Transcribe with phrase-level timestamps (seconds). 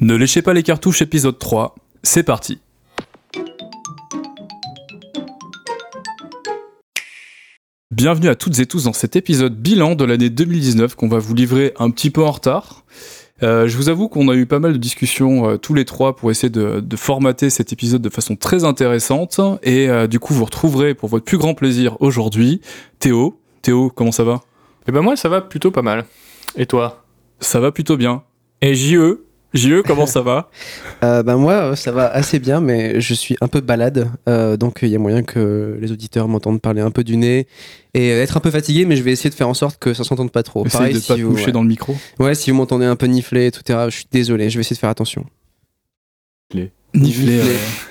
[0.00, 2.60] Ne léchez pas les cartouches épisode 3, c'est parti.
[7.90, 11.34] Bienvenue à toutes et tous dans cet épisode bilan de l'année 2019 qu'on va vous
[11.34, 12.84] livrer un petit peu en retard.
[13.42, 16.14] Euh, je vous avoue qu'on a eu pas mal de discussions euh, tous les trois
[16.14, 20.32] pour essayer de, de, formater cet épisode de façon très intéressante et euh, du coup
[20.32, 22.60] vous retrouverez pour votre plus grand plaisir aujourd'hui
[23.00, 23.40] Théo.
[23.62, 24.42] Théo, comment ça va?
[24.86, 26.04] Eh ben moi ça va plutôt pas mal.
[26.54, 27.04] Et toi?
[27.40, 28.22] Ça va plutôt bien.
[28.60, 30.50] Et JE, JE, comment ça va?
[31.04, 34.80] Euh, Ben moi, ça va assez bien, mais je suis un peu balade, euh, donc
[34.82, 37.46] il y a moyen que les auditeurs m'entendent parler un peu du nez
[37.94, 40.02] et être un peu fatigué, mais je vais essayer de faire en sorte que ça
[40.02, 40.66] s'entende pas trop.
[40.66, 41.52] Essaye de si pas vous, ouais.
[41.52, 41.94] dans le micro.
[42.18, 44.80] Ouais, si vous m'entendez un peu nifler, etc., je suis désolé, je vais essayer de
[44.80, 45.24] faire attention.
[46.52, 46.72] Nifler.
[46.94, 47.42] Nifler.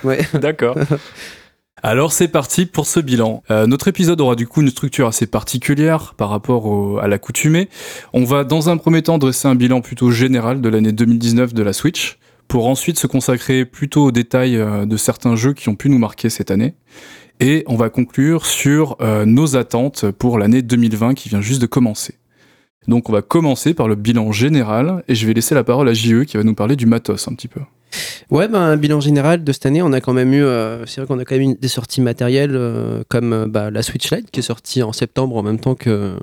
[0.03, 0.19] Ouais.
[0.33, 0.77] D'accord.
[1.83, 3.43] Alors c'est parti pour ce bilan.
[3.51, 7.69] Euh, notre épisode aura du coup une structure assez particulière par rapport à l'accoutumée.
[8.13, 11.63] On va dans un premier temps dresser un bilan plutôt général de l'année 2019 de
[11.63, 15.75] la Switch, pour ensuite se consacrer plutôt aux détails euh, de certains jeux qui ont
[15.75, 16.73] pu nous marquer cette année.
[17.39, 21.67] Et on va conclure sur euh, nos attentes pour l'année 2020 qui vient juste de
[21.67, 22.15] commencer.
[22.87, 25.93] Donc on va commencer par le bilan général et je vais laisser la parole à
[25.93, 27.61] JE qui va nous parler du matos un petit peu.
[28.29, 30.99] Ouais, ben, un bilan général de cette année, on a quand même eu, euh, c'est
[30.99, 34.11] vrai qu'on a quand même eu des sorties matérielles euh, comme euh, bah, la Switch
[34.11, 36.17] Lite qui est sortie en septembre en même temps que,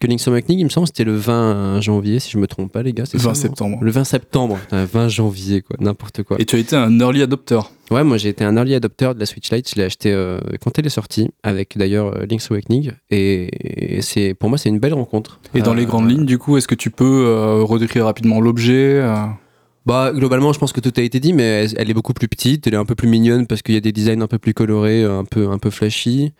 [0.00, 2.82] que Link's Awakening, il me semble, c'était le 20 janvier, si je me trompe pas,
[2.82, 3.04] les gars.
[3.12, 3.78] 20 ça, septembre.
[3.80, 6.36] Le 20 septembre, putain, 20 janvier, quoi, n'importe quoi.
[6.40, 7.60] Et tu as été un early adopter.
[7.92, 10.12] Ouais, moi j'ai été un early adopter de la Switch Lite, je l'ai acheté
[10.60, 14.80] quand elle est sortie, avec d'ailleurs Link's Awakening, et, et c'est pour moi c'est une
[14.80, 15.38] belle rencontre.
[15.54, 19.00] Et dans les grandes lignes, du coup, est-ce que tu peux redécrire rapidement l'objet
[19.86, 22.66] Bah, globalement, je pense que tout a été dit, mais elle, est beaucoup plus petite,
[22.66, 24.52] elle est un peu plus mignonne parce qu'il y a des designs un peu plus
[24.52, 26.34] colorés, un peu, un flashy.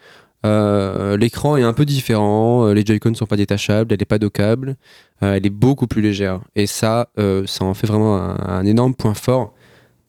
[0.44, 4.04] Euh, L'écran est un peu différent, euh, les Joy-Con ne sont pas détachables, elle n'est
[4.04, 4.76] pas dockable,
[5.22, 6.40] euh, elle est beaucoup plus légère.
[6.56, 9.54] Et ça, euh, ça en fait vraiment un, énorme point fort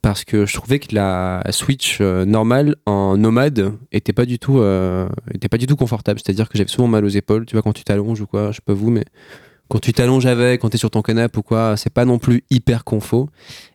[0.02, 4.60] parce que je trouvais que la Switch euh, normale en nomade était pas du tout,
[4.60, 5.08] euh,
[5.52, 6.20] pas du tout confortable.
[6.24, 8.58] C'est-à-dire que j'avais souvent mal aux épaules, tu vois, quand tu t'allonges ou quoi, je
[8.58, 9.06] sais pas vous, mais
[9.70, 12.20] quand tu t'allonges avec, quand tu es sur ton canapé ou quoi, c'est pas non
[12.20, 13.28] plus hyper confort.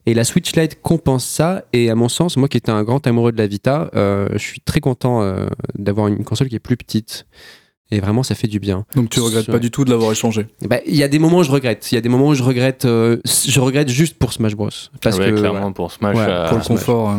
[0.06, 1.64] Et la Switch Lite compense ça.
[1.72, 4.38] Et à mon sens, moi qui étais un grand amoureux de la Vita, euh, je
[4.38, 7.26] suis très content euh, d'avoir une console qui est plus petite.
[7.92, 8.86] Et vraiment, ça fait du bien.
[8.96, 11.38] Donc tu regrettes pas du tout de l'avoir échangé Il bah, y a des moments
[11.38, 11.92] où je regrette.
[11.92, 12.86] Il y a des moments où je regrette.
[12.86, 14.70] Euh, je regrette juste pour Smash Bros.
[15.02, 16.16] Parce ouais, que clairement pour Smash.
[16.16, 17.18] Ouais, euh, pour le confort.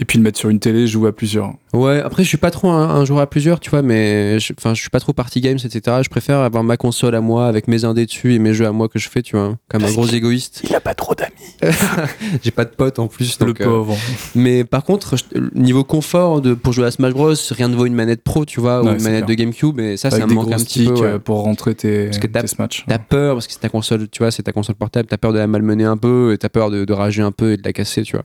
[0.00, 1.52] Et puis le mettre sur une télé, jouer à plusieurs.
[1.74, 4.52] Ouais, après je suis pas trop un, un joueur à plusieurs, tu vois, mais je,
[4.58, 5.98] enfin je suis pas trop party games, etc.
[6.02, 8.72] Je préfère avoir ma console à moi avec mes indés dessus et mes jeux à
[8.72, 10.62] moi que je fais, tu vois, comme Parce un gros égoïste.
[10.64, 11.74] Il a pas trop d'amis.
[12.42, 13.38] J'ai pas de potes en plus.
[13.38, 13.94] Donc, le pauvre.
[13.94, 17.76] Euh, mais par contre, je, niveau confort de, pour jouer à Smash Bros, rien ne
[17.76, 19.26] vaut une manette pro, tu vois, ouais, ou une manette clair.
[19.26, 20.92] de GameCube, et ça, avec ça me manque un petit peu.
[20.92, 21.18] Ouais.
[21.18, 22.84] Pour rentrer tes, parce que tes Smash.
[22.86, 25.32] T'as peur, parce que c'est ta console, tu vois, c'est ta console portable, t'as peur
[25.32, 27.62] de la malmener un peu, et t'as peur de, de rager un peu et de
[27.64, 28.24] la casser, tu vois.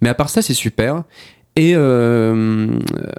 [0.00, 1.04] Mais à part ça, c'est super.
[1.58, 2.68] Et euh,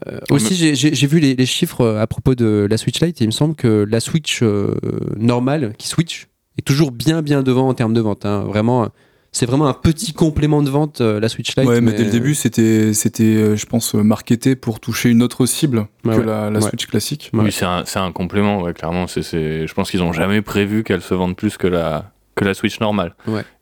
[0.07, 3.27] euh, aussi, j'ai vu les, les, chiffres à propos de la Switch Lite et il
[3.27, 4.75] me semble que la Switch euh,
[5.17, 8.25] normale, qui Switch, est toujours bien bien devant en termes de vente.
[8.25, 8.45] Hein.
[8.47, 8.87] Vraiment,
[9.33, 11.67] c'est vraiment un petit complément de vente, euh, la Switch Lite.
[11.67, 15.45] Ouais, mais, mais dès le début, c'était, c'était, je pense, marketé pour toucher une autre
[15.45, 16.25] cible ouais, que ouais.
[16.25, 16.69] la, la ouais.
[16.69, 17.31] Switch classique.
[17.33, 19.07] Oui, c'est un, un, complément, ouais, clairement.
[19.07, 21.67] C est, c est, je pense qu'ils n'ont jamais prévu qu'elle se vende plus que
[21.67, 23.15] la, que la Switch normale.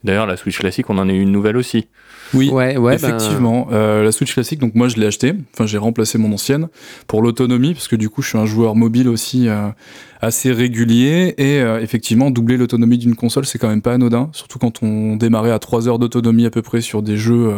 [0.04, 1.88] D'ailleurs, la Switch classique, on en a eu une nouvelle aussi.
[2.34, 3.68] Oui, ouais, ouais, effectivement.
[3.70, 3.76] Ben...
[3.76, 6.68] Euh, la Switch classique, donc moi je l'ai acheté, enfin j'ai remplacé mon ancienne
[7.08, 9.70] pour l'autonomie, parce que du coup je suis un joueur mobile aussi euh,
[10.22, 14.60] assez régulier, et euh, effectivement doubler l'autonomie d'une console c'est quand même pas anodin, surtout
[14.60, 17.54] quand on démarrait à 3 heures d'autonomie à peu près sur des jeux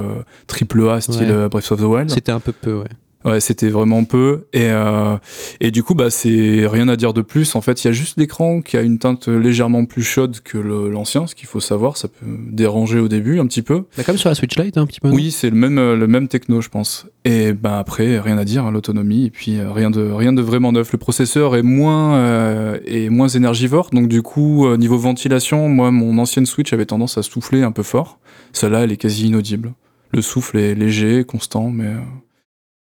[0.47, 1.49] triple A style ouais.
[1.49, 2.09] Breath of the Wild.
[2.09, 2.89] C'était un peu peu, ouais.
[3.25, 4.45] Ouais, c'était vraiment peu.
[4.53, 5.17] Et, euh,
[5.59, 7.55] et du coup, bah, c'est rien à dire de plus.
[7.55, 10.57] En fait, il y a juste l'écran qui a une teinte légèrement plus chaude que
[10.57, 11.97] l'ancien, ce qu'il faut savoir.
[11.97, 13.83] Ça peut déranger au début un petit peu.
[13.97, 15.09] Bah, comme sur la Switch Lite, un petit peu.
[15.09, 17.07] Oui, c'est le même, le même techno, je pense.
[17.25, 19.25] Et bah, après, rien à dire, hein, l'autonomie.
[19.25, 20.91] Et puis, euh, rien, de, rien de vraiment neuf.
[20.91, 23.89] Le processeur est moins, euh, est moins énergivore.
[23.91, 27.71] Donc, du coup, euh, niveau ventilation, moi, mon ancienne Switch avait tendance à souffler un
[27.71, 28.19] peu fort.
[28.53, 29.73] Celle-là, elle est quasi inaudible.
[30.11, 31.93] Le souffle est léger, constant, mais.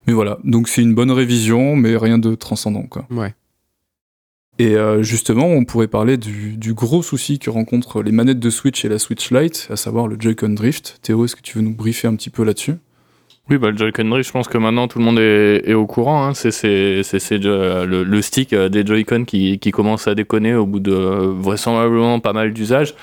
[0.09, 2.83] Euh, Mais voilà, donc c'est une bonne révision, mais rien de transcendant.
[2.83, 3.07] Quoi.
[3.11, 3.35] Ouais.
[4.59, 8.51] Et euh, justement, on pourrait parler du, du, gros souci que rencontrent les manettes de
[8.51, 10.99] Switch et la Switch Lite, à savoir le Joy-Con Drift.
[11.03, 12.75] Théo, est-ce que tu veux nous briefer un petit peu là-dessus?
[13.51, 15.87] Oui, bah, le Joy-Con Drift, je pense que maintenant tout le monde est, est au
[15.87, 16.27] courant.
[16.27, 16.35] Hein.
[16.35, 21.33] C'est le, le, stick des Joy-Con qui, qui, commence à déconner au bout de euh,
[21.33, 22.95] vraisemblablement pas mal d'usages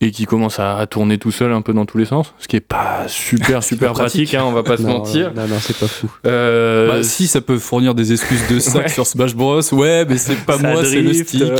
[0.00, 2.56] et qui commence à tourner tout seul un peu dans tous les sens, ce qui
[2.56, 5.32] est pas super super pratique, pratique hein, on va pas se non, mentir.
[5.34, 6.10] Non non, c'est pas fou.
[6.26, 8.88] Euh, bah, si ça peut fournir des excuses de sac ouais.
[8.88, 9.62] sur Smash Bros.
[9.72, 11.42] Ouais, mais c'est pas ça moi, c'est le stick.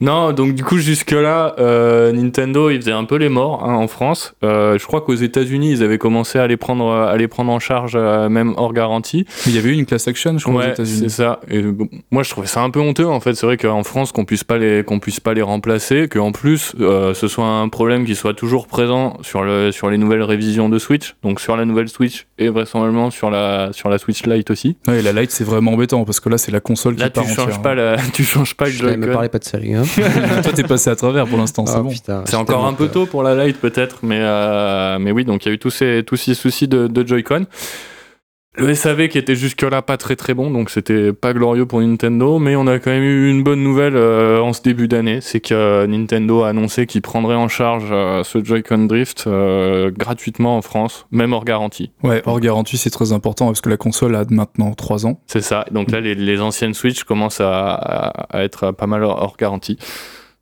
[0.00, 3.88] Non, donc du coup jusque-là, euh, Nintendo, ils faisaient un peu les morts hein, en
[3.88, 4.34] France.
[4.44, 7.58] Euh, je crois qu'aux États-Unis, ils avaient commencé à les prendre, à les prendre en
[7.58, 9.26] charge, euh, même hors garantie.
[9.46, 10.98] Il y avait eu une class action, je crois, aux Ouais, États-Unis.
[11.00, 11.40] c'est ça.
[11.50, 13.06] Et bon, moi, je trouvais ça un peu honteux.
[13.06, 16.06] En fait, c'est vrai qu'en France, qu'on puisse pas les, qu'on puisse pas les remplacer,
[16.08, 19.98] qu'en plus, euh, ce soit un problème qui soit toujours présent sur le, sur les
[19.98, 23.98] nouvelles révisions de Switch, donc sur la nouvelle Switch et vraisemblablement sur la, sur la
[23.98, 24.76] Switch Lite aussi.
[24.86, 27.14] Ouais, et la Lite, c'est vraiment embêtant parce que là, c'est la console Là, qui
[27.14, 27.62] part tu changes entière.
[27.62, 29.74] pas la, tu changes pas le Je ne me pas de série.
[29.74, 29.82] Hein.
[30.42, 31.92] Toi, t'es passé à travers pour l'instant, c'est Ah, bon.
[32.24, 35.48] C'est encore un peu tôt pour la Lite peut-être, mais, euh, mais oui, donc il
[35.48, 37.46] y a eu tous ces, tous ces soucis de, de Joy-Con.
[38.60, 42.40] Le SAV qui était jusque-là pas très très bon, donc c'était pas glorieux pour Nintendo,
[42.40, 45.38] mais on a quand même eu une bonne nouvelle euh, en ce début d'année, c'est
[45.38, 49.28] que euh, Nintendo a annoncé qu'il prendrait en charge euh, ce Joy-Con Drift
[49.96, 51.92] gratuitement en France, même hors garantie.
[52.02, 55.20] Ouais, hors garantie, c'est très important parce que la console a maintenant 3 ans.
[55.28, 59.04] C'est ça, donc là les, les anciennes Switch commencent à, à- à être pas mal
[59.04, 59.78] hors garantie.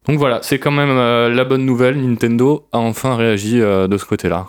[0.09, 4.47] Donc voilà, c'est quand même la bonne nouvelle, Nintendo a enfin réagi de ce côté-là.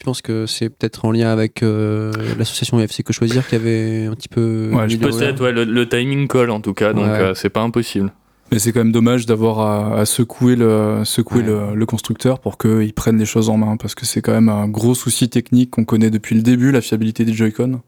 [0.00, 4.06] Je pense que c'est peut-être en lien avec euh, l'association UFC Que Choisir qui avait
[4.06, 4.70] un petit peu.
[4.72, 7.10] Ouais, Peut-être, ouais, le, le timing colle en tout cas, donc Ouais.
[7.10, 8.12] euh, c'est pas impossible.
[8.52, 11.46] Mais c'est quand même dommage d'avoir à, à secouer, le, secouer Ouais.
[11.46, 14.48] le, le constructeur pour qu'il prenne les choses en main parce que c'est quand même
[14.48, 17.80] un gros souci technique qu'on connaît depuis le début, la fiabilité des Joy-Con.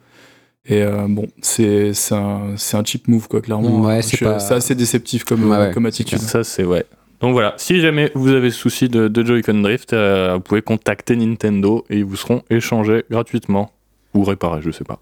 [0.66, 3.80] Et euh, bon, c'est c'est un, un cheap move, quoi, clairement.
[3.82, 6.18] Ouais, c'est pas- assez déceptif comme, Ouais, ouais, comme attitude.
[6.18, 6.84] Ça, c'est ouais.
[7.20, 11.16] Donc voilà, si jamais vous avez souci de, de Joy-Con Drift, euh, vous pouvez contacter
[11.16, 13.72] Nintendo et ils vous seront échangés gratuitement.
[14.14, 15.00] Ou réparés, je sais pas.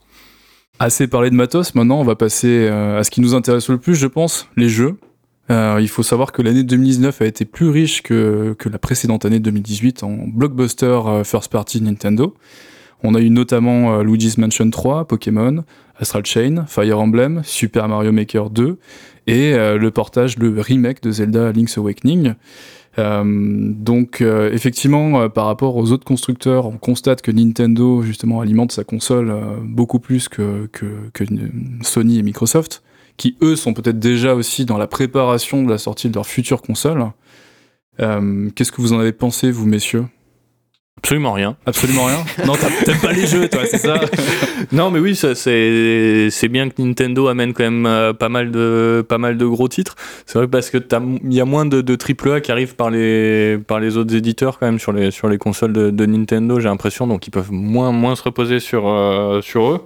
[0.81, 3.79] Assez parlé de matos, maintenant on va passer euh, à ce qui nous intéresse le
[3.79, 4.97] plus, je pense, les jeux.
[5.51, 9.25] Euh, il faut savoir que l'année 2019 a été plus riche que, que la précédente
[9.25, 12.35] année 2018 en blockbuster first party Nintendo.
[13.03, 15.65] On a eu notamment Luigi's Mansion 3, Pokémon,
[16.01, 18.77] Astral Chain, Fire Emblem, Super Mario Maker 2
[19.29, 22.35] et euh, le portage, le remake de Zelda Link's Awakening.
[22.99, 23.23] Euh,
[23.75, 28.73] donc euh, effectivement, euh, par rapport aux autres constructeurs, on constate que Nintendo justement alimente
[28.73, 31.25] sa console euh, beaucoup plus que, que, que
[31.83, 32.83] Sony et Microsoft,
[33.17, 36.63] qui eux sont peut-être déjà aussi dans la préparation de la sortie de leur future
[36.63, 37.05] console.
[38.01, 40.07] Euh, Qu'est-ce que vous en avez pensé, vous messieurs?
[40.99, 41.57] Absolument rien.
[41.65, 42.25] Absolument rien.
[42.47, 44.01] non, t'as- t'aimes pas les jeux, toi, c'est ça
[44.73, 49.17] Non, mais oui, c'est bien que Nintendo amène quand même euh, pas mal de pas
[49.19, 49.95] mal de gros titres.
[50.27, 50.79] C'est vrai parce que
[51.25, 54.59] il y a moins de, de AAA qui arrivent par les par les autres éditeurs
[54.59, 56.61] quand même sur les sur les consoles de, de Nintendo.
[56.61, 59.81] J'ai l'impression donc ils peuvent moins moins se reposer sur euh, sur eux.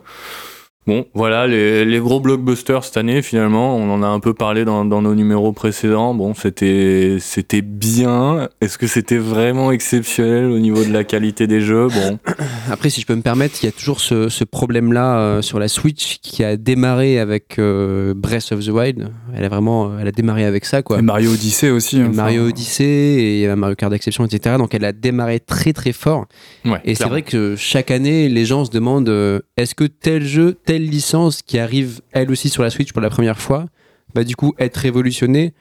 [0.87, 4.65] Bon, voilà, les, les gros blockbusters cette année, finalement, on en a un peu parlé
[4.65, 6.13] dans, dans nos numéros précédents.
[6.13, 8.49] Bon, c'était c'était bien.
[8.61, 11.87] Est-ce que c'était vraiment exceptionnel au niveau de la qualité des jeux?
[11.87, 12.19] Bon,
[12.71, 15.61] Après, si je peux me permettre, il y a toujours ce, ce problème-là euh, sur
[15.61, 19.09] la Switch qui a démarré avec euh, Breath of the Wild.
[19.37, 20.99] Elle a vraiment, elle a démarré avec ça, quoi.
[20.99, 22.01] Et Mario Odyssey aussi.
[22.01, 24.57] hein, Mario enfin, Odyssey et il y a Mario Kart d'exception, etc.
[24.59, 26.27] Donc elle a démarré très très fort.
[26.65, 26.81] ouais.
[26.85, 30.57] Et c'est vrai que chaque année, les gens se demandent euh, est-ce que tel jeu,
[30.73, 33.67] telle licence qui arrive elle aussi sur la Switch pour la première fois,
[34.15, 35.53] va du coup être révolutionnée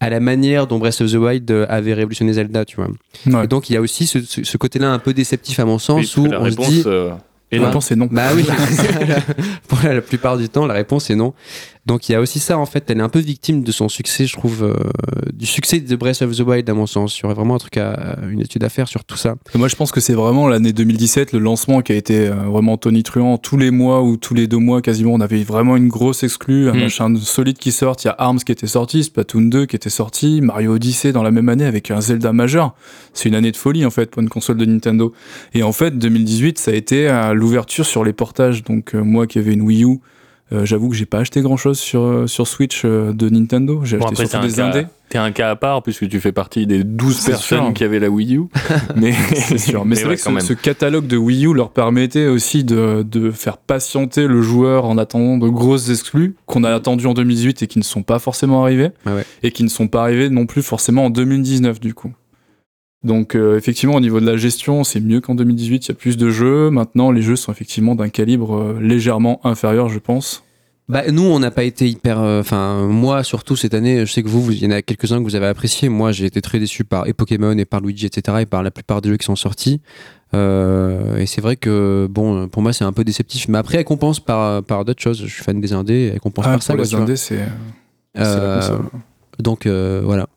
[0.00, 2.88] à la manière dont Breath of the Wild euh, avait révolutionné Zelda, tu vois.
[3.26, 3.44] Ouais.
[3.44, 5.78] Et donc il y a aussi ce, ce- ce côté-là un peu déceptif à mon
[5.78, 7.10] sens où la on se réponse dit euh,
[7.50, 7.66] est La non.
[7.68, 8.08] réponse est non.
[8.10, 8.44] bah oui,
[9.68, 11.34] pour la plupart du temps, la réponse est non.
[11.86, 13.88] Donc il y a aussi ça en fait, elle est un peu victime de son
[13.88, 14.74] succès, je trouve, euh,
[15.32, 17.18] du succès de Breath of the Wild à mon sens.
[17.18, 19.36] Il y aurait vraiment un truc à, une étude à faire sur tout ça.
[19.54, 22.34] Et Moi, je pense que c'est vraiment l'année 2017, le lancement qui a été euh,
[22.34, 23.38] vraiment tonitruant.
[23.38, 26.68] Tous les mois ou tous les deux mois, quasiment, on avait vraiment une grosse exclue,
[26.68, 26.80] un Mm.
[26.80, 27.96] machin solide qui sort.
[28.02, 31.22] Il y a Arms qui était sorti, Splatoon 2 qui était sorti, Mario Odyssey dans
[31.22, 32.74] la même année avec un Zelda majeur.
[33.14, 35.12] C'est une année de folie, en fait, pour une console de Nintendo.
[35.54, 38.64] Et en fait, 2018, ça a été euh, l'ouverture sur les portages.
[38.64, 40.00] Donc, euh, moi qui avais une Wii U,
[40.52, 43.80] euh, j'avoue que j'ai pas acheté grand chose sur, euh, sur Switch euh, de Nintendo.
[43.84, 44.82] J'ai Bon, acheté après, surtout t'es des un, indés.
[44.84, 47.74] cas, t'es un cas à part puisque tu fais partie des 12 C'est personnes sûr.
[47.74, 48.42] qui avaient la Wii U.
[48.96, 52.26] mais C'est sûr, mais, c'est ouais, vrai que ce, catalogue de Wii U leur permettait
[52.28, 57.06] aussi de, de faire patienter le joueur en attendant de grosses exclus qu'on a attendues
[57.06, 59.24] en 2018 et qui ne sont pas forcément arrivées Ouais, ouais.
[59.42, 62.12] et qui ne sont pas arrivées non plus forcément en 2019 du coup.
[63.06, 65.94] Donc euh, effectivement au niveau de la gestion c'est mieux qu'en 2018, il y a
[65.94, 66.68] plus de jeux.
[66.70, 70.42] Maintenant les jeux sont effectivement d'un calibre euh, légèrement inférieur je pense.
[70.88, 72.20] Bah, nous, on n'a pas été hyper.
[72.20, 75.18] euh, Enfin, moi, surtout cette année, je sais que vous, il y en a quelques-uns
[75.18, 75.88] que vous avez appréciés.
[75.88, 78.38] Moi, j'ai été très déçu par et Pokémon et par Luigi, etc.
[78.42, 79.80] et par la plupart des jeux qui sont sortis.
[80.32, 83.48] Et c'est vrai que, bon, pour moi, c'est un peu déceptif.
[83.48, 85.20] Mais après, elle compense par, par d'autres choses.
[85.26, 86.74] Je suis fan des indés, elle compense Ah, par ça.
[86.74, 87.40] pour quoi, les indés c'est
[89.40, 90.28] donc, voilà.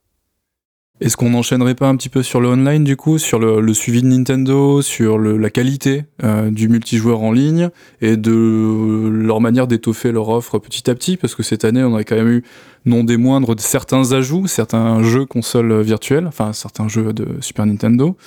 [1.02, 4.02] Est-ce qu'on n'enchaînerait pas un petit peu sur le online du coup, sur le, suivi
[4.02, 7.70] de Nintendo, sur la qualité euh, du multijoueur en ligne
[8.02, 11.16] et de leur manière d'étoffer leur offre petit à petit?
[11.16, 12.44] Parce que cette année, on a quand même eu,
[12.86, 18.18] non des moindres, certains ajouts, certains jeux consoles virtuelles, enfin certains jeux de Super Nintendo,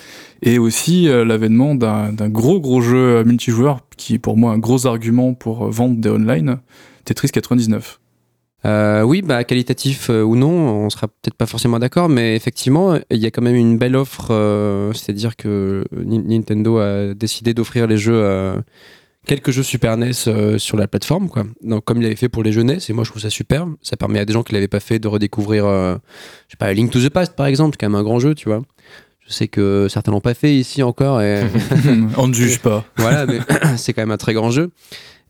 [0.41, 4.59] et aussi euh, l'avènement d'un d'un gros gros jeu multijoueur qui est pour moi un
[4.59, 6.59] gros argument pour vendre des online,
[7.05, 8.02] Tetris 99.
[8.65, 12.97] Euh, oui, bah qualitatif euh, ou non, on sera peut-être pas forcément d'accord, mais effectivement,
[13.11, 14.29] il y a quand même une belle offre.
[14.31, 18.55] euh, C'est-à-dire que Ni- Nintendo a décidé d'offrir les jeux,
[19.27, 20.13] quelques jeux Super NES
[20.59, 21.45] sur la plateforme, quoi.
[21.63, 23.67] Donc comme il avait fait pour les jeux NES, et moi je trouve ça super.
[23.83, 25.99] Ça permet à des gens qui l'avaient pas fait de redécouvrir, je
[26.51, 28.63] sais pas, Link to the Past par exemple, quand même un grand jeu, tu vois.
[29.27, 31.43] Je sais que certains l'ont pas fait ici encore, et
[32.17, 32.85] on ne juge pas.
[32.97, 33.39] voilà, mais
[33.77, 34.71] c'est quand même un très grand jeu.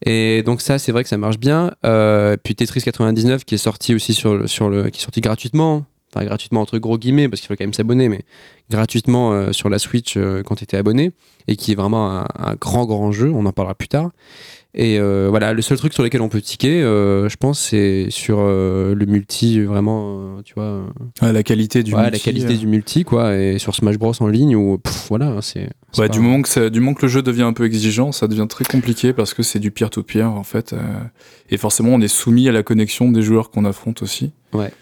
[0.05, 1.73] Et donc ça, c'est vrai que ça marche bien.
[1.85, 5.21] Euh, puis Tetris 99 qui est sorti aussi sur le, sur le, qui est sorti
[5.21, 8.23] gratuitement, enfin gratuitement entre gros guillemets parce qu'il faut quand même s'abonner, mais
[8.71, 11.13] gratuitement euh, sur la Switch euh, quand tu étais abonné
[11.47, 13.31] et qui est vraiment un, un grand grand jeu.
[13.33, 14.11] On en parlera plus tard.
[14.75, 19.05] Et voilà, le seul truc sur lequel on peut tiquer, je pense, c'est sur le
[19.07, 20.87] multi, vraiment, tu vois,
[21.21, 24.15] Ouais, la qualité du ouais, multi, la qualité du multi, quoi, et sur Smash Bros
[24.21, 25.69] en ligne, où, pff, voilà, c'est.
[25.99, 28.47] Ouais, du moment, que du moment que le jeu devient un peu exigeant, ça devient
[28.49, 30.73] très compliqué parce que c'est du peer-to-peer en fait.
[30.73, 30.77] euh,
[31.51, 34.33] et forcément, on est soumis à la connexion des joueurs qu'on affronte aussi.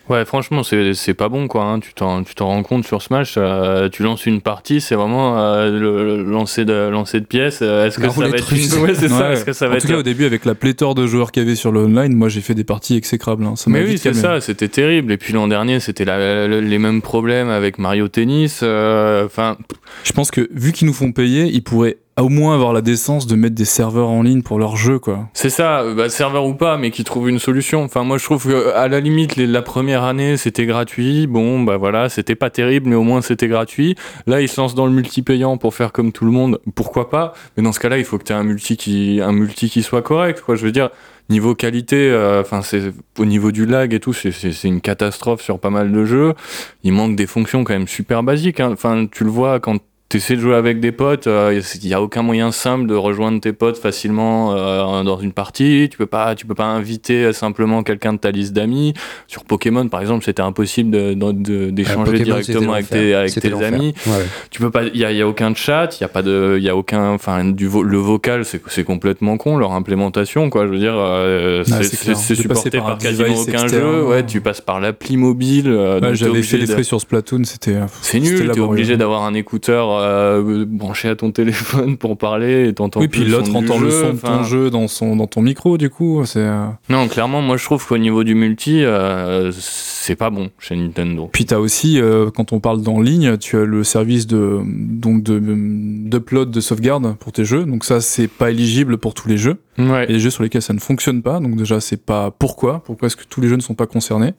[0.09, 1.63] Ouais, franchement, c'est c'est pas bon, quoi.
[1.65, 1.79] hein.
[1.79, 5.39] Tu t'en tu t'en rends compte sur Smash, euh, tu lances une partie, c'est vraiment
[5.39, 7.63] euh, le, le lancer, de, lancer de pièces.
[7.63, 8.83] Est-ce que ça va être une...
[8.83, 9.29] Ouais, c'est ça.
[9.29, 9.33] Ouais.
[9.35, 9.83] Est-ce que ça va en être...
[9.83, 12.15] tout cas, au début, avec la pléthore de joueurs qu'il y avait sur le online,
[12.17, 13.45] moi j'ai fait des parties exécrables.
[13.45, 13.55] hein.
[13.55, 14.21] Ça m'a Mais oui, c'est calmé.
[14.21, 15.13] ça, c'était terrible.
[15.13, 18.61] Et puis l'an dernier, c'était la- la- les mêmes problèmes avec Mario Tennis.
[18.65, 19.57] euh, Enfin,
[20.03, 23.35] Je pense que vu qu'ils nous payer, ils pourraient au moins avoir la décence de
[23.35, 25.29] mettre des serveurs en ligne pour leur jeu, quoi.
[25.33, 27.83] c'est ça, bah, serveur ou pas, mais qui trouve une solution.
[27.83, 31.27] Enfin, moi, je trouve que à la limite, les- la première année, c'était gratuit.
[31.27, 33.95] Bon, bah voilà, c'était pas terrible, mais au moins c'était gratuit.
[34.27, 36.61] Là, ils se lancent dans le multi-payant pour faire comme tout le monde.
[36.75, 37.33] Pourquoi pas?
[37.57, 39.83] Mais dans ce cas-là, il faut que tu aies un multi qui, un multi qui
[39.83, 40.57] soit correct, quoi.
[40.57, 40.91] Je veux dire.
[41.31, 45.61] Niveau qualité, euh, enfin c'est au niveau du lag et tout, c'est une catastrophe sur
[45.61, 46.35] pas mal de jeux.
[46.83, 48.59] Il manque des fonctions quand même super basiques.
[48.59, 48.71] hein.
[48.73, 49.77] Enfin, tu le vois quand
[50.11, 52.97] tu essaies de jouer avec des potes, euh, il n'y a aucun moyen simple de
[52.97, 55.87] rejoindre tes potes facilement euh, dans une partie.
[55.89, 58.93] Tu peux pas, tu peux pas inviter simplement quelqu'un de ta liste d'amis.
[59.29, 63.95] Sur Pokémon, par exemple, c'était impossible de- de- de- d'échanger directement avec tes, avec amis.
[64.09, 64.13] Ouais.
[64.51, 66.57] Tu peux pas, il y a, y a aucun chat, il y a pas de,
[66.59, 70.67] il y a aucun, enfin du vo- le vocal, c'est complètement con leur implémentation quoi.
[70.67, 74.03] Je veux dire, euh, c'est supporté par quasiment aucun jeu.
[74.07, 75.69] Ouais, tu passes par l'appli mobile.
[75.69, 77.75] euh, Ouais, J'avais fait des de- frais sur Splatoon, c'était.
[77.77, 82.69] euh, C'est nul, t'es obligé d'avoir un écouteur euh, branché à ton téléphone pour parler
[82.69, 84.43] et t'entends Oui, plus puis l'autre entend le son de ton enfin.
[84.43, 86.23] jeu dans, son, dans ton micro, du coup.
[86.25, 86.41] C'est.
[86.41, 90.77] euh, Non, clairement, moi je trouve qu'au niveau du multi, euh, c'est pas bon chez
[90.77, 91.29] Nintendo.
[91.33, 94.61] Puis tu as aussi, euh, quand on parle d'en ligne, tu as le service de
[94.65, 97.65] donc de d'upload de sauvegarde pour tes jeux.
[97.65, 99.57] Donc ça, c'est pas éligible pour tous les jeux.
[99.79, 100.03] Ouais.
[100.03, 101.41] A des jeux sur lesquels ça ne fonctionne pas.
[101.41, 102.83] Donc déjà, c'est pas pourquoi.
[102.85, 104.33] Pourquoi est-ce que tous les jeux ne sont pas concernés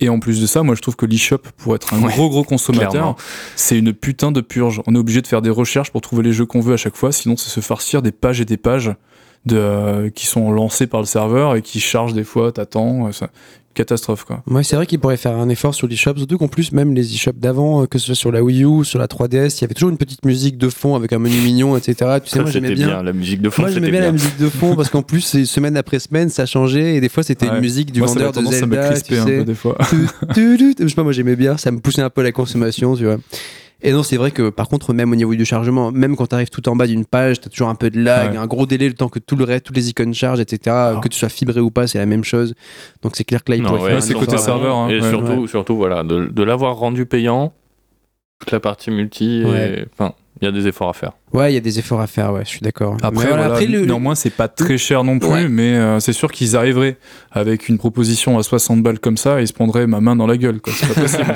[0.00, 2.28] Et en plus de ça, moi, je trouve que l'eShop, pour être un Ouais, gros
[2.28, 3.16] gros consommateur,
[3.56, 4.80] c'est une putain de purge.
[4.86, 6.96] On est obligé de faire des recherches pour trouver les jeux qu'on veut à chaque
[6.96, 7.12] fois.
[7.12, 8.92] Sinon, c'est se farcir des pages et des pages
[9.46, 12.52] de, euh, qui sont lancées par le serveur et qui chargent des fois.
[12.52, 13.10] T'attends.
[13.78, 14.42] Ça- Catastrophe, quoi.
[14.46, 17.14] Ouais, c'est vrai qu'il pourrait faire un effort sur l'eShop, surtout qu'en plus, même les
[17.14, 19.64] eShops d'avant, euh, que ce soit sur la Wii U, sur la 3DS, il y
[19.64, 21.94] avait toujours une petite musique de fond avec un menu mignon, etc.
[22.22, 23.02] Tu sais, Ça, moi j'aimais bien.
[23.02, 25.76] La musique de fond, Moi j'aimais bien, la musique de fond parce qu'en plus, semaine
[25.76, 27.54] après semaine, ça changeait et des fois c'était Ouais.
[27.56, 28.88] une musique du Moi, ça vendeur a de tendance à me Zelda.
[28.90, 29.36] crisper tu un sais.
[29.38, 29.78] peu des fois.
[30.36, 33.04] Je sais pas, moi j'aimais bien, ça me poussait un peu à la consommation, tu
[33.04, 33.16] vois.
[33.80, 36.34] Et non, c'est vrai que par contre, même au niveau du chargement, même quand tu
[36.34, 38.36] arrives tout en bas d'une page, tu as toujours un peu de lag, Ouais.
[38.36, 40.74] un gros délai le temps que tout le reste, toutes les icônes chargent, etc.
[41.00, 42.54] Que tu sois fibré ou pas, c'est la même chose.
[43.02, 44.24] Donc c'est clair que là, il Non, pourrait ouais, faire un c'est effort.
[44.26, 45.08] côté serveur, hein, Et ouais.
[45.08, 47.52] surtout, surtout, voilà, de, de l'avoir rendu payant,
[48.40, 49.86] toute la partie multi, et- Ouais.
[49.92, 51.12] enfin, il y a des efforts à faire.
[51.32, 52.96] Ouais, il y a des efforts à faire, ouais, je suis d'accord.
[53.02, 55.48] Après, voilà, voilà, après, le- néanmoins, c'est pas très cher non plus, Ouais.
[55.48, 56.96] mais euh, c'est sûr qu'ils arriveraient
[57.30, 60.36] avec une proposition à 60 balles comme ça, ils se prendraient ma main dans la
[60.36, 60.72] gueule, quoi.
[60.76, 61.24] C'est pas possible.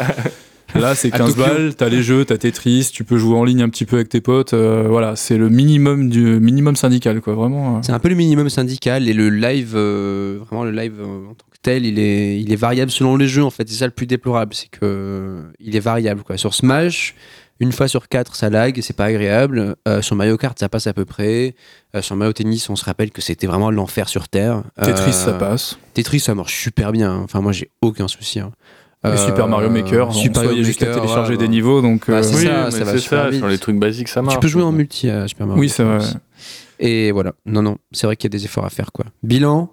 [0.74, 1.42] Là, c'est À 15 Tokyo.
[1.42, 4.08] balles, t'as les jeux, t'as Tetris, tu peux jouer en ligne un petit peu avec
[4.08, 7.76] tes potes, euh, voilà, c'est le minimum du minimum syndical, quoi, vraiment.
[7.76, 7.80] euh.
[7.82, 11.34] C'est un peu le minimum syndical et le live, euh, vraiment le live euh, en
[11.34, 13.68] tant que tel, il est, il est variable selon les jeux en fait.
[13.68, 16.36] C'est ça le plus déplorable, c'est que il est variable quoi.
[16.36, 17.14] Sur Smash,
[17.60, 19.76] une fois sur quatre, ça lag, c'est pas agréable.
[19.86, 21.54] Euh, sur Mario Kart, ça passe à peu près.
[21.94, 24.64] Euh, sur Mario Tennis, on se rappelle que c'était vraiment l'enfer sur terre.
[24.82, 25.78] Tetris, ça passe.
[25.94, 27.14] Tetris, ça marche super bien.
[27.18, 28.40] Enfin, moi, j'ai aucun souci.
[28.40, 28.50] hein.
[29.04, 32.08] Euh, Super Mario Maker, Super on Mario juste à Maker, télécharger ouais, des niveaux, donc.
[32.08, 33.38] Bah, euh, c'est oui, ça, ça va super ça, vite.
[33.40, 34.36] sur les trucs basiques, ça marche.
[34.36, 35.60] Tu peux jouer en multi à Super Mario.
[35.60, 35.98] Oui, c'est vrai.
[36.78, 37.32] Et voilà.
[37.46, 39.04] Non, non, c'est vrai qu'il y a des efforts à faire quoi.
[39.24, 39.70] Bilan,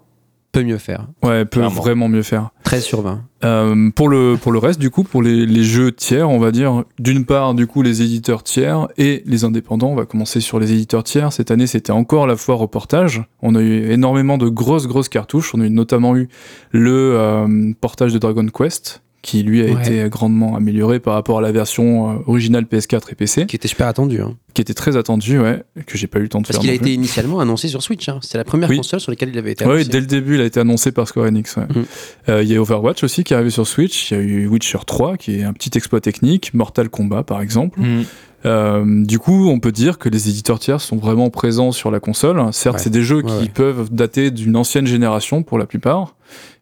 [0.52, 1.06] peut mieux faire.
[1.22, 1.80] Ouais, peut Clairement.
[1.80, 2.50] vraiment mieux faire.
[2.64, 3.22] 13 sur 20.
[3.44, 6.50] Euh, pour le pour le reste, du coup, pour les, les jeux tiers, on va
[6.50, 9.90] dire d'une part, du coup, les éditeurs tiers et les indépendants.
[9.90, 11.32] On va commencer sur les éditeurs tiers.
[11.32, 13.22] Cette année, c'était encore la foire au portage.
[13.42, 15.54] On a eu énormément de grosses grosses cartouches.
[15.54, 16.28] On a eu notamment eu
[16.72, 19.80] le euh, portage de Dragon Quest, qui lui a Ouais.
[19.82, 23.68] été grandement amélioré par rapport à la version euh, originale PS4 et PC, Qui était
[23.68, 24.20] super attendu.
[24.22, 24.36] hein.
[24.54, 26.62] qui était très attendu, ouais, que j'ai pas eu le temps de Parce faire.
[26.62, 28.08] qu'il a été initialement annoncé sur Switch.
[28.08, 28.18] hein.
[28.22, 28.76] C'est la première Oui.
[28.78, 29.88] console sur laquelle il avait été Oui, annoncé.
[29.90, 31.54] dès le début, il a été annoncé par Square Enix.
[31.56, 31.64] ouais.
[31.74, 31.84] Mhm.
[32.30, 34.10] Euh, Il y a Overwatch aussi qui est arrivé sur Switch.
[34.10, 37.42] Il y a eu Witcher 3 qui est un petit exploit technique, Mortal Kombat par
[37.42, 37.78] exemple.
[37.80, 38.04] Mm.
[38.46, 42.00] Euh, du coup, on peut dire que les éditeurs tiers sont vraiment présents sur la
[42.00, 42.40] console.
[42.52, 42.82] Certes, Ouais.
[42.82, 43.48] c'est des jeux Ouais, qui ouais.
[43.52, 46.16] peuvent dater d'une ancienne génération pour la plupart,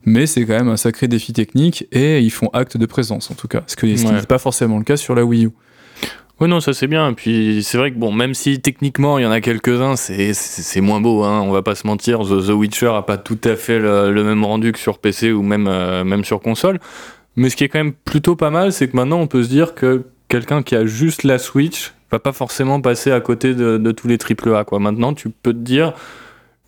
[0.05, 3.35] mais c'est quand même un sacré défi technique et ils font acte de présence en
[3.35, 3.63] tout cas.
[3.69, 4.15] Ce que- ce qui Ouais.
[4.17, 5.51] n'est pas forcément le cas sur la Wii U.
[6.41, 7.11] Ouais, non, ça c'est bien.
[7.11, 10.33] Et puis c'est vrai que bon, même si techniquement il y en a quelques-uns, c'est
[10.35, 12.21] c'est c'est moins beau, hein, on va pas se mentir.
[12.21, 15.33] The, The Witcher a pas tout à fait le, le même rendu que sur PC
[15.33, 16.79] ou même, euh, même sur console.
[17.35, 19.49] Mais ce qui est quand même plutôt pas mal, c'est que maintenant on peut se
[19.49, 23.77] dire que quelqu'un qui a juste la Switch va pas forcément passer à côté de,
[23.79, 24.65] de tous les AAA.
[24.65, 24.79] Quoi.
[24.79, 25.93] Maintenant, tu peux te dire,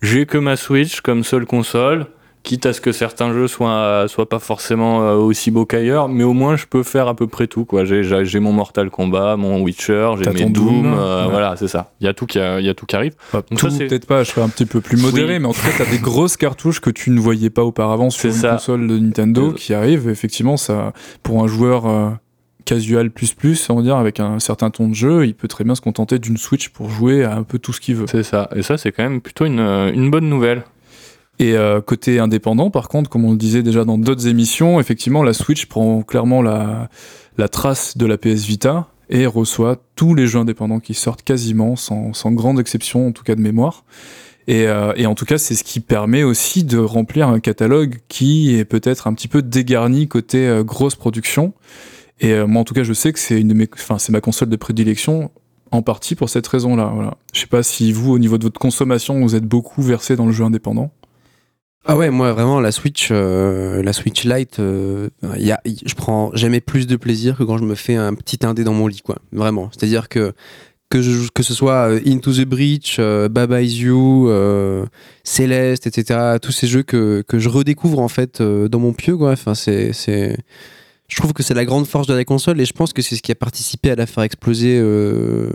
[0.01, 2.07] j'ai que ma Switch comme seule console.
[2.43, 6.23] Quitte à ce que certains jeux soient, soient pas forcément euh, aussi beaux qu'ailleurs, mais
[6.23, 7.65] au moins je peux faire à peu près tout.
[7.65, 7.85] quoi.
[7.85, 11.29] J'ai- mon Mortal Kombat, mon Witcher, j'ai mes Doom, Doom, euh, ouais.
[11.31, 11.91] voilà, c'est ça.
[12.01, 13.13] Il y a tout qui, a- il y a tout qui arrive.
[13.31, 15.39] Donc tout, peut-être pas, je serais un petit peu plus modéré, Oui.
[15.39, 18.31] mais en tout cas, t'as des grosses cartouches que tu ne voyais pas auparavant sur
[18.31, 18.53] une ça.
[18.53, 19.53] console de Nintendo Euh.
[19.53, 20.09] qui arrivent.
[20.09, 22.09] Effectivement, ça, pour un joueur euh,
[22.63, 25.63] casual plus plus, on va dire, avec un certain ton de jeu, il peut très
[25.63, 28.05] bien se contenter d'une Switch pour jouer à un peu tout ce qu'il veut.
[28.09, 28.49] C'est ça.
[28.55, 30.63] Et ça, c'est quand même plutôt une, euh, une bonne nouvelle.
[31.39, 35.23] Et euh, côté indépendant, par contre, comme on le disait déjà dans d'autres émissions, effectivement,
[35.23, 36.89] la Switch prend clairement la,
[37.37, 41.75] la trace de la PS Vita et reçoit tous les jeux indépendants qui sortent quasiment,
[41.75, 43.83] sans, sans grande exception, en tout cas de mémoire.
[44.47, 47.99] Et, euh, et en tout cas, c'est ce qui permet aussi de remplir un catalogue
[48.07, 51.53] qui est peut-être un petit peu dégarni côté euh, grosse production.
[52.21, 54.11] Et euh, moi, en tout cas, je sais que c'est une de mes, enfin, c'est
[54.11, 55.31] ma console de prédilection
[55.71, 56.91] en partie pour cette raison-là.
[56.93, 57.17] Voilà.
[57.33, 60.27] Je sais pas si vous, au niveau de votre consommation, vous êtes beaucoup versé dans
[60.27, 60.91] le jeu indépendant.
[61.83, 66.29] Ah ouais, moi vraiment la Switch, euh, la Switch Lite, euh, y a, je prends
[66.35, 69.01] jamais plus de plaisir que quand je me fais un petit indé dans mon lit,
[69.01, 69.17] quoi.
[69.31, 69.69] Vraiment.
[69.71, 70.33] C'est-à-dire que
[70.89, 74.29] que, que ce soit euh, Into the Breach, euh, Baba Is You,
[75.23, 76.37] Céleste, etc.
[76.39, 79.31] Tous ces jeux que, que je redécouvre en fait dans mon pieu, quoi.
[79.31, 80.37] Enfin, c'est
[81.11, 83.15] je trouve que c'est la grande force de la console et je pense que c'est
[83.17, 85.49] ce qui a participé à la faire exploser euh,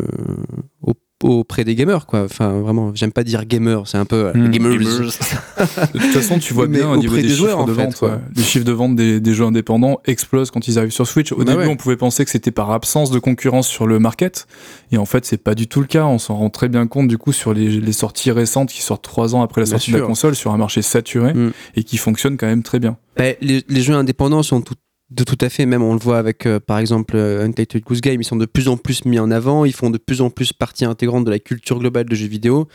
[0.82, 0.92] au-
[1.22, 4.50] auprès des gamers quoi enfin vraiment j'aime pas dire gamer c'est un peu Hmm.
[4.50, 4.76] gamers.
[5.94, 7.84] De toute façon, tu vois Mais bien au niveau des, chiffres joueurs, en de fait,
[7.84, 7.96] vente.
[7.96, 8.20] quoi.
[8.36, 11.32] Les chiffres de vente des, des jeux indépendants explosent quand ils arrivent sur Switch.
[11.32, 11.66] Au Bah début, ouais.
[11.68, 14.46] on pouvait penser que c'était par absence de concurrence sur le market.
[14.92, 16.04] Et en fait, c'est pas du tout le cas.
[16.04, 19.02] On s'en rend très bien compte du coup sur les, les sorties récentes qui sortent
[19.04, 21.52] trois ans après la sortie de la console sur un marché saturé Hmm.
[21.76, 22.98] et qui fonctionne quand même très bien.
[23.16, 24.74] Bah, les, les jeux indépendants sont tout,
[25.10, 28.00] de tout à fait, même on le voit avec euh, par exemple euh, Untitled Goose
[28.00, 30.30] Game, ils sont de plus en plus mis en avant, ils font de plus en
[30.30, 32.66] plus partie intégrante de la culture globale de jeux vidéo.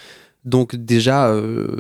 [0.46, 1.76] Donc déjà, euh,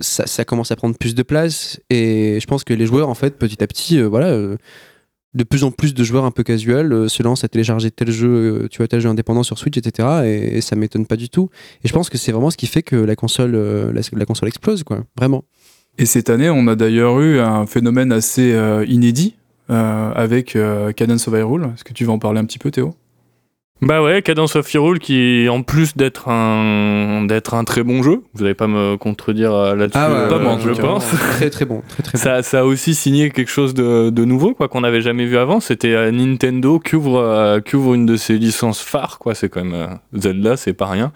[0.00, 3.36] ça, commence à prendre plus de place et je pense que les joueurs, en fait,
[3.36, 4.34] petit à petit, voilà,
[5.34, 8.68] de plus en plus de joueurs un peu casual se lancent à télécharger tel jeu,
[8.70, 10.08] tu vois, tel jeu indépendant sur Switch, etc.
[10.24, 11.50] Et, et ça m'étonne pas du tout.
[11.84, 13.52] Et je pense que c'est vraiment ce qui fait que la console,
[13.92, 15.44] la, console explose, quoi, vraiment.
[15.98, 19.34] Et cette année, on a d'ailleurs eu un phénomène assez inédit
[19.68, 21.70] avec euh, Cadence of Hyrule.
[21.74, 22.94] Est-ce que tu vas en parler un petit peu, Théo?
[23.84, 28.22] Bah ouais, Cadence of Hyrule qui, en plus d'être un, d'être un très bon jeu,
[28.32, 31.04] vous n'allez pas me contredire euh, là-dessus, Ah ouais, pas euh, moi, en je pense.
[31.32, 32.18] Très très bon, très très bon.
[32.22, 35.36] Ça, ça a aussi signé quelque chose de, de nouveau, quoi, qu'on n'avait jamais vu
[35.36, 35.58] avant.
[35.58, 39.34] C'était euh, Nintendo qui ouvre, euh, qui ouvre une de ses licences phares, quoi.
[39.34, 41.10] C'est quand même euh, Zelda, c'est pas rien.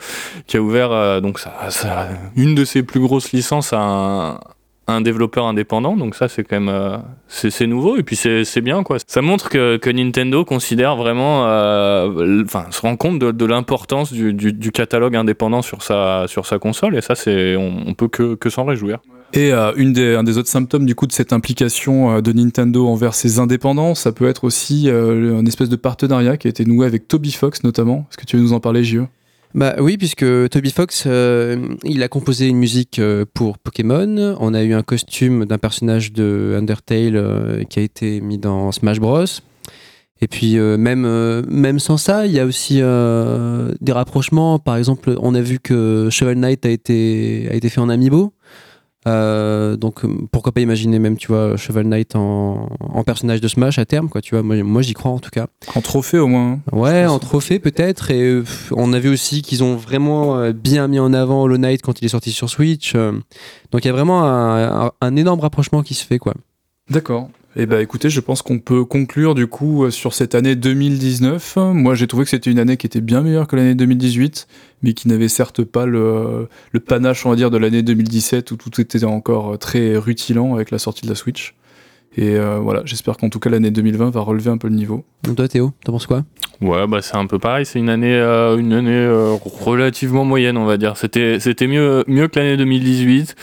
[0.48, 4.40] Qui a ouvert euh, donc ça, ça- une de ses plus grosses licences à un,
[4.88, 5.96] un développeur indépendant.
[5.96, 6.96] Donc ça, c'est quand même, euh,
[7.28, 7.96] c'est nouveau.
[7.96, 8.98] Et puis c'est bien, quoi.
[9.06, 14.32] Ça montre que, que Nintendo considère vraiment, euh, enfin, se rend compte de, l'importance du,
[14.32, 16.96] du, catalogue indépendant sur sa, sur sa console.
[16.96, 18.98] Et ça, c'est, on, peut que, que s'en réjouir.
[19.32, 22.86] Et euh, une des, un des autres symptômes du coup de cette implication de Nintendo
[22.86, 26.86] envers ses indépendants, ça peut être aussi une espèce de partenariat qui a été noué
[26.86, 28.06] avec Toby Fox notamment.
[28.10, 29.06] Est-ce que tu veux nous en parler, JE
[29.56, 34.36] Bah oui, puisque Toby Fox, euh, il a composé une musique euh, pour Pokémon.
[34.38, 38.70] On a eu un costume d'un personnage de Undertale euh, qui a été mis dans
[38.70, 39.24] Smash Bros.
[40.20, 44.58] Et puis même, sans ça, il y a aussi des rapprochements.
[44.58, 48.32] Par exemple, on a vu que Shovel Knight a été, a été fait en amiibo.
[49.06, 53.78] Euh, donc pourquoi pas imaginer même tu vois Cheval Knight en, en personnage de Smash
[53.78, 56.26] à terme quoi tu vois moi, moi j'y crois en tout cas En trophée au
[56.26, 56.52] moins.
[56.72, 56.76] hein.
[56.76, 60.88] ouais en trophée peut-être et euh, on a vu aussi qu'ils ont vraiment euh, bien
[60.88, 63.12] mis en avant Hollow Knight quand il est sorti sur Switch euh,
[63.70, 66.34] donc il y a vraiment un, un- un énorme rapprochement qui se fait quoi
[66.90, 67.28] D'accord.
[67.58, 71.56] Eh ben écoutez, je pense qu'on peut conclure du coup euh, sur cette année 2019.
[71.56, 74.46] Moi j'ai trouvé que c'était une année qui était bien meilleure que l'année 2018,
[74.82, 78.56] mais qui n'avait certes pas le, le panache on va dire de l'année 2017 où
[78.56, 81.54] tout était encore euh, très rutilant avec la sortie de la Switch.
[82.16, 85.04] Et euh, voilà, j'espère qu'en tout cas l'année 2020 va relever un peu le niveau.
[85.22, 86.24] donc toi Théo t'en penses quoi?
[86.62, 87.66] Ouais, bah c'est un peu pareil.
[87.66, 90.96] C'est une année, euh, une année euh, relativement moyenne, on va dire.
[90.96, 93.34] C'était, c'était mieux, mieux que l'année 2018.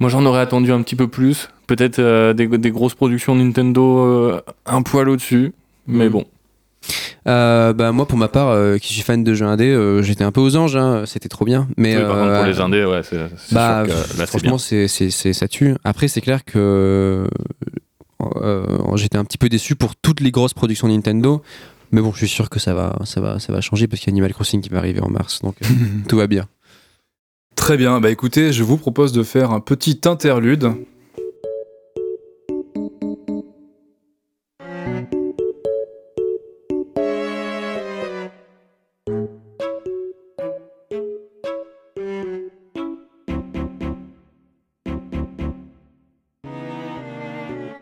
[0.00, 1.48] Moi, j'en aurais attendu un petit peu plus.
[1.66, 5.52] Peut-être euh, des, des grosses productions Nintendo euh, un poil au-dessus.
[5.86, 6.10] Mais Mhm.
[6.12, 6.24] bon.
[7.26, 10.22] Euh, bah moi pour ma part euh, qui suis fan de jeux indés euh, j'étais
[10.22, 12.60] un peu aux anges hein, c'était trop bien mais Oui, par contre, euh, pour les
[12.60, 13.18] indés, ouais, c'est,
[13.52, 13.82] Bah,
[14.28, 15.74] franchement, c'est, c'est, c'est- ça tue.
[15.82, 17.26] Après, c'est clair que
[18.22, 21.42] euh, j'étais un petit peu déçu pour toutes les grosses productions Nintendo.
[21.92, 24.08] Mais bon, je suis sûr que ça va, ça va, ça va changer parce qu'il
[24.08, 25.40] y a Animal Crossing qui va arriver en mars.
[25.42, 25.66] Donc, euh,
[26.08, 26.46] tout va bien.
[27.66, 30.70] Très bien, bah écoutez, je vous propose de faire un petit interlude.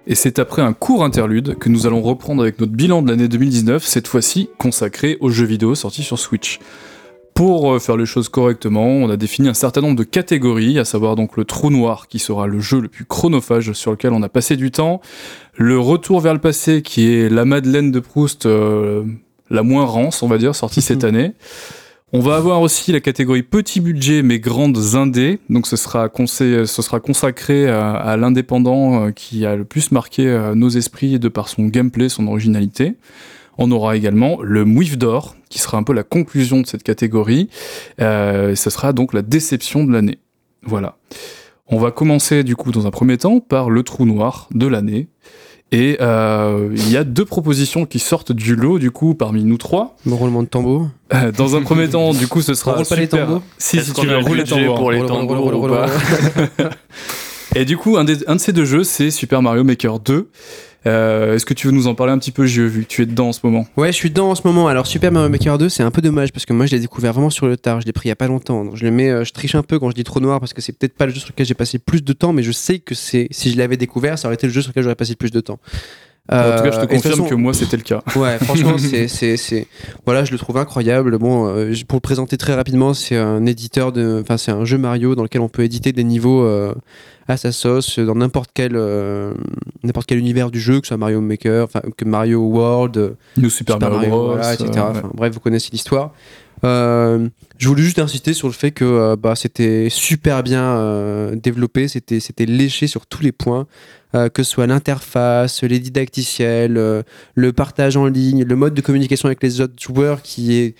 [0.06, 3.28] Et c'est après un court interlude que nous allons reprendre avec notre bilan de l'année
[3.28, 6.58] 2019, cette fois-ci consacré aux jeux vidéo sortis sur Switch.
[7.34, 10.84] Pour euh, faire les choses correctement, on a défini un certain nombre de catégories, à
[10.84, 14.22] savoir donc le trou noir qui sera le jeu le plus chronophage sur lequel on
[14.22, 15.00] a passé du temps,
[15.56, 19.02] le retour vers le passé qui est la Madeleine de Proust euh,
[19.50, 21.32] la moins rance, on va dire, sortie cette année.
[22.12, 26.64] On va avoir aussi la catégorie petit budget mais grandes indés, donc ce sera, ce
[26.64, 31.28] sera consacré à, à l'indépendant euh, qui a le plus marqué euh, nos esprits de
[31.28, 32.94] par son gameplay, son originalité.
[33.58, 37.48] On aura également le Mouif d'or, qui sera un peu la conclusion de cette catégorie.
[38.00, 40.18] Euh, et ce sera donc la déception de l'année.
[40.64, 40.96] Voilà.
[41.68, 45.08] On va commencer du coup dans un premier temps par le trou noir de l'année.
[45.72, 49.56] Et euh, il y a deux propositions qui sortent du lot du coup parmi nous
[49.56, 49.96] trois.
[50.04, 50.88] Mon roulement de tambour.
[51.14, 53.80] Euh, Dans un premier temps, du coup, ce sera On roule pas les tambours Si,
[53.80, 54.44] si tu veux le rouler
[54.76, 55.86] pour les tambours ou pas.
[57.56, 60.28] Et du coup, un, des- un de ces deux jeux, c'est Super Mario Maker 2.
[60.86, 63.02] Euh, Est-ce que tu veux nous en parler un petit peu, J'ai vu que tu
[63.02, 63.66] es dedans en ce moment.
[63.76, 64.68] Ouais, je suis dedans en ce moment.
[64.68, 67.12] Alors, Super Mario Maker 2, c'est un peu dommage parce que moi, je l'ai découvert
[67.12, 67.80] vraiment sur le tard.
[67.80, 68.64] Je l'ai pris il y a pas longtemps.
[68.64, 70.52] Donc, je le mets, euh, je triche un peu quand je dis trop noir parce
[70.52, 72.52] que c'est peut-être pas le jeu sur lequel j'ai passé plus de temps, mais je
[72.52, 74.94] sais que c'est si je l'avais découvert, ça aurait été le jeu sur lequel j'aurais
[74.94, 75.58] passé le plus de temps.
[76.30, 78.00] En tout cas, je Euh, te toute confirme façon- que moi, c'était le cas.
[78.16, 79.66] Ouais, franchement, c'est, c'est, c'est,
[80.06, 81.18] voilà, je le trouve incroyable.
[81.18, 84.78] Bon, euh, pour le présenter très rapidement, c'est un éditeur de, enfin, c'est un jeu
[84.78, 86.74] Mario dans lequel on peut éditer des niveaux euh,
[87.28, 89.32] à sa sauce dans n'importe quel, euh,
[89.82, 93.10] n'importe quel univers du jeu, que ce soit Mario Maker, enfin, que Mario World, euh,
[93.36, 94.26] Nous, Super, Super Mario, Bros.
[94.28, 94.70] voilà, etc.
[94.76, 95.00] euh, ouais.
[95.14, 96.12] Bref, vous connaissez l'histoire.
[96.64, 101.34] Euh, je voulais juste insister sur le fait que euh, bah, c'était super bien euh,
[101.34, 103.66] développé, c'était, c'était léché sur tous les points,
[104.14, 107.02] euh, que ce soit l'interface, les didacticiels, euh,
[107.34, 110.74] le partage en ligne, le mode de communication avec les autres joueurs qui est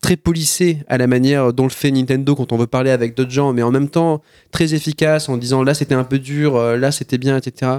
[0.00, 3.30] très polissé à la manière dont le fait Nintendo quand on veut parler avec d'autres
[3.32, 6.76] gens, mais en même temps très efficace en disant là c'était un peu dur, euh,
[6.76, 7.72] là c'était bien, etc.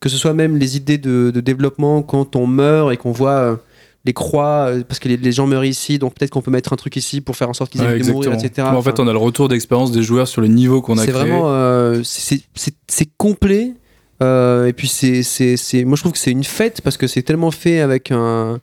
[0.00, 3.60] Que ce soit même les idées de, de développement quand on meurt et qu'on voit
[4.04, 6.76] les croix, parce que les, les gens meurent ici, donc peut-être qu'on peut mettre un
[6.76, 8.66] truc ici pour faire en sorte qu'ils Ouais, évitent de mourir, etc.
[8.68, 11.12] en fait, on a le retour d'expérience des joueurs sur les niveaux qu'on a c'est
[11.12, 11.22] créés.
[11.22, 13.74] vraiment euh, c'est c'est- c'est complet
[14.22, 17.06] euh, et puis c'est c'est c'est- moi je trouve que c'est une fête parce que
[17.06, 18.58] c'est tellement fait avec un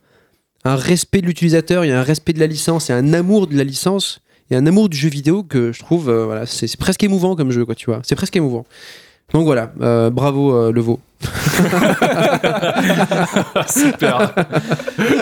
[0.64, 3.56] respect de l'utilisateur il y a un respect de la licence et un amour de
[3.56, 4.20] la licence
[4.50, 7.36] et un amour du jeu vidéo que je trouve euh, voilà c'est c'est presque émouvant
[7.36, 8.00] comme jeu quoi tu vois.
[8.04, 8.66] C'est presque émouvant.
[9.32, 10.98] Donc voilà euh, bravo euh, Levo
[13.68, 14.32] Super.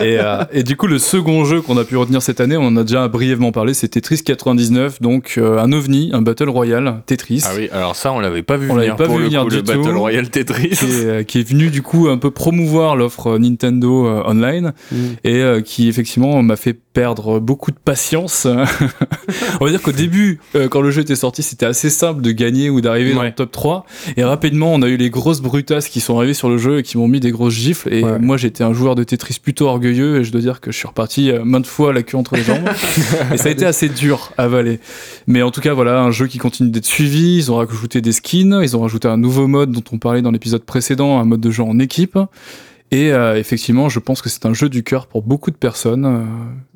[0.01, 2.67] et, euh, et du coup, le second jeu qu'on a pu retenir cette année, on
[2.67, 7.01] en a déjà brièvement parlé, c'est Tetris 99, donc euh, un ovni, un battle royale
[7.05, 7.43] Tetris.
[7.45, 9.27] Ah oui, alors ça, on l'avait pas vu On venir l'avait pas pour vu le
[9.27, 9.99] venir coup, du le Battle tout.
[9.99, 10.69] Royale Tetris.
[10.69, 14.73] Qui est, euh, qui est venu du coup un peu promouvoir l'offre Nintendo euh, online
[15.23, 18.47] et euh, qui effectivement m'a fait perdre beaucoup de patience.
[19.61, 22.31] On va dire qu'au début, euh, quand le jeu était sorti, c'était assez simple de
[22.31, 23.85] gagner ou d'arriver dans le top 3
[24.17, 26.83] et rapidement on a eu les grosses brutasses qui sont arrivées sur le jeu et
[26.83, 28.19] qui m'ont mis des grosses gifles et Ouais.
[28.19, 30.87] moi j'étais un joueur de Tetris plutôt orgueilleux et je dois dire que je suis
[30.87, 32.67] reparti euh, maintes fois la queue entre les jambes
[33.33, 34.79] et ça a été assez dur à avaler.
[35.27, 38.11] Mais en tout cas voilà, un jeu qui continue d'être suivi, ils ont rajouté des
[38.11, 41.41] skins, ils ont rajouté un nouveau mode dont on parlait dans l'épisode précédent, un mode
[41.41, 42.17] de jeu en équipe.
[42.91, 46.05] Et euh, effectivement, je pense que c'est un jeu du cœur pour beaucoup de personnes.
[46.05, 46.23] euh,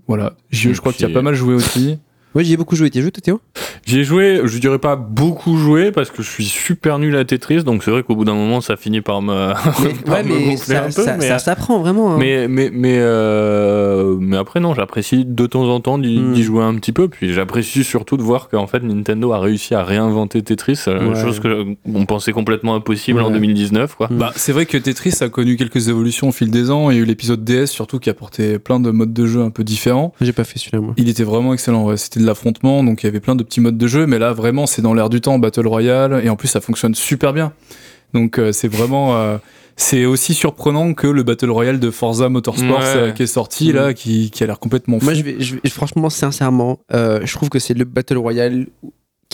[0.07, 1.97] voilà, J'y- je, crois qu'il y a pas mal joué aussi.
[2.35, 2.89] Moi, j'y ai beaucoup joué.
[2.89, 3.41] Tu as joué, toi, Théo?
[3.85, 7.25] J'y ai joué, je dirais pas beaucoup joué parce que je suis super nul à
[7.25, 9.49] Tetris, donc c'est vrai qu'au bout d'un moment ça finit par me,
[9.83, 10.91] Mais, par ouais, me mais gonfler ça, un peu.
[10.91, 12.13] ça, mais, ça s'apprend vraiment.
[12.13, 12.17] hein.
[12.17, 16.35] mais, mais, mais, euh, mais après, non, j'apprécie de temps en temps d'y Hmm.
[16.35, 17.07] jouer un petit peu.
[17.09, 21.21] Puis j'apprécie surtout de voir qu'en fait Nintendo a réussi à réinventer Tetris, euh, Ouais.
[21.21, 23.33] chose que on pensait complètement impossible en Ouais.
[23.33, 23.95] 2019.
[23.95, 24.07] Quoi.
[24.09, 24.17] Hmm.
[24.17, 26.89] Bah, c'est vrai que Tetris a connu quelques évolutions au fil des ans.
[26.89, 29.49] Il y a eu l'épisode DS surtout qui apportait plein de modes de jeu un
[29.49, 30.13] peu différents.
[30.21, 30.93] J'ai pas fait celui-là, moi.
[30.97, 31.85] Il était vraiment excellent.
[31.85, 31.97] ouais.
[31.97, 34.07] C'était de l'affrontement, donc il y avait plein de petits modes de jeu.
[34.07, 36.95] Mais là, vraiment, c'est dans l'air du temps, Battle Royale, et en plus, ça fonctionne
[36.95, 37.53] super bien.
[38.13, 39.15] Donc, euh, c'est vraiment.
[39.17, 39.37] euh,
[39.75, 42.95] c'est aussi surprenant que le Battle Royale de Forza Motorsport Ouais.
[42.95, 45.05] euh, qui est sorti là, qui, qui a l'air complètement fou.
[45.05, 48.67] Moi, je vais, je vais- franchement, sincèrement, euh, je trouve que c'est le Battle Royale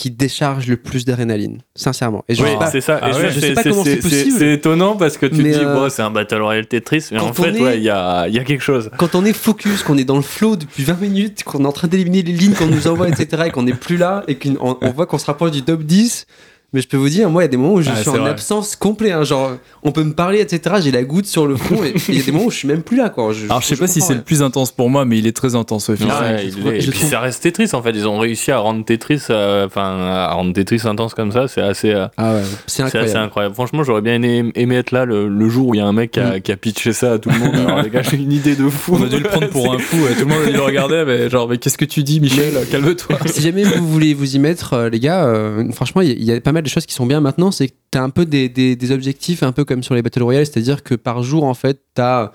[0.00, 1.58] qui décharge le plus d'adrénaline.
[1.74, 2.24] Sincèrement.
[2.26, 2.70] Et je Oui, sais pas.
[2.70, 2.98] c'est ça.
[3.02, 4.36] Ah ouais, ça, je sais c'est- pas comment c'est c'est- possible.
[4.38, 7.18] C'est étonnant parce que tu Mais, te dis, euh, c'est un Battle Royale Tetris, mais
[7.18, 8.90] en quand fait, est- ouais, il y a, il y a quelque chose.
[8.96, 11.72] Quand on est focus, qu'on est dans le flow depuis 20 minutes, qu'on est en
[11.72, 14.78] train d'éliminer les lignes qu'on nous envoie, etc., et qu'on n'est plus là, et qu'on
[14.80, 16.24] on voit qu'on se rapproche du top 10,
[16.72, 18.08] mais je peux vous dire, moi, il y a des moments où je Ah, suis
[18.10, 18.30] en vrai.
[18.30, 19.12] absence complète.
[19.12, 19.52] hein, genre,
[19.82, 22.24] on peut me parler, etc., j'ai la goutte sur le front, et il y a
[22.24, 23.32] des moments où je suis même plus là, quoi.
[23.44, 25.54] Alors, je sais pas si c'est le plus intense pour moi, mais il est très
[25.54, 26.66] intense, ouais, Ouais, effectivement.
[26.66, 27.90] je il est- je et puis ça reste Tetris en fait.
[27.90, 31.48] Ils ont réussi à rendre Tetris, euh, enfin, à rendre Tetris intense comme ça.
[31.48, 33.16] C'est assez, euh, Ah ouais, c'est incroyable.
[33.18, 33.54] incroyable.
[33.54, 35.92] Franchement, j'aurais bien aimé, aimé être là le, le jour où il y a un
[35.92, 37.54] mec qui a, qui a pitché ça à tout le monde.
[37.56, 38.96] Alors, les gars, j'ai une idée de fou.
[39.00, 39.96] On a dû le prendre pour un fou.
[39.96, 40.14] ouais.
[40.14, 42.54] Tout le monde le regardait, mais genre, mais qu'est-ce que tu dis, Michel?
[42.70, 43.18] Calme-toi.
[43.26, 45.26] si jamais vous voulez vous y mettre, euh, les gars,
[45.72, 47.50] franchement, il y a pas mal de choses qui sont bien maintenant.
[47.50, 50.22] C'est que t'as un peu des, des, des objectifs, un peu comme sur les Battle
[50.22, 52.32] Royale, c'est-à-dire que par jour, en fait, t'as.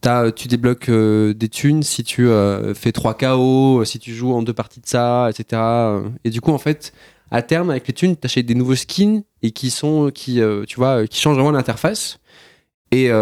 [0.00, 4.32] t'as- tu débloques euh, des thunes si tu euh, fais 3 KO, si tu joues
[4.32, 5.60] en deux parties de ça, etc.
[6.24, 6.92] Et du coup, en fait,
[7.30, 10.76] à terme, avec les thunes, t'achètes des nouveaux skins et qui sont, qui, euh, tu
[10.76, 12.18] vois, qui changent vraiment l'interface.
[12.92, 13.12] Et, et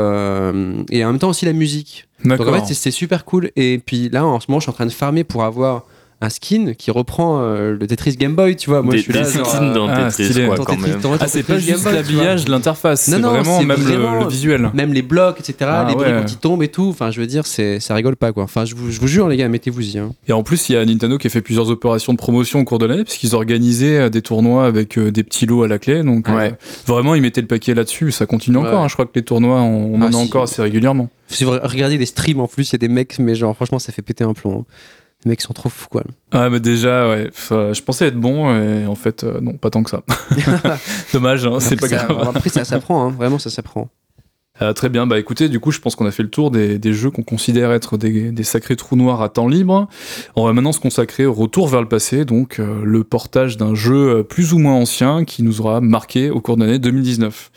[1.05, 2.07] en même temps aussi la musique.
[2.37, 3.51] Donc en fait, c'est super cool.
[3.57, 5.85] Et puis là, en ce moment, je suis en train de farmer pour avoir
[6.25, 8.83] un skin qui reprend euh, le Tetris Game Boy, tu vois.
[8.83, 10.47] Moi, des, je suis là, des genre, skins euh, dans ah, Tetris, stylé.
[10.47, 11.19] quoi, quand Tetris- même.
[11.21, 14.71] Ah, c'est pas juste l'habillage, l'interface, Non, vraiment c'est même le- vraiment- le, visuel.
[14.75, 16.13] Même les blocs, etc., Ah, les ouais.
[16.15, 16.89] briques qui tombent et tout.
[16.89, 18.45] Enfin, je veux dire, ça rigole pas, quoi.
[18.45, 19.99] Enfin, je vous, je vous jure, les gars, mettez-vous-y.
[19.99, 20.13] hein.
[20.29, 22.65] Et en plus, il y a Nintendo qui a fait plusieurs opérations de promotion au
[22.65, 25.79] cours de l'année, puisqu'ils organisaient euh, des tournois avec euh, des petits lots à la
[25.79, 26.03] clé.
[26.03, 26.55] Donc, euh, Ouais.
[26.87, 28.11] vraiment, ils mettaient le paquet là-dessus.
[28.13, 28.81] Ça continue encore.
[28.83, 28.89] Hein.
[28.89, 30.17] Je crois que les tournois, on, on Ah, en a si.
[30.19, 31.09] encore assez régulièrement.
[31.29, 33.79] Si vous regardez les streams en plus, il y a des mecs, mais genre, franchement,
[33.79, 34.61] ça fait péter un plomb.
[34.61, 34.65] hein.
[35.25, 36.03] Les mecs sont trop fous, quoi.
[36.33, 37.29] Ah, mais déjà, ouais.
[37.33, 40.03] Enfin, je pensais être bon, et en fait, euh, non, pas tant que ça.
[41.13, 42.29] Dommage, hein, c'est pas ça- grave.
[42.35, 43.11] Après, ça s'apprend, hein.
[43.17, 43.89] vraiment, ça s'apprend.
[44.63, 46.79] Euh, très bien, bah écoutez, du coup, je pense qu'on a fait le tour des,
[46.79, 49.89] des jeux qu'on considère être des, des sacrés trous noirs à temps libre.
[50.37, 53.75] On va maintenant se consacrer au retour vers le passé, donc euh, le portage d'un
[53.75, 57.51] jeu euh, plus ou moins ancien qui nous aura marqué au cours de l'année 2019.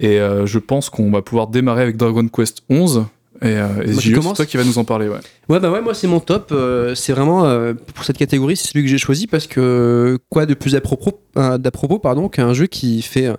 [0.00, 3.06] Et euh, je pense qu'on va pouvoir démarrer avec Dragon Quest 11.
[3.42, 5.18] Et, euh, et Moi, qui JE, c'est toi qui va nous en parler, ouais.
[5.48, 6.50] Ouais, bah ouais, moi c'est mon top.
[6.52, 10.46] euh, c'est vraiment euh, pour cette catégorie, c'est celui que j'ai choisi parce que quoi
[10.46, 11.58] de plus à propos, euh,
[12.02, 13.34] pardon, qu'un jeu qui fait euh,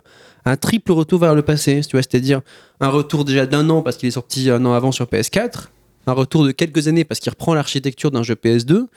[0.45, 2.41] un triple retour vers le passé, tu vois, c'est-à-dire
[2.81, 5.67] un retour déjà d'un an parce qu'il est sorti un an avant sur PS4,
[6.07, 8.87] un retour de quelques années parce qu'il reprend l'architecture d'un jeu PS2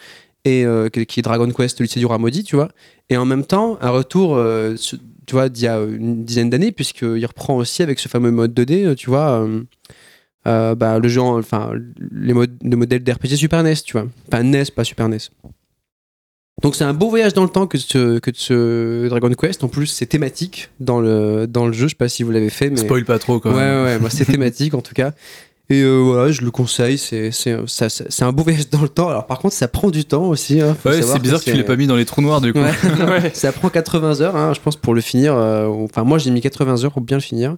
[0.45, 2.69] et euh, qui est Dragon Quest, lycée du Ramodi, tu vois,
[3.11, 4.75] et en même temps un retour, euh,
[5.27, 8.59] tu vois, d'il y a une dizaine d'années puisqu'il reprend aussi avec ce fameux mode
[8.59, 9.47] 2D, euh, tu vois.
[10.47, 11.73] Euh, bah, le en- enfin,
[12.13, 14.07] les mod- le modèle d'RPG Super NES, tu vois.
[14.33, 15.19] Enfin, NES, pas Super NES.
[16.63, 19.63] Donc c'est un beau voyage dans le temps que ce, que ce Dragon Quest.
[19.63, 21.85] En plus, c'est thématique dans le, dans le jeu.
[21.87, 22.79] Je sais pas si vous l'avez fait, mais.
[22.79, 23.85] Spoil pas trop, quand ouais, même.
[23.85, 25.13] ouais, moi, c'est thématique en tout cas.
[25.69, 26.97] Et euh, voilà, je le conseille.
[26.97, 29.09] C'est un beau voyage dans le temps.
[29.09, 30.61] Alors par contre, ça prend du temps aussi.
[30.63, 30.77] hein.
[30.85, 32.61] Ouais, c'est bizarre que tu c'est- l'aies pas mis dans les trous noirs, du coup.
[32.61, 35.35] Ouais, ça prend 80 heures, hein, je pense, pour le finir.
[35.35, 37.57] euh, Enfin, moi, j'ai mis 80 heures pour bien le finir.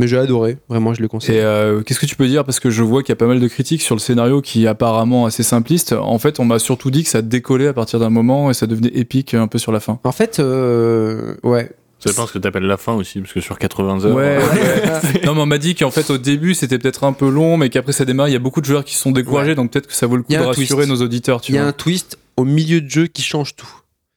[0.00, 0.56] Mais j'ai adoré.
[0.70, 1.36] Vraiment, je le conseille.
[1.36, 2.44] Et euh, qu'est-ce que tu peux dire?
[2.46, 4.64] Parce que je vois qu'il y a pas mal de critiques sur le scénario qui
[4.64, 5.92] est apparemment assez simpliste.
[5.92, 8.66] En fait, on m'a surtout dit que ça décollait à partir d'un moment et ça
[8.66, 10.00] devenait épique un peu sur la fin.
[10.04, 11.70] En fait, euh, ouais.
[11.98, 14.16] Ça dépend ce que t'appelles la fin aussi, parce que sur 80 heures.
[14.16, 15.20] Ouais, euh, ouais.
[15.26, 17.68] non, mais on m'a dit qu'en fait, au début, c'était peut-être un peu long, mais
[17.68, 18.28] qu'après, ça démarre.
[18.28, 19.54] Il y a beaucoup de joueurs qui se sont découragés, Ouais.
[19.54, 20.88] donc peut-être que ça vaut le coup de rassurer twist.
[20.88, 21.68] nos auditeurs, tu Il y a vois.
[21.68, 23.68] un twist au milieu de jeu qui change tout.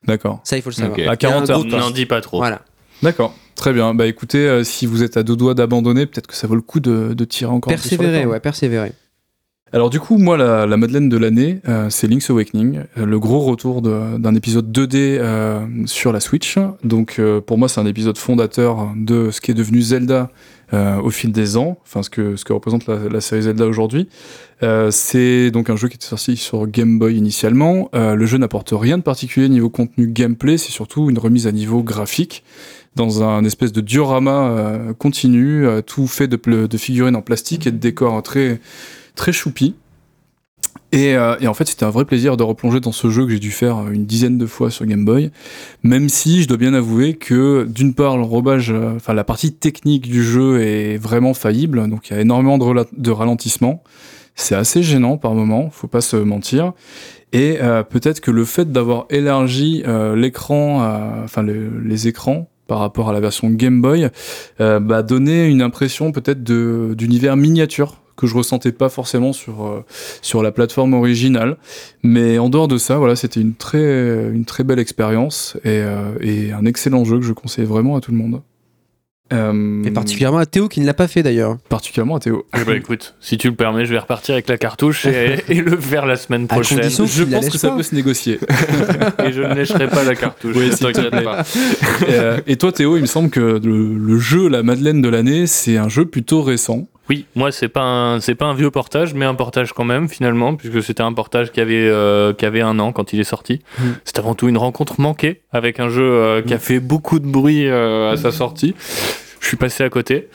[0.08, 0.39] D'accord.
[0.46, 0.98] Ça, il faut le savoir.
[1.10, 1.80] À 40 un heures, toi.
[1.80, 2.38] N'en dis pas trop.
[2.38, 2.62] Voilà.
[3.02, 3.36] D'accord.
[3.63, 3.93] Très bien.
[3.93, 6.62] Bah écoutez, euh, si vous êtes à deux doigts d'abandonner, peut-être que ça vaut le
[6.62, 8.91] coup de, de tirer encore Persévérer, ouais, persévérer.
[9.73, 13.19] Alors du coup, moi, la, la Madeleine de l'année, euh, c'est Link's Awakening, euh, le
[13.19, 16.60] gros retour d'un épisode 2D euh, sur la Switch.
[16.84, 20.30] Donc pour moi, c'est un épisode fondateur de ce qui est devenu Zelda
[21.04, 24.10] au fil des ans, enfin ce que, ce que représente la, la série Zelda aujourd'hui.
[24.89, 27.89] C'est donc un jeu qui était sorti sur Game Boy initialement.
[27.93, 31.84] Le jeu n'apporte rien de particulier niveau contenu gameplay, c'est surtout une remise à niveau
[31.84, 32.43] graphique
[32.95, 37.71] dans un espèce de diorama euh, continu, euh, tout fait de, figurines en plastique et
[37.71, 38.60] de décors très
[39.15, 39.75] très choupi.
[40.91, 43.32] Et, euh, et en fait, c'était un vrai plaisir de replonger dans ce jeu que
[43.32, 45.32] j'ai dû faire une dizaine de fois sur Game Boy.
[45.82, 50.08] Même si je dois bien avouer que d'une part, le robage, enfin la partie technique
[50.08, 53.84] du jeu est vraiment faillible, donc il y a énormément de, de ralentissement.
[54.36, 56.73] C'est assez gênant par moment, faut pas se mentir.
[57.34, 57.58] Et
[57.89, 59.84] peut-être que le fait d'avoir élargi
[60.15, 64.09] l'écran, enfin le- les écrans par rapport à la version Game Boy,
[64.59, 69.86] euh, bah, donnait une impression peut-être d'univers miniature que je ressentais pas forcément sur euh,
[70.23, 71.57] sur la plateforme originale.
[72.01, 77.05] Mais en dehors de ça, voilà, c'était une très belle expérience euh, et un excellent
[77.05, 78.41] jeu que je conseille vraiment à tout le monde.
[79.34, 81.58] Euh, Et particulièrement à Théo qui ne l'a pas fait d'ailleurs.
[81.69, 82.46] particulièrement à Théo.
[82.60, 85.62] Eh ben, écoute, si tu le permets, je vais repartir avec la cartouche et, et
[85.62, 86.80] le faire la semaine À prochaine.
[86.80, 87.78] condition Je pense que ça pas.
[87.78, 88.39] peut se négocier.
[89.26, 90.56] Et je ne lâcherai pas la cartouche.
[90.56, 91.24] Oui, plaît.
[91.24, 91.43] pas.
[92.10, 95.48] Euh, et toi Théo, il me semble que le, le jeu La Madeleine de l'année,
[95.48, 96.88] c'est un jeu plutôt récent.
[97.10, 100.08] Oui, moi c'est pas un c'est pas un vieux portage, mais un portage quand même
[100.08, 103.26] finalement, puisque c'était un portage qui avait euh, qui avait un an quand il est
[103.26, 103.60] sorti.
[103.78, 103.84] Mm.
[104.06, 107.28] C'est avant tout une rencontre manquée avec un jeu euh, qui a fait beaucoup de
[107.28, 108.74] bruit euh, à sa sortie.
[109.43, 110.29] Je suis passé à côté.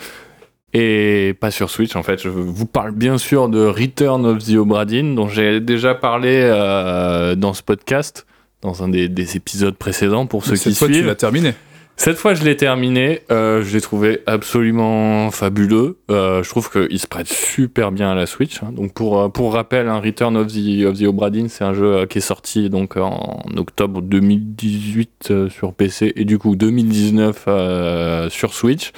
[0.75, 2.23] Et pas sur Switch en fait.
[2.23, 6.41] Je vous parle bien sûr de Return of the Obra Dinn, dont j'ai déjà parlé
[6.45, 8.27] euh, dans ce podcast,
[8.61, 11.07] dans un des, des épisodes précédents pour ceux Cette qui fois, tu suivent.
[11.07, 11.55] l'as terminé.
[12.01, 13.23] Cette fois, je l'ai terminé.
[13.33, 15.99] Euh, je l'ai trouvé absolument fabuleux.
[16.13, 18.63] Euh, je trouve qu'il se prête super bien à la Switch.
[18.63, 18.71] hein.
[18.73, 21.75] Donc, pour, euh, pour rappel, un Return of the, of the Obra Dinn, c'est un
[21.75, 26.55] jeu euh, qui est sorti donc en octobre 2018 euh, sur PC et du coup
[26.55, 28.93] 2019 euh, sur Switch.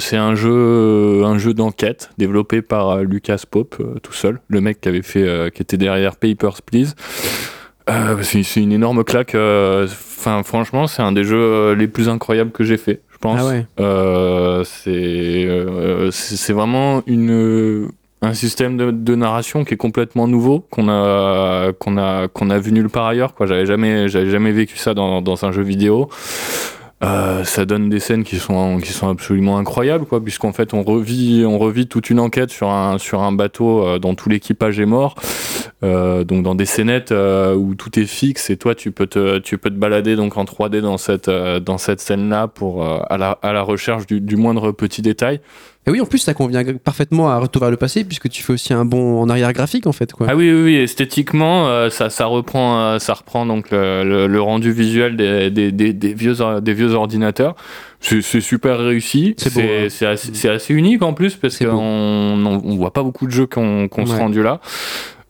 [0.00, 4.88] C'est un jeu, un jeu d'enquête développé par Lucas Pope tout seul, le mec qui
[4.88, 6.96] avait fait, qui était derrière Papers Please.
[7.90, 9.34] Euh, c'est une énorme claque.
[9.34, 13.18] euh, Enfin, franchement, c'est un des jeux euh, les plus incroyables que j'ai fait, je
[13.18, 13.40] pense.
[13.42, 13.66] Ah ouais.
[13.80, 14.62] Euh,
[16.12, 17.88] c'est vraiment une
[18.24, 22.58] un système de, de narration qui est complètement nouveau qu'on a qu'on a qu'on a
[22.60, 25.62] vu nulle part ailleurs quoi j'avais jamais j'avais jamais vécu ça dans, dans un jeu
[25.62, 26.08] vidéo
[27.02, 30.84] Euh, ça donne des scènes qui sont qui sont absolument incroyables quoi puisqu'en fait on
[30.84, 34.78] revit on revit toute une enquête sur un sur un bateau euh, dont tout l'équipage
[34.78, 35.16] est mort.
[35.82, 39.38] Euh, donc dans des scénettes euh, où tout est fixe et toi tu peux te
[39.38, 42.84] tu peux te balader donc en 3D dans cette euh, dans cette scène là pour
[42.84, 45.40] euh, à la à la recherche du, du moindre petit détail
[45.86, 48.52] Et oui, en plus, ça convient parfaitement à Retour vers le passé, puisque tu fais
[48.52, 50.12] aussi un bon en arrière graphique, en fait.
[50.12, 50.28] Quoi.
[50.30, 54.26] Ah oui, oui, oui, esthétiquement, euh, ça, ça, reprend, euh, ça reprend donc le, le-
[54.28, 57.56] le rendu visuel des, des, des, des vieux, des vieux ordinateurs.
[57.98, 59.34] C'est super réussi.
[59.38, 59.60] C'est
[60.06, 60.10] hein.
[60.12, 63.58] Assez, assez unique en plus parce qu'on on, on voit pas beaucoup de jeux qui
[63.58, 64.18] ont, qui ont ce Ouais.
[64.18, 64.60] rendu là.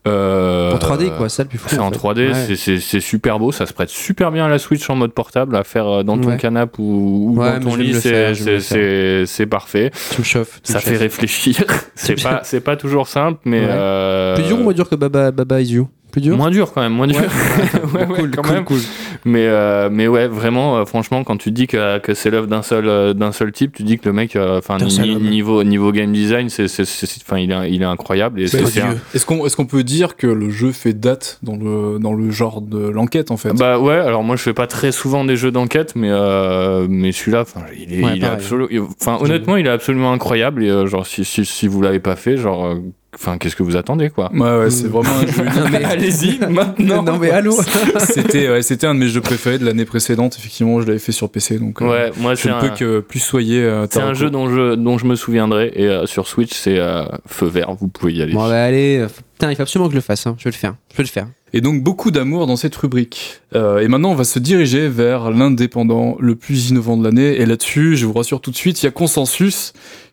[0.09, 1.69] Euh, en 3D, quoi, ça le plus fou.
[1.71, 1.97] C'est en fait.
[1.97, 2.57] 3D, Ouais.
[2.57, 5.63] c'est- super beau, ça se prête super bien à la Switch en mode portable, à
[5.63, 6.37] faire euh, dans ton Ouais.
[6.39, 9.91] canapé ou, ou Ouais, dans ton lit, c'est- parfait.
[10.13, 10.61] Tu me chauffes.
[10.63, 11.01] tu Ça me fait chauffes.
[11.03, 11.57] réfléchir.
[11.95, 15.61] C'est pas, pas toujours simple, mais euh, Plus dur ou moins dur que Baba, Baba
[15.61, 15.89] Is You?
[16.13, 17.17] Plus dur Moins dur quand même, moins dur.
[17.21, 17.27] Ouais.
[17.93, 18.65] Ouais, ouais, cool, quand cool, même.
[18.65, 18.79] cool.
[19.25, 22.63] Mais, euh, mais ouais, vraiment, euh, franchement, quand tu dis que, que c'est l'œuvre d'un
[22.63, 26.11] seul, euh, d'un seul type, tu dis que le mec, euh, enfin, niveau, niveau game
[26.13, 28.41] design, c'est, c'est, c'est- enfin, il est, il est incroyable.
[28.41, 28.95] Et c'est, c'est un-.
[29.15, 32.31] Est-ce qu'on est qu'on peut dire que le jeu fait date dans le, dans le
[32.31, 33.53] genre de l'enquête en fait?
[33.53, 37.13] Bah ouais, alors moi je fais pas très souvent des jeux d'enquête, mais euh, mais
[37.13, 40.65] celui-là, enfin, il est, Ouais, il est absolu- Enfin, honnêtement, il est absolument incroyable.
[40.65, 42.77] Et euh, genre, si, si, si vous l'avez pas fait, genre, euh,
[43.15, 44.91] enfin, qu'est-ce que vous attendez, quoi Ouais, ouais, c'est Mm.
[44.91, 45.43] vraiment un jeu.
[45.57, 47.03] Non, mais- Allez-y maintenant.
[47.03, 47.57] Non, mais allô
[47.99, 50.37] C'était ouais, c'était un de mes jeux préférés de l'année précédente.
[50.39, 52.71] Effectivement, je l'avais fait sur PC, donc euh, Ouais, moi je c'est ne un, peux
[52.77, 53.63] que plus soyer.
[53.63, 55.73] euh, c'est un jeu dont je dont je me souviendrai.
[55.75, 57.75] Et euh, sur Switch, c'est euh, feu vert.
[57.79, 58.33] Vous pouvez y aller.
[58.33, 58.99] Bon, bah allez.
[58.99, 60.27] euh, Putain, il faut absolument que je le fasse.
[60.27, 60.37] hein.
[60.39, 60.75] Je vais le faire.
[60.93, 61.27] Je vais le faire.
[61.53, 63.41] Et donc beaucoup d'amour dans cette rubrique.
[63.55, 67.41] Euh, et maintenant, on va se diriger vers l'indépendant le plus innovant de l'année.
[67.41, 69.73] Et là-dessus, je vous rassure tout de suite, il y a consensus,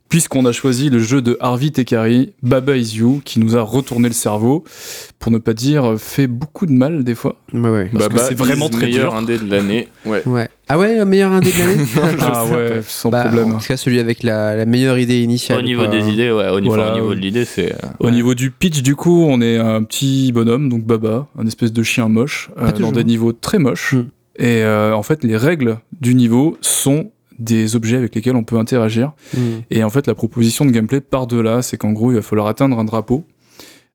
[0.10, 4.08] puisqu'on a choisi le jeu de Harvey Tekari, Baba Is You, qui nous a retourné
[4.08, 4.64] le cerveau,
[5.20, 7.36] pour ne pas dire fait beaucoup de mal des fois.
[7.54, 7.92] Ouais, ouais.
[7.94, 9.20] Parce que c'est vraiment très meilleur dur.
[9.20, 9.88] indé de l'année.
[10.06, 10.24] Ouais.
[10.26, 10.50] Ouais.
[10.68, 11.86] Ah ouais, meilleur indé de l'année
[12.22, 13.54] ah ouais, sans Bah, problème.
[13.56, 15.60] En tout cas, celui avec la, la meilleure idée initiale.
[15.60, 15.92] Au niveau quoi.
[15.96, 16.50] des idées, ouais.
[16.50, 17.16] Au niveau, Voilà, au niveau ouais.
[17.16, 17.74] de l'idée, c'est.
[17.74, 21.46] euh, Au niveau du pitch, du coup, on est un petit bonhomme, donc Baba, un
[21.48, 23.94] espèce de chien moche, euh, dans des niveaux très moches.
[23.94, 24.06] Mm.
[24.42, 28.58] Et euh, en fait, les règles du niveau sont des objets avec lesquels on peut
[28.58, 29.14] interagir.
[29.36, 29.62] Hmm.
[29.72, 32.22] Et en fait, la proposition de gameplay part de là, c'est qu'en gros, il va
[32.22, 33.26] falloir atteindre un drapeau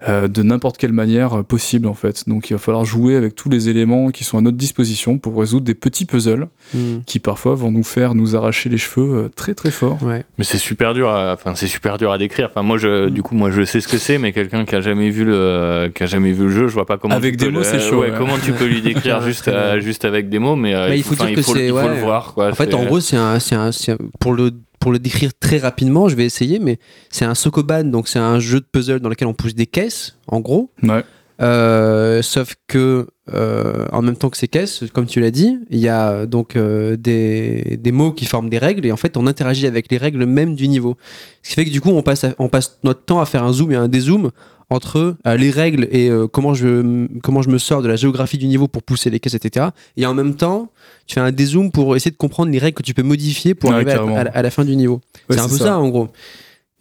[0.08, 2.28] euh, de n'importe quelle manière euh, possible, en fait.
[2.28, 5.38] Donc, il va falloir jouer avec tous les éléments qui sont à notre disposition pour
[5.38, 7.00] résoudre des petits puzzles Hmm.
[7.06, 10.02] qui parfois vont nous faire nous arracher les cheveux euh, très très fort.
[10.02, 10.24] Ouais.
[10.38, 11.34] Mais c'est super dur, à...
[11.34, 12.48] enfin c'est super dur à décrire.
[12.50, 14.80] Enfin moi je, du coup moi je sais ce que c'est, mais quelqu'un qui a
[14.80, 17.14] jamais vu le, qui a jamais vu le jeu, je vois pas comment.
[17.14, 18.14] Avec des mots, c'est chaud, Ouais, ouais.
[18.16, 21.02] Comment tu peux lui décrire juste, euh, juste avec des mots, mais euh, Bah, il
[21.02, 21.88] faut dire que il faut, il faut ouais.
[21.96, 22.48] le voir quoi.
[22.50, 24.52] En fait, en gros, c'est un, c'est un, c'est un- pour le
[24.84, 26.78] pour le décrire très rapidement, je vais essayer, mais
[27.08, 30.18] c'est un Sokoban, donc c'est un jeu de puzzle dans lequel on pousse des caisses,
[30.28, 30.70] en gros.
[30.82, 31.02] Ouais.
[31.42, 35.78] Euh, sauf que euh, en même temps que ces caisses, comme tu l'as dit, il
[35.78, 39.26] y a donc euh, des, des mots qui forment des règles et en fait on
[39.26, 40.96] interagit avec les règles même du niveau.
[41.42, 43.42] Ce qui fait que du coup on passe, à- on passe notre temps à faire
[43.42, 44.30] un zoom et un dézoom
[44.70, 48.38] entre euh, les règles et euh, comment, je, comment je me sors de la géographie
[48.38, 49.66] du niveau pour pousser les caisses, etc.
[49.96, 50.70] Et en même temps,
[51.06, 53.70] tu fais un dézoom pour essayer de comprendre les règles que tu peux modifier pour
[53.70, 55.00] Ouais, arriver à, la- à la fin du niveau.
[55.28, 55.78] Ouais, c'est un peu ça.
[55.78, 56.08] en gros.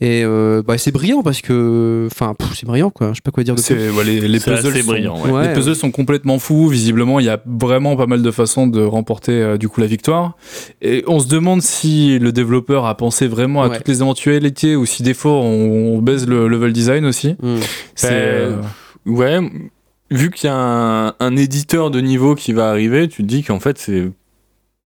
[0.06, 2.10] Et euh, bah, c'est brillant parce que.
[2.12, 3.10] Enfin, c'est brillant quoi.
[3.12, 3.74] Je sais pas quoi dire de plus.
[3.92, 5.32] Ouais, les, puzzles assez sont- brillant, ouais.
[5.32, 5.48] Ouais.
[5.48, 6.68] Les puzzles sont complètement fous.
[6.68, 9.88] Visiblement, il y a vraiment pas mal de façons de remporter euh, du coup la
[9.88, 10.36] victoire.
[10.82, 13.78] Et on se demande si le développeur a pensé vraiment à Ouais.
[13.78, 17.36] toutes les éventualités ou si des fois on, on baise le level design aussi.
[17.42, 17.56] Hmm.
[17.96, 18.58] C'est Euh,
[19.06, 19.40] Ouais,
[20.12, 23.44] vu qu'il y a un, un éditeur de niveau qui va arriver, tu te dis
[23.44, 24.10] qu'en fait, c'est.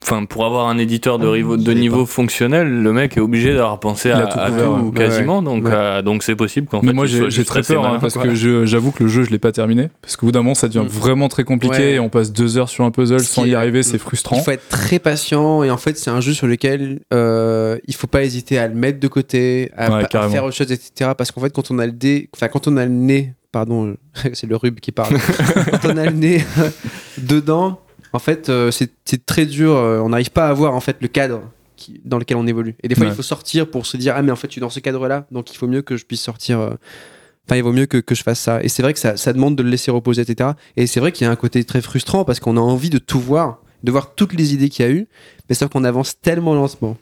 [0.07, 3.55] Enfin, pour avoir un éditeur de, Ah, rivo- de niveau fonctionnel, le mec est obligé
[3.55, 4.93] d'avoir pensé à, tout à couvert, tout, ouais.
[4.93, 5.41] quasiment.
[5.41, 5.71] Donc, Ouais.
[5.73, 6.93] euh, donc c'est possible qu'en Mais fait.
[6.93, 8.25] moi j'ai très peur hein, parce quoi.
[8.25, 8.35] que
[8.67, 10.85] j'avoue que le jeu je l'ai pas terminé parce qu'au bout d'un moment ça devient
[10.85, 10.89] Mm.
[10.89, 11.93] vraiment très compliqué Ouais.
[11.93, 14.01] et on passe deux heures sur un puzzle Ce sans y arriver c'est Mm.
[14.01, 14.37] frustrant.
[14.37, 17.95] Il faut être très patient et en fait c'est un jeu sur lequel euh, il
[17.95, 21.13] faut pas hésiter à le mettre de côté, à, faire autre chose, etc.
[21.17, 23.95] Parce qu'en fait quand on a le dé, enfin quand on a le nez, pardon,
[24.35, 25.15] c'est le rub qui parle.
[25.71, 26.45] quand on a le nez
[27.19, 27.81] dedans,
[28.15, 29.73] en fait euh, c'est très dur.
[29.77, 31.43] euh, on n'arrive pas à voir en fait le cadre
[31.77, 32.75] qui- dans lequel on évolue.
[32.83, 33.13] Et des fois Ouais.
[33.13, 35.27] il faut sortir pour se dire ah mais en fait je suis dans ce cadre-là,
[35.31, 36.59] donc il faut mieux que je puisse sortir.
[36.61, 36.71] euh,
[37.47, 38.63] Enfin, il vaut mieux que, que je fasse ça.
[38.65, 40.53] Et c'est vrai que ça, ça demande de le laisser reposer, etc.
[40.79, 42.97] Et c'est vrai qu'il y a un côté très frustrant parce qu'on a envie de
[42.97, 45.07] tout voir, de voir toutes les idées qu'il y a eu,
[45.51, 46.97] mais sauf qu'on avance tellement lentement.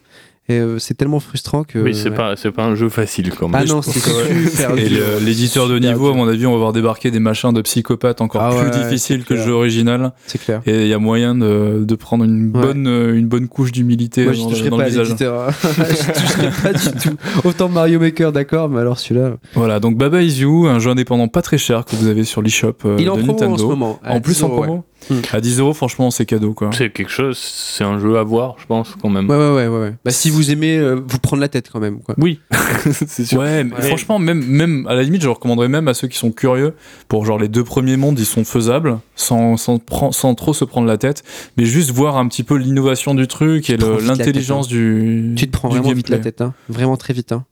[0.49, 1.79] Et euh, c'est tellement frustrant que.
[1.79, 2.17] Oui, c'est ouais.
[2.17, 3.61] pas, c'est pas un jeu facile quand même.
[3.63, 4.89] Ah non, c'est super Et
[5.25, 8.43] l'éditeur de niveau, à mon avis, on va voir débarquer des machins de psychopathes encore
[8.43, 10.13] Ah plus ouais, difficiles que le jeu original.
[10.27, 10.61] C'est clair.
[10.67, 12.61] Et il y a moyen de, de prendre une Ouais.
[12.61, 15.11] bonne, euh, une bonne couche d'humilité Moi, je dans, toucherai dans pas le visage.
[15.13, 15.17] hein.
[15.63, 17.17] je toucherai pas du tout.
[17.45, 19.35] Autant Mario Maker, d'accord, mais alors celui-là.
[19.55, 22.43] Voilà, donc Baba Is You, un jeu indépendant pas très cher que vous avez sur
[22.43, 23.55] l'eShop euh, Il est en de promo Nintendo.
[23.55, 24.01] en ce moment.
[24.07, 25.21] En plus 10 en promo Hmm.
[25.33, 26.71] À 10 euros, franchement, c'est cadeau quoi.
[26.73, 29.29] C'est quelque chose, c'est un jeu à voir, je pense, quand même.
[29.29, 29.95] Ouais, ouais, ouais, ouais, ouais.
[30.05, 32.01] Bah, si vous aimez euh, vous prendre la tête quand même.
[32.01, 32.15] Quoi.
[32.19, 32.41] Oui,
[32.91, 33.41] c'est sûr.
[33.41, 33.83] Ouais, mais Ouais.
[33.83, 36.75] franchement, même, même à la limite, je recommanderais même à ceux qui sont curieux,
[37.09, 39.81] pour genre les deux premiers mondes, ils sont faisables, sans, sans,
[40.13, 41.23] sans trop se prendre la tête,
[41.57, 45.33] mais juste voir un petit peu l'innovation du truc et l'intelligence du.
[45.37, 46.41] Tu te prends vraiment vite la tête.
[46.41, 46.55] Hein.
[46.69, 47.33] Vraiment très vite.
[47.33, 47.45] Hein.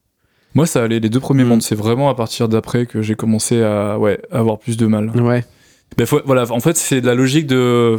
[0.55, 1.49] Moi, ça allait, les deux premiers Mm.
[1.49, 5.11] mondes, c'est vraiment à partir d'après que j'ai commencé à ouais, avoir plus de mal.
[5.11, 5.45] Ouais.
[5.97, 7.99] Ben, faut- voilà, en fait, c'est de la logique de.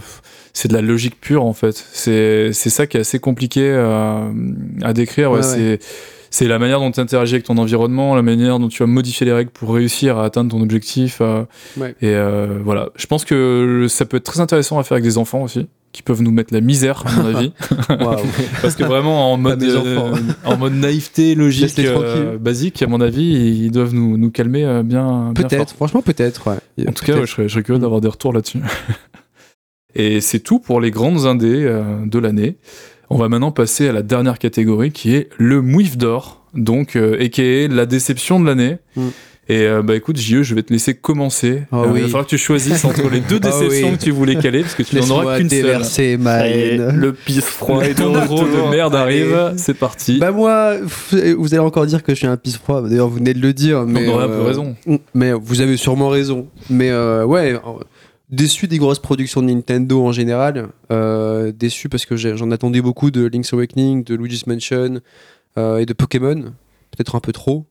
[0.54, 1.74] C'est de la logique pure, en fait.
[1.94, 4.24] C'est c'est ça qui est assez compliqué à,
[4.82, 5.32] à décrire.
[5.32, 5.78] Ouais, Ouais, ouais.
[5.80, 5.80] c'est.
[6.34, 9.26] C'est la manière dont tu interagis avec ton environnement, la manière dont tu vas modifier
[9.26, 11.18] les règles pour réussir à atteindre ton objectif.
[11.20, 11.44] euh,
[11.76, 11.90] Ouais.
[12.02, 12.88] Et euh, voilà.
[12.96, 16.04] Je pense que ça peut être très intéressant à faire avec des enfants aussi, qui
[16.04, 17.52] peuvent nous mettre la misère, à mon avis.
[18.62, 20.16] Parce que vraiment, en mode, euh,
[20.46, 24.84] en mode naïveté, logique, euh, basique, à mon avis, ils doivent nous, nous calmer euh,
[24.84, 25.34] bien.
[25.36, 25.76] Peut-être.
[25.76, 26.48] Franchement, peut-être.
[26.48, 26.88] Ouais.
[26.88, 28.62] En tout cas, ouais, je, serais, je serais curieux d'avoir des retours là-dessus.
[29.96, 31.70] Et c'est tout pour les grandes indés
[32.06, 32.58] de l'année.
[33.14, 37.22] On va maintenant passer à la dernière catégorie qui est le Mouif d'or, donc euh,
[37.22, 38.78] aka la déception de l'année.
[38.96, 39.08] Mm.
[39.52, 41.64] Et euh, bah écoute, JE, je vais te laisser commencer.
[41.72, 42.02] Oh Euh, Il oui.
[42.02, 43.98] va falloir que tu choisisses entre les deux Oh déceptions oui.
[43.98, 46.18] que tu voulais caler, parce que tu n'en auras qu'une seule.
[46.20, 46.96] ma haine.
[46.96, 50.20] le pisse froid est de merde arrive, c'est parti.
[50.20, 50.76] Bah moi,
[51.38, 52.82] vous allez encore dire que je suis un pisse froid.
[52.82, 53.84] D'ailleurs, vous venez de le dire.
[53.86, 54.76] Mais, aurait un peu euh, raison.
[55.14, 56.48] Mais vous avez sûrement raison.
[56.70, 57.60] Mais euh, ouais,
[58.30, 60.70] déçu des grosses productions de Nintendo en général.
[60.92, 65.02] Euh, déçu parce que j'en attendais beaucoup de Link's Awakening, de Luigi's Mansion
[65.58, 66.36] euh, et de Pokémon.
[66.92, 67.66] Peut-être un peu trop.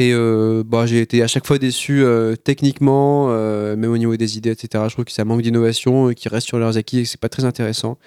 [0.00, 4.16] Et euh, bah, j'ai été à chaque fois déçu euh, techniquement, euh, même au niveau
[4.16, 4.84] des idées, etc.
[4.88, 7.20] Je trouve que ça manque d'innovation, et qu'ils restent sur leurs acquis et que c'est
[7.20, 7.98] pas très intéressant.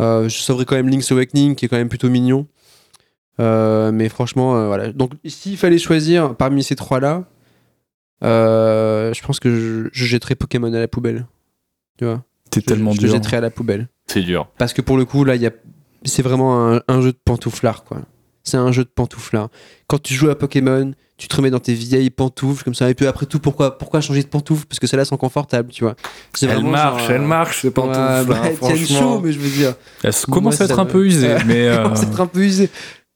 [0.00, 2.46] Euh, je sauverai quand même Link's Awakening, qui est quand même plutôt mignon.
[3.40, 4.92] Euh, mais franchement, euh, voilà.
[4.92, 7.24] Donc, s'il fallait choisir parmi ces trois-là,
[8.24, 11.26] euh, je pense que je, je jetterais Pokémon à la poubelle.
[11.98, 12.24] Tu vois?
[12.50, 13.10] T'es Je- tellement je, dur.
[13.12, 13.88] jetterais à la poubelle.
[14.06, 14.48] C'est dur.
[14.58, 15.52] Parce que pour le coup, là, il y a...
[16.04, 17.98] c'est vraiment un, un jeu de pantouflard, quoi.
[18.42, 19.50] C'est un jeu de pantouflard.
[19.86, 22.88] Quand tu joues à Pokémon, tu te remets dans tes vieilles pantoufles, comme ça.
[22.88, 25.84] Et puis après tout, pourquoi, pourquoi changer de pantoufles Parce que celles-là sont confortables, tu
[25.84, 25.94] vois.
[26.32, 29.20] C'est Elle vraiment marche, genre, euh, elle marche, c'est pas ouais, bah, elles tiennent chaud,
[29.22, 29.74] mais je veux dire.
[30.04, 31.68] Elle se- commence Moi, à être ça un peu usée, mais.
[31.68, 32.70] euh, commence à être un peu usé.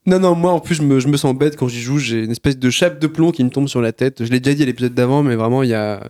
[0.04, 1.98] Non, non, moi en plus, je me, je me sens bête quand j'y joue.
[1.98, 4.24] J'ai une espèce de chape de plomb qui me tombe sur la tête.
[4.24, 6.00] Je l'ai déjà dit à l'épisode d'avant, mais vraiment, il y a.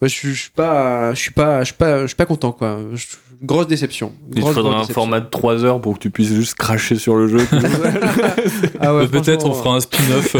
[0.00, 2.26] Moi, je suis, je suis pas, je suis pas, je suis pas, je suis pas
[2.26, 2.78] content, quoi.
[2.92, 3.06] Je-
[3.42, 4.12] grosse déception.
[4.34, 4.94] Il te faudra un déception.
[4.94, 7.38] format de 3 heures pour que tu puisses juste cracher sur le jeu.
[8.80, 10.36] Ah ouais, Peut-être on fera un spin-off.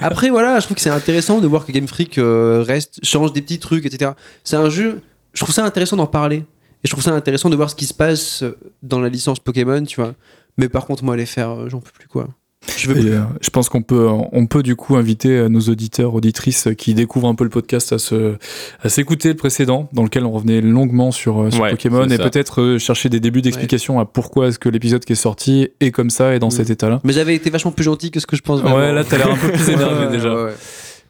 [0.00, 3.32] Après, voilà, je trouve que c'est intéressant de voir que Game Freak euh, reste, change
[3.32, 4.12] des petits trucs, etc.
[4.44, 5.00] C'est un jeu,
[5.34, 6.44] je trouve ça intéressant d'en parler.
[6.82, 9.38] Et je trouve ça intéressant de voir ce qui se passe euh, dans la licence
[9.38, 10.14] Pokémon, tu vois.
[10.56, 12.28] Mais par contre, moi, les faire, euh, j'en peux plus quoi.
[12.76, 16.14] Je veux euh, je pense qu'on peut, on peut du coup inviter euh, nos auditeurs,
[16.14, 18.34] auditrices euh, qui découvrent un peu le podcast à se,
[18.82, 22.76] à s'écouter le précédent, dans lequel on revenait longuement sur, sur Ouais, Pokémon et peut-être
[22.78, 26.34] chercher des débuts d'explication à pourquoi est-ce que l'épisode qui est sorti est comme ça
[26.34, 26.52] et dans Mm.
[26.52, 27.00] cet état-là.
[27.04, 28.60] Mais j'avais été vachement plus gentil que ce que je pense.
[28.60, 28.76] vraiment.
[28.76, 30.48] Ouais, là t'as l'air un peu plus énervé Ouais, déjà.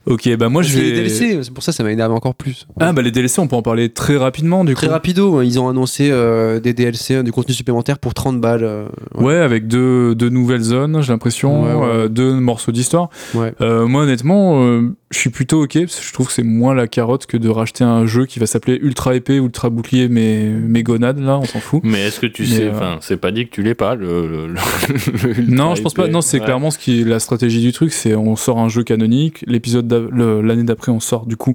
[0.07, 0.97] Ok, bah moi je C'est les vais.
[0.97, 2.67] DLC, c'est pour ça que ça m'a énervé encore plus.
[2.81, 4.93] Ah bah les DLC, on peut en parler très rapidement du Très coup.
[4.95, 8.65] rapido, hein, ils ont annoncé euh, des DLC, hein, du contenu supplémentaire pour 30 balles.
[8.65, 11.95] euh, Ouais, avec deux, deux nouvelles zones, j'ai l'impression, Ouais, ouais.
[12.05, 13.11] euh, deux morceaux d'histoire.
[13.35, 13.53] ouais.
[13.61, 16.87] Moi, honnêtement, euh, je suis plutôt ok, parce que je trouve que c'est moins la
[16.89, 20.83] carotte que de racheter un jeu qui va s'appeler Ultra épée, Ultra bouclier, mais mes
[20.83, 21.83] gonades, là, on s'en fout.
[21.85, 23.97] Mais est-ce que tu Mais, sais, euh, enfin, c'est pas dit que tu l'aies pas,
[23.97, 24.27] le.
[24.27, 26.09] le- le- le Non, je pense pas.
[26.09, 28.83] Non, c'est clairement ce qui est la stratégie du truc, c'est on sort un jeu
[28.83, 31.55] canonique, l'épisode l'année d'après, on sort du coup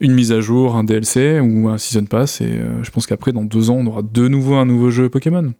[0.00, 3.32] une mise à jour, un DLC ou un season pass, et euh, je pense qu'après,
[3.32, 5.52] dans deux ans, on aura de nouveau un nouveau jeu Pokémon.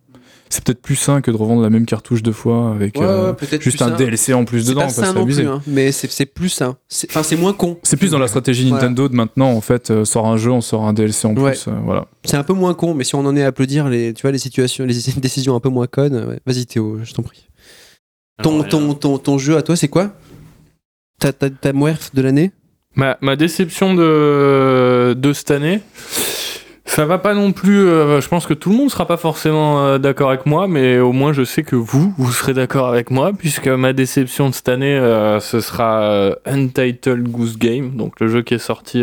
[0.50, 3.34] C'est peut-être plus sain que de revendre la même cartouche deux fois avec Ouais, euh,
[3.60, 3.96] juste un sain.
[3.96, 4.80] DLC en plus C'est dedans.
[4.82, 5.42] pas c'est non abusé.
[5.42, 6.48] plus, hein, mais c'est c'est plus.
[6.88, 7.76] C'est- Enfin, c'est moins con.
[7.82, 8.82] C'est plus dans la stratégie Voilà.
[8.84, 11.50] Nintendo de maintenant, en fait, euh, sort un jeu, on sort un DLC en Ouais.
[11.50, 12.06] plus, euh, voilà.
[12.24, 14.30] C'est un peu moins con, mais si on en est à applaudir les, tu vois,
[14.30, 16.38] les situations, les décisions un peu moins connes, ouais.
[16.46, 17.46] vas-y Théo, je t'en prie.
[18.42, 20.12] Ton, ton, ton, ton jeu à toi, c'est quoi?
[21.18, 22.52] Ta, ta, ta de l'année?
[22.94, 25.80] Ma, ma déception de, de cette année,
[26.84, 27.80] ça va pas non plus.
[27.80, 30.98] euh, je pense que tout le monde sera pas forcément euh, d'accord avec moi, mais
[30.98, 34.54] au moins je sais que vous, vous serez d'accord avec moi, puisque ma déception de
[34.54, 39.02] cette année, euh, ce sera Untitled Goose Game, donc le jeu qui est sorti,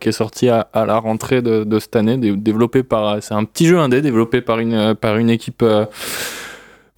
[0.00, 3.20] qui est sorti à, à la rentrée de, de cette année, dé- développé par.
[3.22, 5.64] C'est un petit jeu indé développé par une, par une équipe.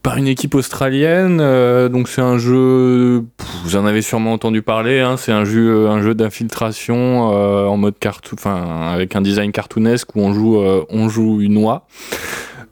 [0.01, 1.41] Euh, par une équipe australienne.
[1.41, 3.25] euh, donc c'est un jeu,
[3.65, 5.01] vous en avez sûrement entendu parler.
[5.01, 9.53] hein, c'est un jeu, un jeu d'infiltration euh, en mode cartoon, enfin avec un design
[9.53, 11.87] cartoonesque où on joue, euh, on joue une oie.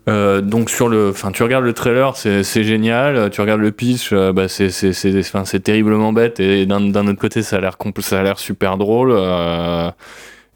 [0.08, 3.28] Euh, donc sur le, enfin tu regardes le trailer, c'est génial.
[3.28, 7.56] Tu regardes le pitch, euh, bah c'est c'est terriblement bête et d'un autre côté ça
[7.56, 9.12] a l'air ça a l'air super drôle.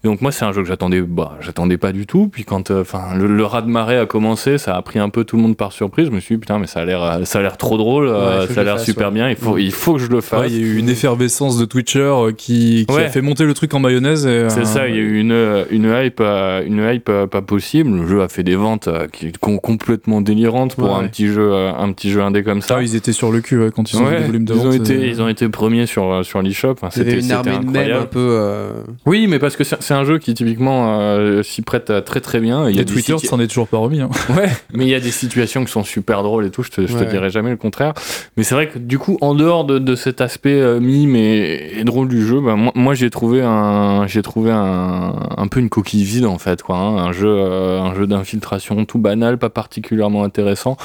[0.03, 2.71] Et donc moi c'est un jeu que j'attendais bah j'attendais pas du tout puis quand
[2.71, 5.35] euh, enfin le, le raz de marée a commencé ça a pris un peu tout
[5.37, 7.39] le monde par surprise je me suis dit putain mais ça a l'air euh, ça
[7.39, 9.13] a l'air trop drôle euh, Ouais, ça a l'air super ouais.
[9.13, 10.89] bien il faut il faut que je le fasse Ouais, il y a eu une
[10.89, 13.05] effervescence de Twitcher qui, qui Ouais.
[13.05, 14.25] a fait monter le truc en mayonnaise.
[14.25, 17.89] et, c'est euh, ça, il y a eu une, une hype, une hype pas possible.
[17.97, 21.03] Le jeu a fait des ventes qui sont complètement délirantes pour Ouais.
[21.03, 22.75] un petit jeu, un petit jeu indé comme ça.
[22.79, 24.67] Ah, ils étaient sur le cul quand ils ont Ouais, fait des volumes de ils,
[24.67, 26.71] ont été, ils ont été premiers sur, sur l'eShop.
[26.71, 28.03] Enfin, c'était une c'était armée de mèmes incroyable.
[28.03, 28.19] un peu.
[28.19, 28.71] euh,
[29.05, 32.19] Oui, mais parce que c'est c'est un jeu qui typiquement euh, s'y prête euh, très
[32.19, 32.67] très bien.
[32.67, 34.01] Il y a Et des Twitter situ- s'en est toujours pas remis.
[34.01, 34.09] hein.
[34.35, 36.87] Ouais, mais il y a des situations qui sont super drôles et tout, je te,
[36.87, 37.93] je te dirai jamais le contraire.
[38.35, 41.73] Mais c'est vrai que du coup, en dehors de, de cet aspect euh, mime et,
[41.79, 45.59] et drôle du jeu, bah, moi, moi j'ai trouvé un, j'ai trouvé un, un peu
[45.59, 46.75] une coquille vide en fait, quoi.
[46.77, 46.97] hein.
[46.97, 50.75] un jeu, euh, un jeu d'infiltration tout banal, pas particulièrement intéressant.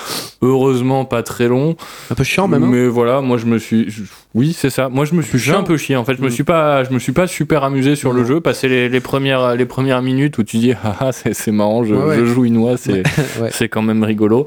[0.42, 1.76] Heureusement, pas très long.
[2.10, 2.62] un peu chiant même.
[2.64, 2.68] hein.
[2.70, 4.02] Mais voilà, moi je me suis, je-
[4.34, 4.88] oui c'est ça.
[4.88, 6.14] Moi je me suis, Plus je suis un peu chié en fait.
[6.16, 6.30] Je me Mm.
[6.30, 8.26] suis pas, je me suis pas super amusé sur le Non.
[8.26, 8.40] jeu.
[8.40, 12.04] Passer les, les premières, les premières minutes où tu dis ah c'est marrant, je, Ouais,
[12.04, 12.16] ouais.
[12.18, 13.02] je joue une oie, c'est
[13.40, 13.50] Ouais.
[13.52, 14.46] c'est quand même rigolo.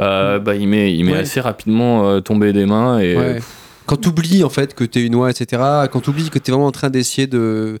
[0.00, 1.18] Euh, bah, il m'est, il m'est Ouais.
[1.18, 3.16] assez rapidement euh, tombé des mains et.
[3.84, 5.60] Quand t'oublies en fait que t'es une oie, etc.
[5.90, 7.78] Quand t'oublies que t'es vraiment en train d'essayer de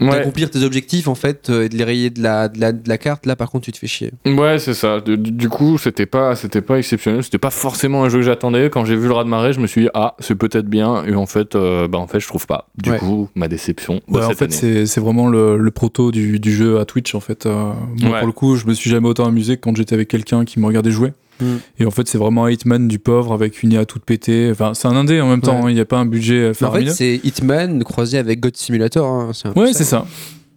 [0.00, 2.72] ouais, d'accomplir tes objectifs en fait euh, et de les rayer de la, de la,
[2.72, 4.12] de la carte, là par contre tu te fais chier.
[4.26, 5.00] ouais, c'est ça.
[5.00, 7.22] Du, du- coup, c'était pas, c'était pas exceptionnel.
[7.22, 8.70] C'était pas forcément un jeu que j'attendais.
[8.70, 11.04] Quand j'ai vu le raz de marée, je me suis dit ah c'est peut-être bien.
[11.04, 12.68] Et en fait, euh, bah en fait, je trouve pas.
[12.76, 12.98] Du Ouais.
[12.98, 14.00] coup, ma déception.
[14.08, 16.84] de Ouais, en cette fait, c'est c'est vraiment le, le proto du, du jeu à
[16.84, 17.14] Twitch.
[17.14, 18.18] En fait, Euh, moi, Ouais.
[18.18, 20.58] pour le coup, je me suis jamais autant amusé que quand j'étais avec quelqu'un qui
[20.60, 21.12] me regardait jouer.
[21.40, 21.56] Mm.
[21.80, 24.48] Et en fait, c'est vraiment un Hitman du pauvre avec une IA toute pétée.
[24.52, 25.56] Enfin, c'est un indé en même temps.
[25.60, 25.66] Ouais.
[25.66, 26.92] hein, Il n'y a pas un budget euh, Mais en fait faramineux.
[26.92, 29.06] c'est Hitman croisé avec God Simulator.
[29.06, 30.06] hein, Ouais, c'est ça.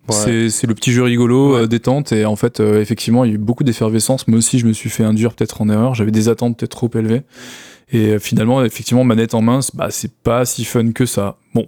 [0.09, 0.49] Ouais.
[0.49, 1.61] C'est le petit jeu rigolo, Ouais.
[1.63, 2.11] euh, détente.
[2.13, 4.27] Et en fait, euh, effectivement, il y a eu beaucoup d'effervescence.
[4.27, 5.95] Moi aussi, je me suis fait induire peut-être en erreur.
[5.95, 7.23] J'avais des attentes peut-être trop élevées.
[7.91, 11.37] Et finalement, effectivement, manette en main, bah, c'est pas si fun que ça.
[11.53, 11.67] Bon.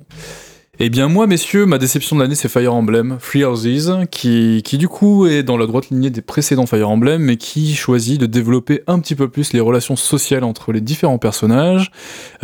[0.81, 4.77] Eh bien, moi, messieurs, ma déception de l'année, c'est Fire Emblem Free Houses, qui, qui
[4.77, 8.25] du coup est dans la droite lignée des précédents Fire Emblem, mais qui choisit de
[8.25, 11.91] développer un petit peu plus les relations sociales entre les différents personnages,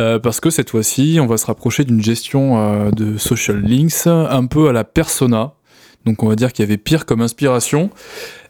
[0.00, 4.06] euh, parce que cette fois-ci, on va se rapprocher d'une gestion euh, de social links
[4.06, 5.55] un peu à la persona.
[6.06, 7.90] Donc on va dire qu'il y avait pire comme inspiration.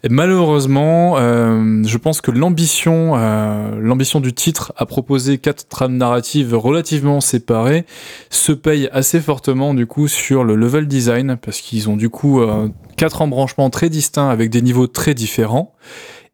[0.08, 6.54] Malheureusement, euh, je pense que l'ambition, euh, l'ambition du titre à proposer quatre trames narratives
[6.54, 7.86] relativement séparées
[8.30, 12.40] se paye assez fortement du coup sur le level design parce qu'ils ont du coup
[12.40, 15.74] euh, quatre embranchements très distincts avec des niveaux très différents.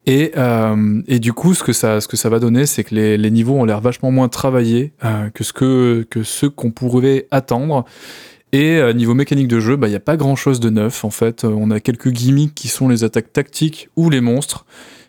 [0.04, 0.32] Et,
[1.20, 4.10] du coup, ce que ça, ce va donner, c'est que les, niveaux ont l'air vachement
[4.10, 4.94] moins travaillés
[5.32, 7.84] que ce que, que ceux qu'on pourrait attendre.
[8.52, 11.04] Et euh, niveau mécanique de jeu, bah, il n'y a pas grand chose de neuf
[11.04, 11.44] en fait.
[11.44, 14.66] Euh, on a quelques gimmicks qui sont les attaques tactiques ou les monstres,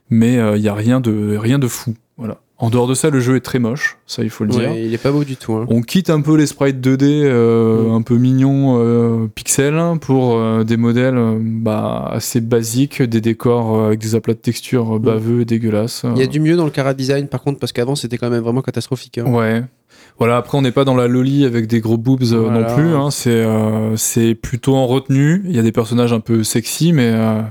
[0.09, 1.93] mais il n'y a rien de, rien de fou.
[2.17, 2.39] Voilà.
[2.59, 4.71] En dehors de ça, le jeu est très moche, ça il faut le dire.
[4.73, 5.53] Il est pas beau du tout.
[5.53, 5.65] hein.
[5.69, 7.91] On quitte un peu les sprites 2D euh, Mm.
[7.95, 13.75] un peu mignons euh, pixels pour euh, des modèles euh, bah, assez basiques, des décors
[13.75, 16.05] euh, avec des aplats de textures euh, baveux et dégueulasses.
[16.15, 18.29] Il y a du mieux dans le cara design par contre parce qu'avant c'était quand
[18.29, 19.17] même vraiment catastrophique.
[19.17, 19.25] hein.
[19.25, 19.63] Ouais.
[20.19, 22.67] Voilà, après on n'est pas dans la loli avec des gros boobs euh, Voilà.
[22.69, 23.09] non plus, hein.
[23.11, 27.11] c'est euh, c'est plutôt en retenue, il y a des personnages un peu sexy, mais
[27.13, 27.41] euh,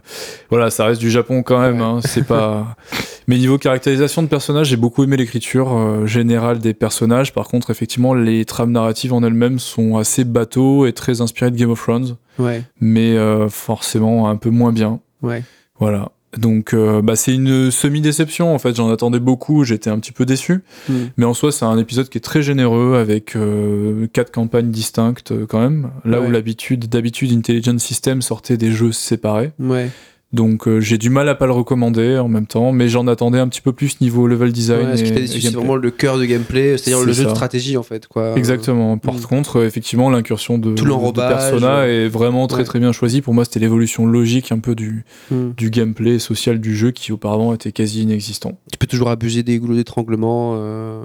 [0.49, 1.83] voilà, ça reste du Japon quand même, Ouais.
[1.83, 2.01] hein.
[2.05, 2.77] c'est pas...
[3.29, 7.71] Mais niveau caractérisation de personnages, j'ai beaucoup aimé l'écriture euh, générale des personnages, par contre
[7.71, 11.81] effectivement les trames narratives en elles-mêmes sont assez bateaux et très inspirées de Game of
[11.83, 15.01] Thrones, Ouais, mais euh, forcément un peu moins bien.
[15.23, 15.43] ouais.
[15.79, 16.11] Voilà.
[16.39, 20.25] Donc euh, bah, c'est une semi-déception en fait, j'en attendais beaucoup, j'étais un petit peu
[20.25, 20.63] déçu.
[20.89, 20.95] Mm.
[21.19, 25.33] Mais en soi, c'est un épisode qui est très généreux avec euh, quatre campagnes distinctes
[25.33, 25.91] euh, quand même.
[26.07, 26.27] Là Ouais.
[26.29, 29.53] où l'habitude, d'habitude, Intelligent System sortait des jeux séparés.
[29.59, 29.91] Ouais.
[30.33, 33.39] Donc euh, j'ai du mal à pas le recommander en même temps, mais j'en attendais
[33.39, 34.87] un petit peu plus niveau level design.
[34.89, 37.83] Ouais, ce c'est vraiment le cœur de gameplay, c'est-à-dire C'est le jeu de stratégie en
[37.83, 38.07] fait.
[38.07, 38.35] Quoi.
[38.37, 38.97] Exactement.
[38.97, 39.21] Par Mm.
[39.21, 41.95] contre, euh, effectivement, l'incursion de, Tout de l'enrobage, Persona ouais.
[42.05, 42.65] est vraiment très Ouais.
[42.65, 43.21] très bien choisie.
[43.21, 45.51] Pour moi, c'était l'évolution logique un peu du, Mm.
[45.55, 48.59] du gameplay social du jeu qui auparavant était quasi inexistant.
[48.73, 50.55] Tu peux toujours abuser des goulots d'étranglement.
[50.57, 51.03] euh,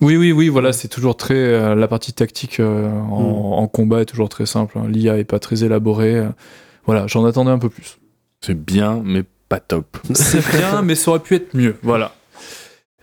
[0.00, 1.34] Oui, oui, oui, voilà, c'est toujours très.
[1.34, 4.76] euh, la partie tactique euh, en, en combat est toujours très simple.
[4.78, 4.86] hein.
[4.88, 6.16] L'IA est pas très élaborée.
[6.16, 6.28] euh.
[6.86, 7.98] voilà, j'en attendais un peu plus.
[8.40, 9.98] C'est bien, mais pas top.
[10.14, 11.76] C'est bien, mais ça aurait pu être mieux.
[11.82, 12.14] Voilà.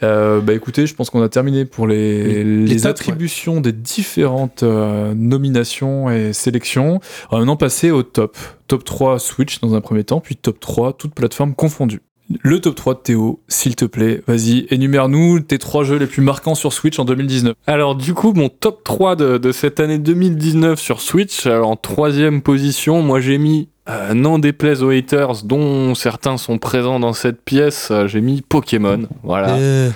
[0.03, 3.71] Euh, bah écoutez, je pense qu'on a terminé pour les, les, les tops, attributions des
[3.71, 6.99] différentes euh, nominations et sélections.
[7.31, 8.37] On va maintenant passer au top.
[8.67, 12.01] Top 3 Switch dans un premier temps, puis top 3 toutes plateformes confondues.
[12.41, 16.23] Le top 3 de Théo, s'il te plaît, vas-y, énumère-nous tes trois jeux les plus
[16.23, 17.53] marquants sur Switch en 2019.
[17.67, 21.75] Alors du coup, mon top 3 de, de cette année 2019 sur Switch, alors, en
[21.75, 27.13] troisième position, moi j'ai mis, euh, n'en déplaise aux haters, dont certains sont présents dans
[27.13, 29.03] cette pièce, euh, j'ai mis Pokémon.
[29.21, 29.55] Voilà.
[29.55, 29.91] Euh,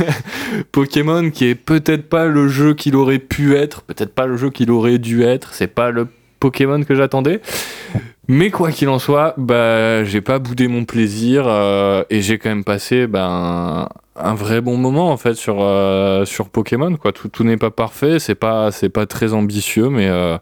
[0.72, 4.48] Pokémon qui est peut-être pas le jeu qu'il aurait pu être, peut-être pas le jeu
[4.48, 6.08] qu'il aurait dû être, c'est pas le
[6.40, 7.42] Pokémon que j'attendais.
[8.32, 12.48] Mais quoi qu'il en soit, bah j'ai pas boudé mon plaisir euh, et j'ai quand
[12.48, 16.96] même passé ben un vrai bon moment en fait sur euh, sur Pokémon.
[17.32, 20.38] Tout, n'est pas parfait, c'est pas pas très ambitieux, mais euh,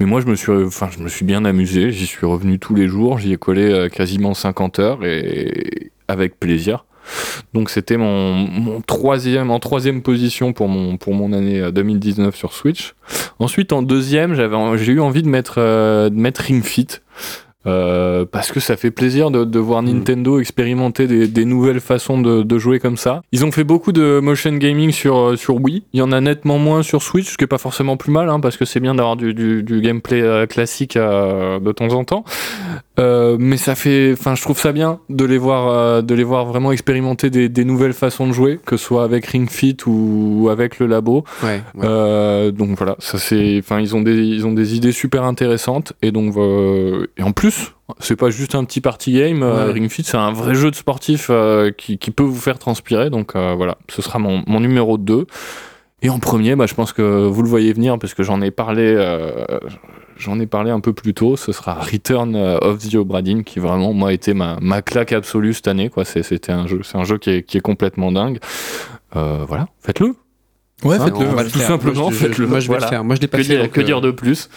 [0.00, 1.90] mais moi je me suis je me suis bien amusé.
[1.90, 6.86] J'y suis revenu tous les jours, j'y ai collé quasiment 50 heures et avec plaisir.
[7.54, 12.34] Donc c'était mon, mon troisième en troisième position pour mon pour mon année euh, 2019
[12.36, 12.94] sur Switch.
[13.38, 16.86] Ensuite en deuxième j'ai eu envie de mettre euh, de mettre Ring Fit.
[17.66, 22.20] euh, parce que ça fait plaisir de, de voir Nintendo expérimenter des, des nouvelles façons
[22.20, 23.22] de, de jouer comme ça.
[23.32, 25.82] Ils ont fait beaucoup de motion gaming sur, euh, sur Wii.
[25.92, 28.28] Il y en a nettement moins sur Switch, ce qui est pas forcément plus mal,
[28.30, 31.92] hein, parce que c'est bien d'avoir du, du, du gameplay euh, classique euh, de temps
[31.92, 32.24] en temps.
[32.98, 36.24] Euh, mais ça fait, enfin, je trouve ça bien de les voir, euh, de les
[36.24, 39.76] voir vraiment expérimenter des, des nouvelles façons de jouer, que ce soit avec Ring Fit
[39.86, 41.24] ou avec le labo.
[41.42, 41.84] ouais, ouais.
[41.86, 45.92] Euh, donc voilà, ça c'est, enfin, ils ont des, ils ont des idées super intéressantes
[46.02, 46.34] et donc
[47.16, 49.42] et en plus, c'est pas juste un petit party game.
[49.42, 49.72] Ouais.
[49.72, 51.30] Ring Fit, c'est un vrai jeu de sportif
[51.76, 53.10] qui, qui peut vous faire transpirer.
[53.10, 55.26] Donc voilà, ce sera mon, mon numéro 2
[56.02, 58.50] Et en premier, bah, je pense que vous le voyez venir parce que j'en ai
[58.50, 59.46] parlé, euh,
[60.18, 61.36] j'en ai parlé un peu plus tôt.
[61.36, 65.12] Ce sera Return of the Obra Dinn qui vraiment moi a été ma, ma claque
[65.12, 65.88] absolue cette année.
[65.88, 68.38] Quoi, C'est- c'était un jeu, c'est un jeu qui est, qui est complètement dingue.
[69.16, 70.14] Euh, voilà, faites-le.
[70.84, 71.26] Ouais, Hein, faites-le.
[71.50, 71.66] tout faire.
[71.68, 72.46] simplement, Moi, je- je- faites-le.
[72.46, 72.86] Moi, je vais Voilà.
[72.86, 73.04] le faire.
[73.04, 73.54] Moi, je l'ai pas Que, fait.
[73.54, 74.50] dire, donc, que euh, dire de plus?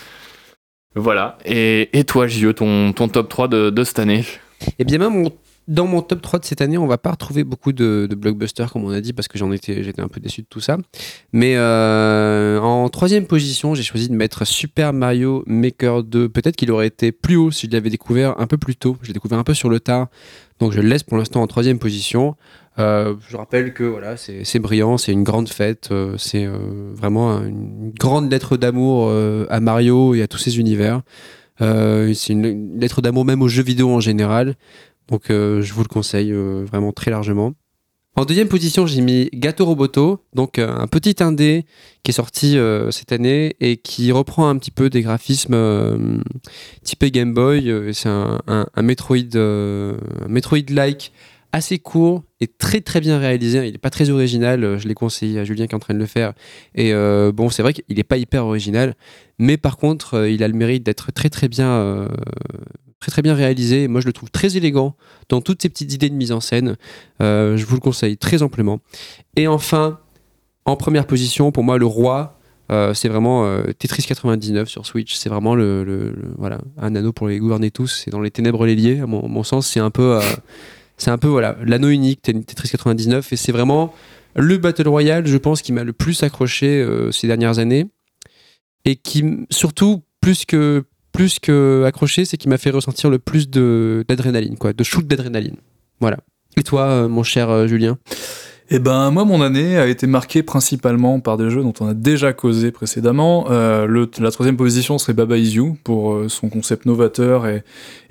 [0.96, 1.38] Voilà.
[1.46, 4.26] Et, et toi, JE, ton, ton top 3 de, de cette année?
[4.78, 5.32] Et bien même mon-
[5.70, 8.84] dans mon top 3 de cette année, on va pas retrouver beaucoup de, blockbusters comme
[8.84, 10.78] on a dit parce que j'en étais j'étais un peu déçu de tout ça.
[11.32, 16.28] Mais euh, en troisième position, j'ai choisi de mettre Super Mario Maker 2.
[16.28, 18.98] Peut-être qu'il aurait été plus haut si je l'avais découvert un peu plus tôt.
[19.04, 20.08] Je l'ai découvert un peu sur le tard,
[20.60, 22.36] donc je le laisse pour l'instant en troisième position.
[22.80, 27.46] Euh, je rappelle que voilà, c'est brillant, c'est une grande fête, euh, c'est vraiment un-
[27.48, 29.12] une grande lettre d'amour
[29.50, 31.02] à Mario et à tous ses univers.
[31.60, 34.56] C'est une lettre d'amour même aux jeux vidéo en général.
[35.10, 37.54] Donc euh, je vous le conseille euh, vraiment très largement.
[38.16, 41.66] En deuxième position, j'ai mis Gato Roboto, donc euh, un petit indé
[42.04, 42.58] qui est sorti
[42.92, 46.22] cette année et qui reprend un petit peu des graphismes
[46.84, 47.94] typés Game Boy.
[47.94, 49.38] C'est un, Metroid,
[50.28, 51.14] Metroid-like
[51.52, 53.66] assez court et très très bien réalisé.
[53.68, 56.00] Il n'est pas très original, je l'ai conseillé à Julien qui est en train de
[56.00, 56.34] le faire.
[56.76, 56.92] Et
[57.32, 58.96] bon, c'est vrai qu'il n'est pas hyper original,
[59.38, 62.08] mais par contre, il a le mérite d'être très très bien,
[63.00, 63.88] très très bien réalisé.
[63.88, 64.96] Moi, je le trouve très élégant
[65.30, 66.76] dans toutes ces petites idées de mise en scène.
[67.22, 68.80] Euh, je vous le conseille très amplement.
[69.36, 70.00] Et enfin,
[70.66, 72.40] en première position, pour moi, le roi.
[72.72, 75.16] euh, c'est vraiment euh, Tetris 99 sur Switch.
[75.16, 78.02] C'est vraiment le, voilà un anneau pour les gouverner tous.
[78.04, 79.00] C'est dans les ténèbres liés.
[79.00, 80.20] À mon, mon sens, c'est un peu
[80.98, 83.94] C'est un peu voilà l'anneau unique Tetris 99 et c'est vraiment
[84.36, 87.88] le Battle Royale, je pense, qui m'a le plus accroché ces dernières années
[88.86, 90.84] et qui surtout plus que
[91.20, 95.06] plus que accroché, c'est qui m'a fait ressentir le plus de d'adrénaline quoi, de shoot
[95.06, 95.58] d'adrénaline.
[96.00, 96.20] Voilà.
[96.56, 97.98] Et toi, euh, mon cher euh, Julien?
[98.70, 101.94] Eh ben moi mon année a été marquée principalement par des jeux dont on a
[101.94, 103.48] déjà causé précédemment.
[103.50, 107.64] Euh, le, la troisième position serait Baba Is You pour euh, son concept novateur et,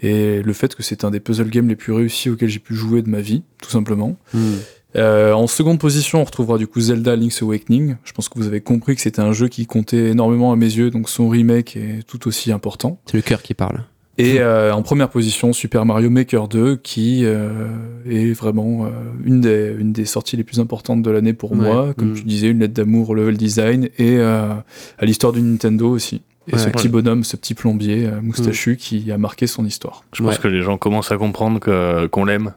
[0.03, 2.75] et le fait que c'est un des puzzle games les plus réussis auxquels j'ai pu
[2.75, 4.19] jouer de ma vie, tout simplement.
[4.35, 4.57] Hmm.
[4.99, 7.97] Euh, en seconde position, on retrouvera du coup Zelda Link's Awakening.
[8.05, 10.67] Je pense que vous avez compris que c'était un jeu qui comptait énormément à mes
[10.67, 13.01] yeux, donc son remake est tout aussi important.
[13.07, 13.85] C'est le cœur qui parle.
[14.21, 17.69] Et euh, en première position, Super Mario Maker 2, qui euh,
[18.11, 18.89] est vraiment euh,
[19.25, 21.59] une, des, une des sorties les plus importantes de l'année pour Ouais.
[21.59, 21.95] moi.
[21.97, 22.15] Comme Mm.
[22.15, 24.65] tu disais, une lettre d'amour au level design et à
[25.03, 26.23] l'histoire du Nintendo aussi.
[26.51, 26.71] Et ce Ouais.
[26.73, 30.05] petit bonhomme, ce petit plombier euh, moustachu qui a marqué son histoire.
[30.15, 30.41] Je pense Ouais.
[30.43, 32.55] que les gens commencent à comprendre que- qu'on l'aime.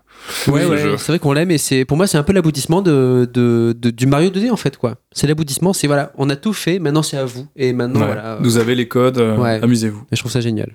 [0.47, 3.29] Ouais, ce c'est vrai qu'on l'aime et c'est pour moi c'est un peu l'aboutissement de,
[3.33, 4.95] de, de- du Mario 2D en fait quoi.
[5.11, 8.05] C'est l'aboutissement, c'est voilà, on a tout fait, maintenant c'est à vous et maintenant Ouais.
[8.07, 8.37] voilà.
[8.41, 9.59] Vous avez les codes, euh, Ouais.
[9.63, 10.03] amusez-vous.
[10.11, 10.71] Et je trouve ça génial.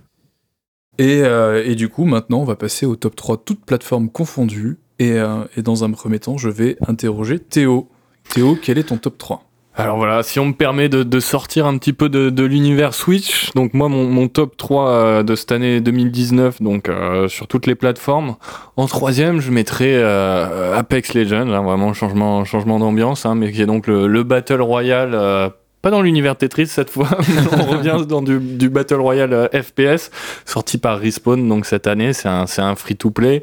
[0.99, 4.79] Et, euh, et du coup, maintenant, on va passer au top 3, toutes plateformes confondues.
[4.99, 7.89] Et, euh, et dans un premier temps, je vais interroger Théo.
[8.31, 9.46] Théo, quel est ton top 3
[9.79, 12.95] Alors voilà, si on me permet de, de sortir un petit peu de, de l'univers
[12.95, 17.47] Switch, donc moi mon, mon top 3 euh, de cette année 2019, donc euh, sur
[17.47, 18.37] toutes les plateformes,
[18.77, 23.61] en troisième je mettrais euh, Apex Legends, hein, vraiment changement, changement d'ambiance, hein, mais qui
[23.61, 25.51] est donc le, le Battle Royale, euh,
[25.83, 27.11] pas dans l'univers Tetris cette fois,
[27.53, 30.11] on revient dans du, du Battle Royale euh, FPS,
[30.47, 33.43] sorti par Respawn donc cette année, c'est un, un free-to-play.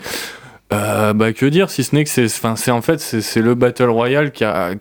[0.74, 3.54] Euh, bah que dire si ce n'est que c'est enfin c'est en fait c'est le
[3.54, 4.72] battle royale qui a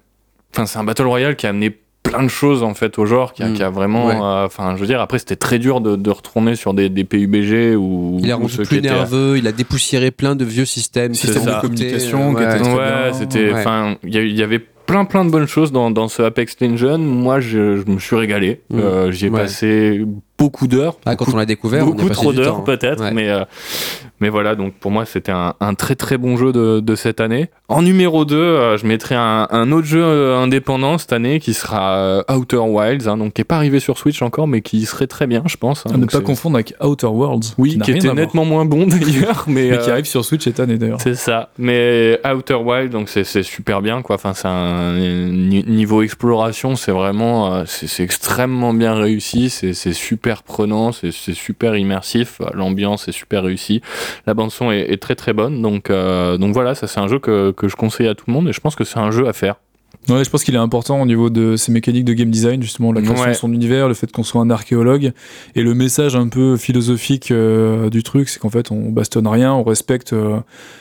[0.55, 3.32] enfin c'est un battle royale qui a amené plein de choses en fait au genre
[3.32, 3.55] qui a, Mm.
[3.55, 4.14] qui a vraiment Ouais.
[4.16, 7.05] euh, enfin je veux dire après c'était très dur de, de retourner sur des, des
[7.05, 11.14] PUBG ou Il a rendu plus étaient- nerveux, il a dépoussiéré plein de vieux systèmes,
[11.14, 13.12] Système de communication ouais.
[13.12, 13.61] c'était Ouais.
[13.61, 17.38] enfin il y, avait plein plein de bonnes choses dans, dans ce Apex Legends moi
[17.40, 18.78] je, je me suis régalé Mm.
[18.80, 19.40] Euh, j'y ai Ouais.
[19.42, 20.05] passé
[20.38, 22.62] beaucoup d'heures Ah, quand on l'a découvert, on y a beaucoup passé trop d'heures hein.
[22.66, 23.12] peut-être, Ouais.
[23.14, 23.44] mais euh,
[24.23, 24.55] mais voilà.
[24.55, 27.51] Donc pour moi, c'était un, un très très bon jeu de, de cette année.
[27.68, 31.53] En numéro 2 euh, je mettrai un, un autre jeu euh, indépendant cette année qui
[31.55, 34.85] sera euh, Outer Wilds, hein, donc qui est pas arrivé sur Switch encore, mais qui
[34.87, 35.85] serait très bien, je pense.
[35.87, 35.97] hein.
[35.99, 37.55] Ne pas confondre avec Outer Worlds.
[37.59, 40.79] Oui, qui était nettement moins bon d'ailleurs, mais, Mais qui arrive sur Switch cette année
[40.79, 41.01] d'ailleurs.
[41.01, 41.51] c'est ça.
[41.59, 44.16] Mais Outer Wild, donc c'est super bien quoi.
[44.16, 49.51] Enfin, c'est un ni- niveau exploration, c'est vraiment, c'est extrêmement bien réussi.
[49.51, 52.41] C'est super prenant, c'est super immersif.
[52.55, 53.81] L'ambiance est super réussie.
[54.27, 55.63] La bande son est, très très bonne.
[55.63, 58.33] Donc euh, donc voilà, ça c'est un jeu que que je conseille à tout le
[58.33, 59.57] monde et je pense que c'est un jeu à faire.
[60.09, 62.92] Ouais, je pense qu'il est important au niveau de ses mécaniques de game design, justement,
[62.92, 63.30] la création Ouais.
[63.30, 65.12] de son univers, le fait qu'on soit un archéologue,
[65.55, 69.53] et le message un peu philosophique euh, du truc, c'est qu'en fait, on bastonne rien,
[69.53, 70.38] on respecte, euh,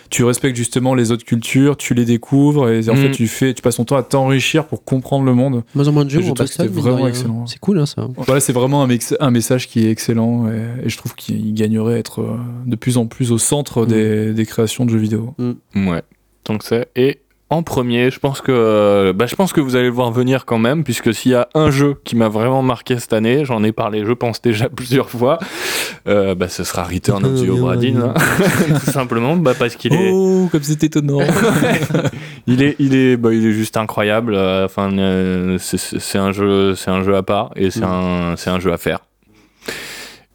[0.09, 3.61] tu respectes justement les autres cultures, tu les découvres, et en fait, tu fais, tu
[3.61, 5.63] passes ton temps à t'enrichir pour comprendre le monde.
[5.75, 7.45] Moins en moins de jeux, je que bastonne, vraiment excellent.
[7.45, 8.07] C'est cool, hein, ça.
[8.17, 8.83] Voilà, c'est vraiment
[9.19, 12.75] un, message qui est excellent, et, et je trouve qu'il gagnerait à être euh, de
[12.75, 13.87] plus en plus au centre Mhm.
[13.87, 15.33] des, des créations de jeux vidéo.
[15.75, 16.01] Ouais.
[16.45, 17.19] Donc c'est et
[17.51, 20.45] en premier, je pense que euh, bah, je pense que vous allez le voir venir
[20.45, 23.61] quand même, puisque s'il y a un jeu qui m'a vraiment marqué cette année, j'en
[23.63, 25.37] ai parlé, je pense déjà plusieurs fois,
[26.07, 28.13] euh, bah, ce sera Return of the Obra Dinn, hein.
[28.85, 31.19] tout simplement, bah, parce qu'il est, Oh, comme c'est étonnant!
[32.47, 34.33] il est, il est, bah, il est juste incroyable.
[34.35, 37.83] euh, Enfin, euh, c'est un jeu, c'est un jeu à part et c'est Mm.
[37.83, 38.99] un, c'est un jeu à faire.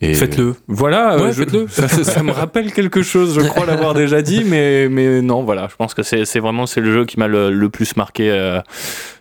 [0.03, 0.55] Et Faites-le!
[0.69, 1.67] Voilà, euh, Ouais, je- faites-le.
[1.71, 5.43] ça, ça- ça me rappelle quelque chose, je crois l'avoir déjà dit, mais, mais non,
[5.43, 7.97] voilà, je pense que c'est c'est vraiment c'est le jeu qui m'a le, le plus
[7.97, 8.61] marqué, euh,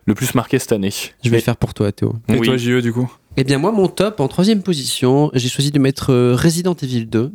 [0.05, 0.91] le plus marqué cette année.
[1.23, 2.13] Je vais le faire pour toi, Théo.
[2.27, 2.45] Et Oui.
[2.47, 3.09] toi, JE, du coup?
[3.37, 7.05] Eh bien, moi, mon top, en troisième position, j'ai choisi de mettre euh, Resident Evil
[7.05, 7.31] 2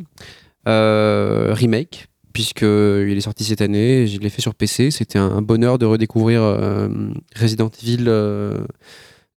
[0.69, 4.91] euh, Remake, puisqu'il est sorti cette année, je l'ai fait sur PC.
[4.91, 6.89] C'était un, un bonheur de redécouvrir euh,
[7.41, 8.05] Resident Evil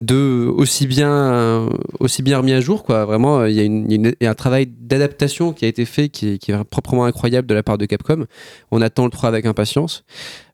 [0.04, 2.84] 2 aussi bien, euh, aussi bien remis à jour.
[2.84, 3.06] Quoi.
[3.06, 6.64] Vraiment, il y, a une- une- un travail d'adaptation qui a été fait qui est,
[6.70, 8.26] proprement incroyable de la part de Capcom.
[8.72, 10.04] On attend le 3 avec impatience.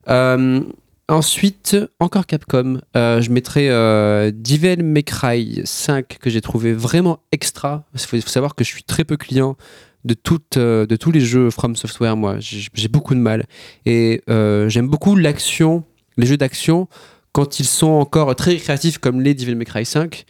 [0.08, 0.60] Euh,
[1.08, 7.18] Ensuite, encore Capcom, euh, je mettrai euh, Devil May Cry 5 que j'ai trouvé vraiment
[7.32, 7.82] extra.
[7.94, 9.56] Il faut, savoir que je suis très peu client
[10.04, 12.36] de, de tous les jeux From Software, moi.
[12.38, 13.46] J'ai beaucoup de mal.
[13.86, 15.82] Et j'aime beaucoup l'action,
[16.16, 16.86] les jeux d'action,
[17.40, 20.24] quand ils sont encore très créatifs comme les Devil May Cry 5.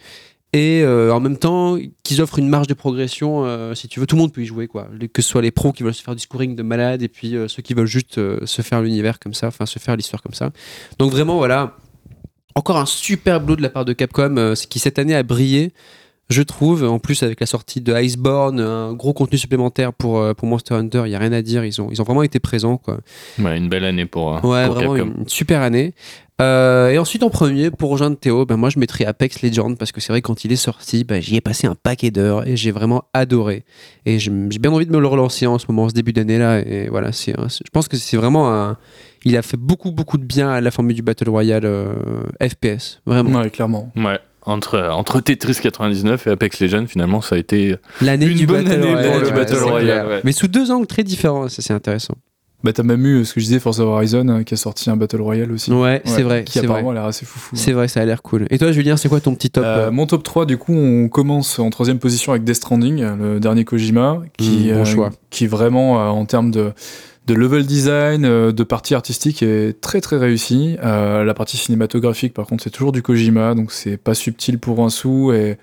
[0.53, 4.05] Et euh, en même temps, qu'ils offrent une marge de progression, euh, si tu veux,
[4.05, 4.87] tout le monde peut y jouer, quoi.
[5.13, 7.35] Que ce soit les pros qui veulent se faire du scoring de malade, et puis
[7.35, 10.33] euh, ceux qui veulent juste se faire l'univers comme ça, enfin se faire l'histoire comme
[10.33, 10.51] ça.
[10.99, 11.77] Donc vraiment, voilà,
[12.55, 15.71] encore un super boulot de la part de Capcom, qui cette année a brillé.
[16.29, 16.83] je trouve.
[16.83, 21.03] En plus, avec la sortie de Iceborne, un gros contenu supplémentaire pour, pour Monster Hunter,
[21.05, 21.63] il n'y a rien à dire.
[21.63, 22.75] Ils ont, ils ont vraiment été présents.
[22.77, 22.99] Quoi.
[23.39, 25.11] Ouais, une belle année pour, Ouais, pour vraiment Capcom.
[25.15, 25.93] une, une super année.
[26.41, 29.91] Euh, et ensuite, en premier, pour rejoindre Théo, ben moi je mettrais Apex Legends parce
[29.91, 32.57] que c'est vrai, quand il est sorti, ben, j'y ai passé un paquet d'heures et
[32.57, 33.63] j'ai vraiment adoré.
[34.05, 36.39] Et j'ai bien envie de me le relancer en ce moment, en ce début d'année
[36.39, 36.59] là.
[36.59, 38.77] Et voilà, c'est, je pense que c'est vraiment un.
[39.23, 41.93] Il a fait beaucoup, beaucoup de bien à la formule du Battle Royale euh,
[42.41, 43.01] FPS.
[43.05, 43.39] Vraiment.
[43.39, 43.91] Ouais, clairement.
[43.95, 44.19] Ouais.
[44.43, 48.63] Entre, entre Tetris 99 et Apex Legends, finalement, ça a été L'année une du bonne
[48.63, 49.11] Battle année Royale.
[49.11, 50.07] pour le ouais, Battle Royale.
[50.07, 50.21] ouais.
[50.23, 52.15] Mais sous deux angles très différents, ça c'est intéressant.
[52.63, 54.97] Bah, t'as même eu ce que je disais, Forza Horizon, euh, qui a sorti un
[54.97, 55.71] Battle Royale aussi.
[55.71, 56.43] Ouais, c'est vrai.
[56.43, 56.67] Qui vrai.
[56.67, 57.55] apparemment a l'air assez foufou.
[57.55, 58.45] C'est vrai, ça a l'air cool.
[58.49, 60.73] Et toi, Julien, c'est quoi ton petit top Euh, euh mon top 3, du coup,
[60.73, 64.79] on commence en troisième position avec Death Stranding, euh, le dernier Kojima, qui, Mm, bon
[64.81, 65.09] euh, choix.
[65.29, 66.73] qui vraiment, euh, en termes de,
[67.27, 70.77] de level design, euh, de partie artistique, est très très réussi.
[70.83, 74.79] Euh, la partie cinématographique, par contre, c'est toujours du Kojima, donc c'est pas subtil pour
[74.83, 75.57] un sou, et,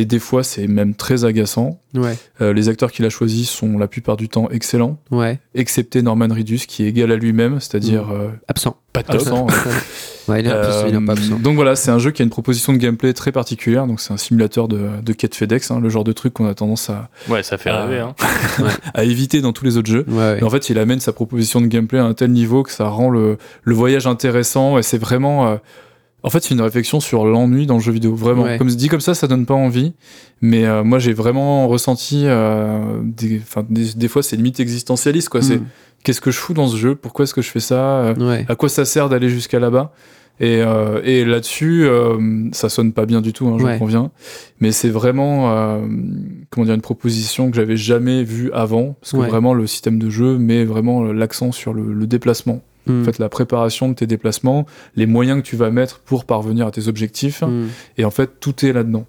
[0.00, 1.80] et des fois, c'est même très agaçant.
[1.94, 5.38] Ouais, Euh, les acteurs qu'il a choisis sont la plupart du temps excellents, ouais.
[5.54, 8.76] excepté Norman Reedus, qui est égal à lui-même, c'est-à-dire euh, Absent.
[8.92, 9.14] pas top.
[9.22, 9.46] absent,
[10.28, 11.38] Ouais, il est il un peu Euh, absent.
[11.38, 13.86] donc voilà, c'est un jeu qui a une proposition de gameplay très particulière.
[13.86, 16.54] Donc c'est un simulateur de, de quête FedEx, hein, le genre de truc qu'on a
[16.54, 18.00] tendance à, Ouais, ça fait rêver.
[18.00, 18.14] Hein.
[18.94, 20.04] à éviter dans tous les autres jeux.
[20.08, 20.38] Ouais, ouais.
[20.40, 22.88] Et en fait, il amène sa proposition de gameplay à un tel niveau que ça
[22.88, 24.76] rend le, le voyage intéressant.
[24.78, 25.46] Et c'est vraiment.
[25.48, 25.56] euh,
[26.26, 28.14] en fait, c'est une réflexion sur l'ennui dans le jeu vidéo.
[28.14, 28.42] Vraiment.
[28.42, 28.58] Ouais.
[28.58, 29.92] Comme dit comme ça, ça donne pas envie.
[30.42, 32.22] Mais euh, moi, j'ai vraiment ressenti.
[32.26, 35.28] euh, des, des, des fois, c'est limite existentialiste.
[35.28, 35.40] Quoi.
[35.42, 35.64] C'est Mm.
[36.02, 36.94] qu'est-ce que je fous dans ce jeu?
[36.96, 37.80] Pourquoi est-ce que je fais ça?
[38.00, 38.44] Euh, Ouais.
[38.48, 39.92] à quoi ça sert d'aller jusqu'à là-bas?
[40.38, 42.18] Et, euh, et là-dessus, euh,
[42.52, 43.78] ça sonne pas bien du tout, hein, j'en Ouais.
[43.78, 44.10] conviens.
[44.60, 45.78] Mais c'est vraiment, euh,
[46.50, 50.10] comment dire, une proposition que j'avais jamais vue avant, parce que vraiment le système de
[50.10, 52.60] jeu met vraiment l'accent sur le, le déplacement.
[52.86, 53.02] Mm.
[53.02, 54.66] En fait, la préparation de tes déplacements,
[54.96, 57.66] les moyens que tu vas mettre pour parvenir à tes objectifs, Mm.
[57.98, 59.06] et en fait, tout est là-dedans.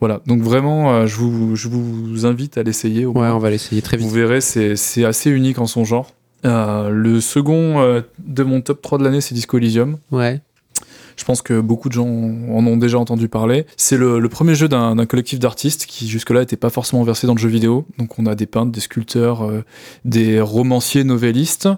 [0.00, 0.20] Voilà.
[0.26, 3.04] Donc vraiment, euh, je vous, je vous invite à l'essayer.
[3.04, 4.14] Ouais, on va l'essayer très Vous vite.
[4.16, 6.14] verrez, c'est c'est assez unique en son genre.
[6.46, 9.98] Euh, le second euh, de mon top 3 de l'année, c'est Disco Elysium.
[10.10, 10.40] Ouais.
[11.20, 13.66] Je pense que beaucoup de gens en ont déjà entendu parler.
[13.76, 17.34] C'est le, le premier jeu d'un collectif d'artistes qui jusque-là n'était pas forcément versé dans
[17.34, 17.84] le jeu vidéo.
[17.98, 19.62] Donc on a des peintres, des sculpteurs, euh,
[20.06, 21.68] des romanciers novellistes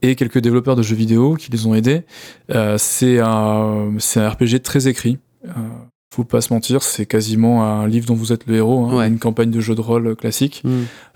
[0.00, 2.04] et quelques développeurs de jeux vidéo qui les ont aidés.
[2.54, 5.18] Euh, c'est un, c'est un RPG très écrit.
[5.44, 5.50] Euh,
[6.14, 9.08] faut pas se mentir, c'est quasiment un livre dont vous êtes le héros, hein, Ouais.
[9.08, 10.62] une campagne de jeu de rôle classique.
[10.64, 10.70] Mm.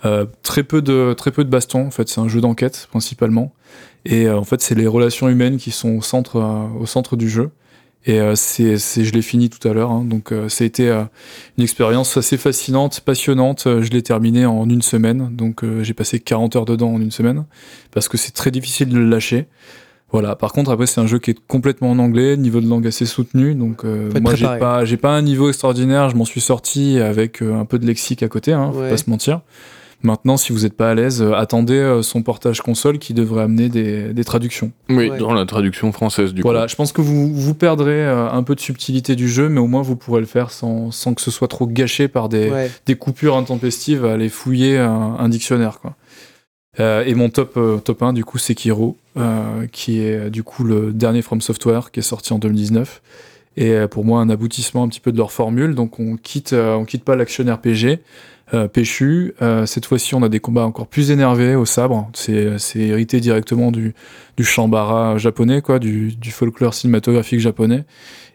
[0.04, 3.54] Euh, très peu de très peu de baston en fait c'est un jeu d'enquête principalement
[4.04, 7.16] et euh, en fait c'est les relations humaines qui sont au centre euh, au centre
[7.16, 7.50] du jeu
[8.06, 10.66] et euh, c'est c'est- je l'ai fini tout à l'heure hein, donc euh, ça a
[10.66, 11.04] été euh,
[11.58, 13.64] une expérience assez fascinante passionnante.
[13.66, 15.28] Je l'ai terminé en une semaine.
[15.36, 17.44] Donc euh, j'ai passé 40 heures dedans en une semaine.
[17.92, 19.46] Parce que c'est très difficile de le lâcher.
[20.12, 20.34] Voilà.
[20.34, 23.06] Par contre après c'est un jeu qui est complètement en anglais niveau de langue assez
[23.06, 23.54] soutenu.
[23.54, 26.08] Donc euh, moi j'ai pas j'ai pas un niveau extraordinaire.
[26.10, 28.90] Je m'en suis sorti avec euh, un peu de lexique à côté hein, faut Ouais.
[28.90, 29.42] pas se mentir
[30.02, 33.42] Maintenant, si vous n'êtes pas à l'aise, euh, attendez euh, son portage console qui devrait
[33.42, 34.72] amener des, des traductions.
[34.88, 35.18] Oui, Ouais.
[35.18, 36.68] dans la traduction française, du voilà, coup.
[36.68, 39.66] je pense que vous, vous perdrez euh, un peu de subtilité du jeu, mais au
[39.66, 42.70] moins vous pourrez le faire sans, sans que ce soit trop gâché par des, Ouais.
[42.86, 45.80] des coupures intempestives à aller fouiller un, un dictionnaire.
[45.80, 45.94] Quoi.
[46.78, 50.42] Euh, et mon top, euh, top 1, du coup, c'est Kiro, euh, qui est du
[50.42, 53.02] coup le dernier From Software qui est sorti en 2019.
[53.56, 55.74] Et pour moi, un aboutissement un petit peu de leur formule.
[55.74, 57.98] Donc on quitte, euh, on quitte pas l'action RPG.
[58.52, 59.34] Euh, péchu.
[59.42, 62.10] Euh, cette fois-ci, on a des combats encore plus énervés au sabre.
[62.14, 63.94] C'est c'est hérité directement du,
[64.36, 67.84] du shambara japonais, quoi, du, folklore cinématographique japonais.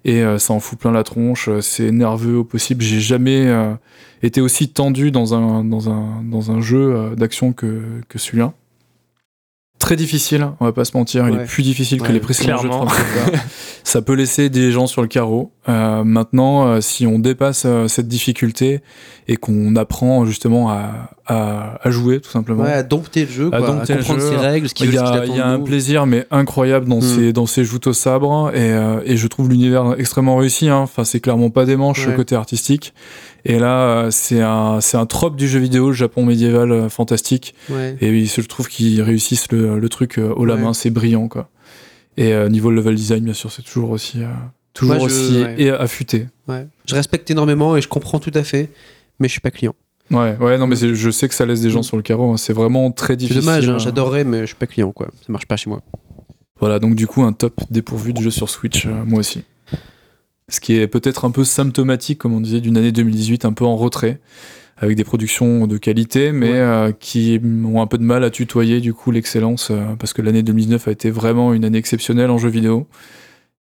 [0.06, 1.50] Et euh, ça en fout plein la tronche.
[1.50, 2.82] euh, C'est nerveux au possible.
[2.82, 3.74] J'ai jamais euh,
[4.24, 8.54] été aussi tendu dans un, dans un, dans un jeu euh, d'action que, que celui-là.
[9.86, 11.28] Très difficile, on va pas se mentir.
[11.30, 13.38] Il est plus difficile que les précédents jeux de
[13.84, 15.52] ça peut laisser des gens sur le carreau.
[15.70, 18.82] Euh, maintenant, euh, si on dépasse euh, cette difficulté
[19.28, 22.64] et qu'on apprend justement à, à, à jouer, tout simplement.
[22.64, 24.30] Ouais, à dompter le jeu, À quoi, à, dompter le comprendre jeu.
[24.32, 26.88] ses règles, ce Il y a, attend il y a de un plaisir mais incroyable
[26.88, 27.02] dans Mm.
[27.02, 30.68] ces dans ces joutes au sabre et, euh, et je trouve l'univers extrêmement réussi.
[30.68, 30.80] Hein.
[30.80, 32.16] Enfin, c'est clairement pas des manches Ouais.
[32.16, 32.94] côté artistique.
[33.46, 36.90] Et là, euh, c'est un c'est un trope du jeu vidéo, le Japon médiéval euh,
[36.90, 37.54] fantastique.
[37.70, 37.96] Ouais.
[38.02, 40.62] Et je trouve qu'ils réussissent le, le truc euh, haut la Ouais.
[40.62, 41.50] main, c'est brillant quoi.
[42.18, 44.20] Et niveau level design, bien sûr, c'est toujours aussi
[44.74, 46.28] toujours Moi, je- aussi et affûté.
[46.86, 48.70] Je respecte énormément et je comprends tout à fait,
[49.20, 49.76] mais je suis pas client.
[50.12, 51.84] Ouais, ouais, non, mais c'est- je sais que ça laisse des gens Mm.
[51.84, 52.32] sur le carreau.
[52.32, 52.38] hein.
[52.38, 53.42] C'est vraiment très C'est difficile.
[53.42, 55.08] dommage, hein, j'adorerais, mais je suis pas client, quoi.
[55.26, 55.82] Ça marche pas chez moi.
[56.60, 59.44] Voilà, donc du coup, un top dépourvu de jeu sur Switch, euh, moi aussi.
[60.50, 63.66] Ce qui est peut-être un peu symptomatique, comme on disait, d'une année 2018 un peu
[63.66, 64.20] en retrait,
[64.78, 66.58] avec des productions de qualité, mais Ouais.
[66.60, 70.22] euh, qui ont un peu de mal à tutoyer du coup l'excellence, euh, parce que
[70.22, 72.88] l'année 2019 a été vraiment une année exceptionnelle en jeu vidéo.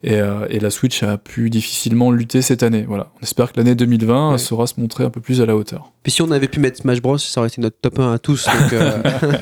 [0.06, 2.84] Et, euh, et la Switch a pu difficilement lutter cette année.
[2.86, 3.08] Voilà.
[3.18, 4.38] On espère que l'année 2020 Ouais.
[4.38, 5.92] saura se montrer un peu plus à la hauteur.
[6.02, 8.18] Puis si on avait pu mettre Smash Bros, ça aurait été notre top 1 à
[8.18, 8.44] tous.
[8.44, 8.98] Donc, euh,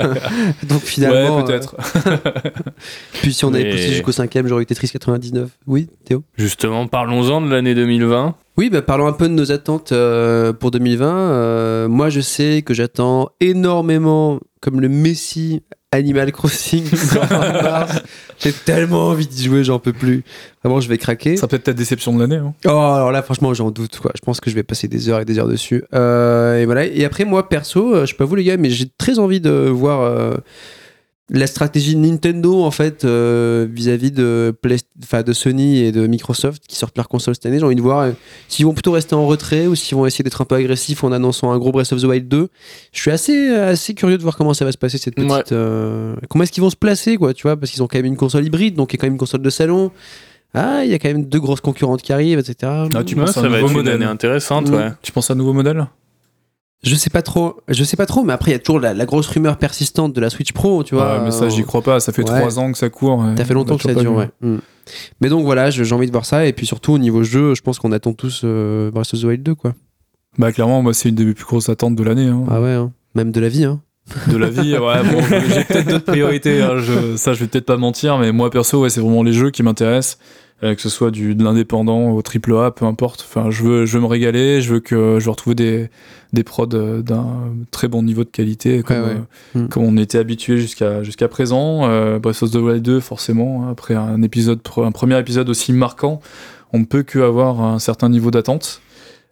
[0.69, 1.39] donc finalement.
[1.39, 1.75] ouais, peut-être.
[2.07, 2.17] euh,
[3.15, 5.51] puis si on avait Mais- poussé jusqu'au 5ème, j'aurais eu Tetris 99.
[5.67, 6.23] Oui, Théo?
[6.37, 8.37] Justement, parlons-en de l'année 2020.
[8.57, 11.07] Oui, bah, parlons un peu de nos attentes euh, pour 2020.
[11.09, 16.85] Euh, moi, je sais que j'attends énormément, comme le Messi Animal Crossing.
[18.39, 20.25] J'ai tellement envie d'y jouer, j'en peux plus.
[20.65, 21.37] Vraiment, je vais craquer.
[21.37, 22.37] Ça sera peut-être ta déception de l'année.
[22.37, 22.55] hein.
[22.65, 23.99] Oh, alors là, franchement, j'en doute.
[24.01, 24.11] Quoi.
[24.15, 25.85] Je pense que je vais passer des heures et des heures dessus.
[25.95, 26.87] Euh, et voilà.
[26.87, 29.41] Et après, moi, perso, euh, je sais pas vous les gars, mais j'ai très envie
[29.41, 30.35] de voir euh,
[31.35, 36.07] la stratégie de Nintendo en fait euh, vis-à-vis de, Play- enfin, de Sony et de
[36.07, 37.59] Microsoft qui sortent leur console cette année.
[37.59, 38.11] J'ai envie de voir euh,
[38.49, 41.11] s'ils vont plutôt rester en retrait ou s'ils vont essayer d'être un peu agressifs en
[41.11, 42.49] annonçant un gros Breath of the Wild 2.
[42.93, 45.31] Je suis assez, assez curieux de voir comment ça va se passer cette petite.
[45.31, 45.43] Ouais.
[45.53, 48.05] euh, comment est-ce qu'ils vont se placer, quoi, tu vois, parce qu'ils ont quand même
[48.07, 49.91] une console hybride, donc il y a quand même une console de salon.
[50.55, 52.57] Ah, il y a quand même deux grosses concurrentes qui arrivent, etc.
[52.63, 53.95] Ah, tu Ouais, penses à ça un va nouveau être une modèle.
[53.95, 54.75] année intéressante, Mm.
[54.75, 54.89] ouais.
[55.01, 55.87] Tu penses à un nouveau modèle?
[56.85, 58.93] Je sais pas trop, je sais pas trop, mais après il y a toujours la,
[58.93, 61.19] la grosse rumeur persistante de la Switch Pro, tu vois.
[61.19, 62.01] Ouais, mais ça, j'y crois pas.
[62.01, 63.25] Ça fait trois ans que ça court.
[63.37, 64.29] Ça fait on longtemps que ça toujours dure, ouais.
[64.41, 64.59] Mm.
[65.21, 67.63] Mais donc voilà, j'ai envie de voir ça, et puis surtout au niveau jeu, je
[67.63, 69.75] pense qu'on attend tous euh, Breath of the Wild 2, quoi.
[70.39, 72.27] Bah, clairement, moi, c'est une des plus grosses attentes de l'année.
[72.27, 72.43] hein.
[72.51, 72.91] Ah ouais, hein.
[73.15, 73.81] même de la vie, hein.
[74.29, 74.77] de la vie.
[74.77, 75.21] Ouais, bon,
[75.55, 76.63] j'ai peut-être d'autres priorités.
[76.63, 79.33] hein, je- ça, je vais peut-être pas mentir, mais moi perso, ouais, c'est vraiment les
[79.33, 80.19] jeux qui m'intéressent.
[80.65, 83.27] Euh, que ce soit du, de l'indépendant au triple A, peu importe.
[83.29, 84.61] Enfin, je veux, je veux me régaler.
[84.61, 85.91] Je veux que je veux retrouver des,
[86.33, 87.27] des prods euh, d'un
[87.71, 89.21] très bon niveau de qualité, comme, Ouais, ouais.
[89.57, 89.69] euh, Mm.
[89.69, 91.81] comme on était habitué jusqu'à jusqu'à présent.
[91.89, 95.73] Euh, Breath of the Wild 2, forcément, hein, après un épisode, un premier épisode aussi
[95.73, 96.21] marquant,
[96.73, 98.81] on ne peut que avoir un certain niveau d'attente.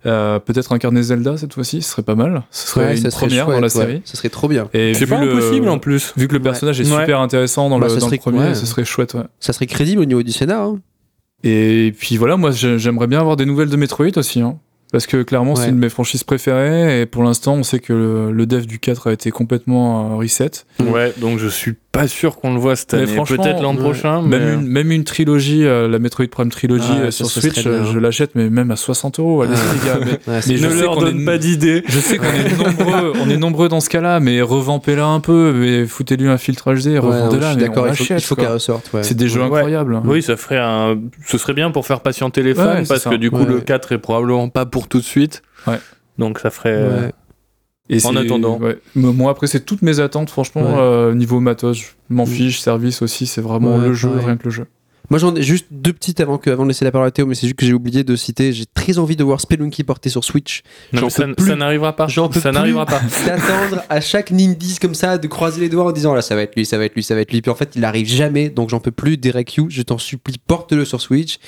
[0.07, 2.43] Euh, Peut-être incarner Zelda cette fois-ci, ce serait pas mal.
[2.51, 3.68] Ce serait Ouais, une ça serait première dans la ouais.
[3.68, 4.03] série.
[4.07, 4.66] Ça serait trop bien.
[4.72, 6.14] Et C'est vu pas le- impossible en plus.
[6.16, 7.01] Vu que le personnage est Ouais.
[7.03, 8.55] super intéressant dans Bah, le, ça dans le premier, ouais.
[8.55, 9.12] ce serait chouette.
[9.12, 9.24] Ouais.
[9.41, 10.62] Ça serait crédible au niveau du scénar.
[10.68, 10.81] hein.
[11.45, 14.41] Et puis voilà, moi j'ai- j'aimerais bien avoir des nouvelles de Metroid aussi.
[14.41, 14.59] hein.
[14.93, 15.62] Parce que clairement, Ouais.
[15.62, 17.01] c'est une de mes franchises préférées.
[17.03, 20.16] Et pour l'instant, on sait que le, le dev du 4 a été complètement euh,
[20.16, 20.51] reset.
[20.80, 23.14] Ouais, donc je suis pas sûr qu'on le voit cette Mais année.
[23.14, 23.80] franchement, Peut-être l'an ouais.
[23.82, 27.26] prochain, mais Même, une, même une trilogie, euh, la Metroid Prime Trilogy Ouais, euh, sur
[27.26, 29.43] Switch, euh, je l'achète, mais même à 60 euros.
[29.43, 29.99] Allez-y, les gars.
[30.01, 31.82] Mais, Ouais, c'est mais je ne sais leur qu'on donne est- pas d'idée.
[31.88, 35.53] je sais qu'on est nombreux, on est nombreux dans ce cas-là, mais revampez-la un peu,
[35.53, 37.41] mais foutez-lui un filtre HD, revendez-la.
[37.41, 38.91] je suis mais d'accord, il faut, faut qu'elle ressorte.
[38.93, 39.03] ouais.
[39.03, 39.47] C'est des jeux Ouais.
[39.59, 40.01] incroyables.
[40.05, 40.97] Oui, ça ferait un.
[41.26, 43.99] Ce serait bien pour faire patienter les fans parce que du coup, le 4 est
[43.99, 45.43] probablement pas pour tout de suite.
[45.66, 45.78] Ouais.
[46.18, 46.72] Donc ça ferait.
[46.72, 47.12] euh, Ouais.
[47.93, 48.57] Et En attendant.
[48.59, 48.78] ouais.
[48.95, 50.78] Moi, après, c'est toutes mes attentes, franchement, Ouais.
[50.81, 52.26] euh, niveau matos, je m'en Mm.
[52.28, 54.66] fiche, service aussi, c'est vraiment Ouais, le jeu, rien que le jeu.
[55.11, 57.26] Moi j'en ai juste deux petites avant, que, avant de laisser la parole à Théo,
[57.26, 58.52] mais c'est juste que j'ai oublié de citer.
[58.52, 60.62] J'ai très envie de voir Spelunky porté sur Switch.
[60.92, 61.46] Non, mais ça, peux plus.
[61.48, 62.06] ça n'arrivera pas.
[62.06, 63.00] J'en peux Ça plus n'arrivera pas.
[63.26, 66.42] D'attendre à chaque Nindies comme ça, de croiser les doigts en disant là ça va
[66.42, 67.42] être lui, ça va être lui, ça va être lui.
[67.42, 69.16] Puis en fait il arrive jamais, donc j'en peux plus.
[69.16, 71.38] Derek Yu, je t'en supplie, porte-le sur Switch.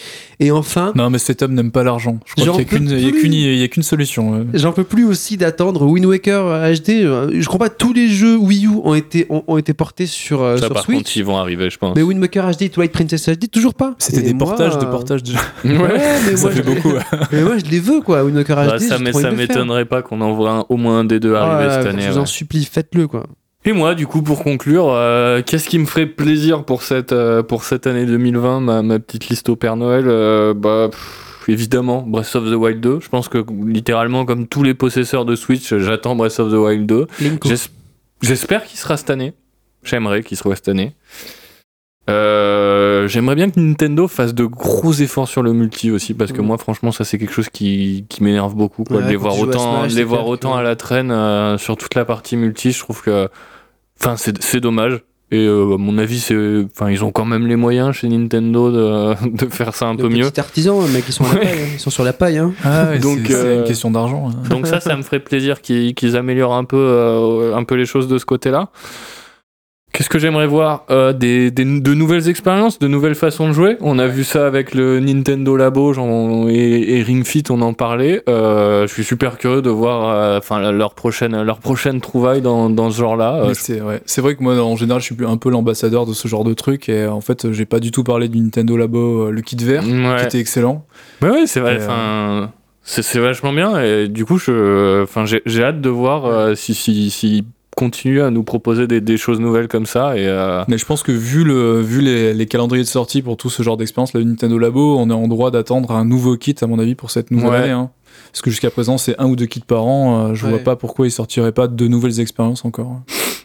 [0.40, 2.18] Et enfin, Non, mais cet homme n'aime pas l'argent.
[2.26, 3.20] Je crois J'en qu'il n'y a peux qu'une- il y a plus.
[3.22, 4.34] qu'une il y a qu'une solution.
[4.34, 4.44] euh.
[4.54, 6.90] J'en peux plus aussi d'attendre Wind Waker HD.
[7.04, 10.06] Euh, Je crois pas tous les jeux Wii U ont été, ont, ont été portés
[10.06, 10.98] sur, euh, Ça, sur par Switch.
[10.98, 11.94] contre, ils vont arriver, je pense.
[11.94, 13.94] Mais Wind Waker HD, Twilight Princess HD, toujours pas.
[13.98, 15.32] C'était des moi, portages, de euh, portages de...
[15.64, 16.92] Ouais, mais Ça moi, fait je- beaucoup.
[17.32, 18.80] mais moi je les veux quoi, Waker Bah, HD.
[18.80, 18.98] ça
[19.30, 22.02] m'étonnerait pas qu'on en voit un- au moins un des deux arriver Ah, cette année.
[22.02, 23.24] Je vous en supplie, faites-le quoi.
[23.64, 27.44] Et moi, du coup, pour conclure, euh, qu'est-ce qui me ferait plaisir pour cette, euh,
[27.44, 32.02] pour cette année 2020, ma, ma petite liste au Père Noël euh, bah, pff, Évidemment,
[32.02, 32.98] Breath of the Wild 2.
[33.00, 36.86] Je pense que littéralement, comme tous les possesseurs de Switch, j'attends Breath of the Wild
[36.86, 37.06] 2.
[37.20, 37.48] Linko.
[37.48, 37.68] J'es-
[38.20, 39.32] J'espère qu'il sera cette année.
[39.84, 40.94] J'aimerais qu'il soit cette année.
[42.10, 46.40] Euh, J'aimerais bien que Nintendo fasse de gros efforts sur le multi aussi, parce que
[46.40, 46.46] Mm.
[46.46, 48.84] moi, franchement, ça c'est quelque chose qui, qui m'énerve beaucoup.
[48.84, 50.76] Quoi, Ouais, de les voir autant, Smash, de c'est les voir autant que- à la
[50.76, 53.28] traîne euh, sur toute la partie multi, je trouve que.
[54.00, 55.02] Enfin, c'est c'est dommage.
[55.30, 56.36] Et euh, à mon avis, c'est,
[56.74, 60.08] enfin, ils ont quand même les moyens chez Nintendo de, de faire ça un peu
[60.10, 60.28] mieux.
[60.30, 61.40] petit artisan, mec, ils sont, à la Ouais.
[61.46, 61.66] paille, hein.
[61.74, 62.38] ils sont sur la paille.
[62.38, 62.52] Hein.
[62.64, 64.28] Ah, ouais, Donc, c'est c'est euh, une question d'argent.
[64.30, 64.48] hein.
[64.50, 67.86] Donc ça, ça me ferait plaisir qu'ils qu'ils améliorent un peu, euh, un peu les
[67.86, 68.68] choses de ce côté-là.
[69.92, 73.76] Qu'est-ce que j'aimerais voir Euh, des, des- De nouvelles expériences, de nouvelles façons de jouer?
[73.82, 77.74] On a vu ça avec le Nintendo Labo j'en- et, et Ring Fit, on en
[77.74, 78.22] parlait.
[78.26, 82.70] Euh, je suis super curieux de voir euh, enfin, leur, prochaine, leur prochaine trouvaille dans,
[82.70, 83.42] dans ce genre-là.
[83.42, 84.00] Euh, Mais c'est ouais.
[84.18, 86.88] Vrai que moi, en général, je suis un peu l'ambassadeur de ce genre de truc.
[86.88, 89.82] Et en fait, j'ai pas du tout parlé du Nintendo Labo, euh, le kit vert,
[89.82, 90.24] qui ouais.
[90.24, 90.86] était excellent.
[91.20, 91.76] Ouais, ouais, c'est vrai.
[91.80, 92.50] Euh, Enfin,
[92.82, 93.78] c'est vachement bien.
[93.82, 97.44] Et du coup, je, enfin, j'ai j'ai hâte de voir euh, si, si, si
[97.76, 100.16] continue à nous proposer des, des choses nouvelles comme ça.
[100.16, 103.36] Et euh, Mais je pense que vu, le, vu les, les calendriers de sortie pour
[103.36, 106.54] tout ce genre d'expérience, le Nintendo Labo, on est en droit d'attendre un nouveau kit,
[106.60, 107.56] à mon avis, pour cette nouvelle Ouais.
[107.58, 107.70] année.
[107.70, 107.90] hein.
[108.30, 110.28] Parce que jusqu'à présent, c'est un ou deux kits par an.
[110.30, 110.50] euh, je Ouais.
[110.52, 113.00] vois pas pourquoi ils sortiraient pas de nouvelles expériences encore.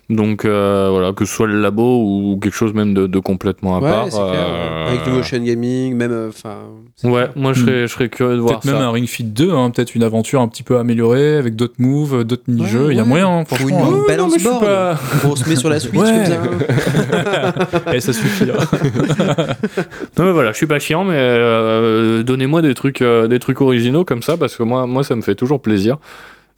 [0.10, 3.76] Donc euh, voilà, que ce soit le labo ou quelque chose même de, de complètement
[3.76, 4.06] à Ouais, part.
[4.06, 4.30] c'est clair.
[4.36, 6.12] euh, Avec du motion gaming, même.
[6.14, 6.56] euh, Enfin.
[7.04, 7.30] Ouais, clair.
[7.36, 9.70] moi je serais, je serais curieux de voir Peut-être même un Ring Fit 2, hein,
[9.70, 12.88] peut-être une aventure un petit peu améliorée avec d'autres moves, d'autres mini-jeux.
[12.88, 13.80] Ouais, Il y a moyen, hein, Ou une franchement.
[13.80, 14.62] non, mais je suis balance board.
[14.62, 16.24] pas- On se met sur la Switch Ouais.
[16.42, 17.54] comme ça.
[17.94, 18.46] Eh, ça suffit.
[18.50, 18.56] hein.
[20.18, 23.60] Non mais voilà, je suis pas chiant, mais euh, donnez-moi des trucs, euh, des trucs
[23.62, 25.98] originaux comme ça parce que moi, moi ça me fait toujours plaisir.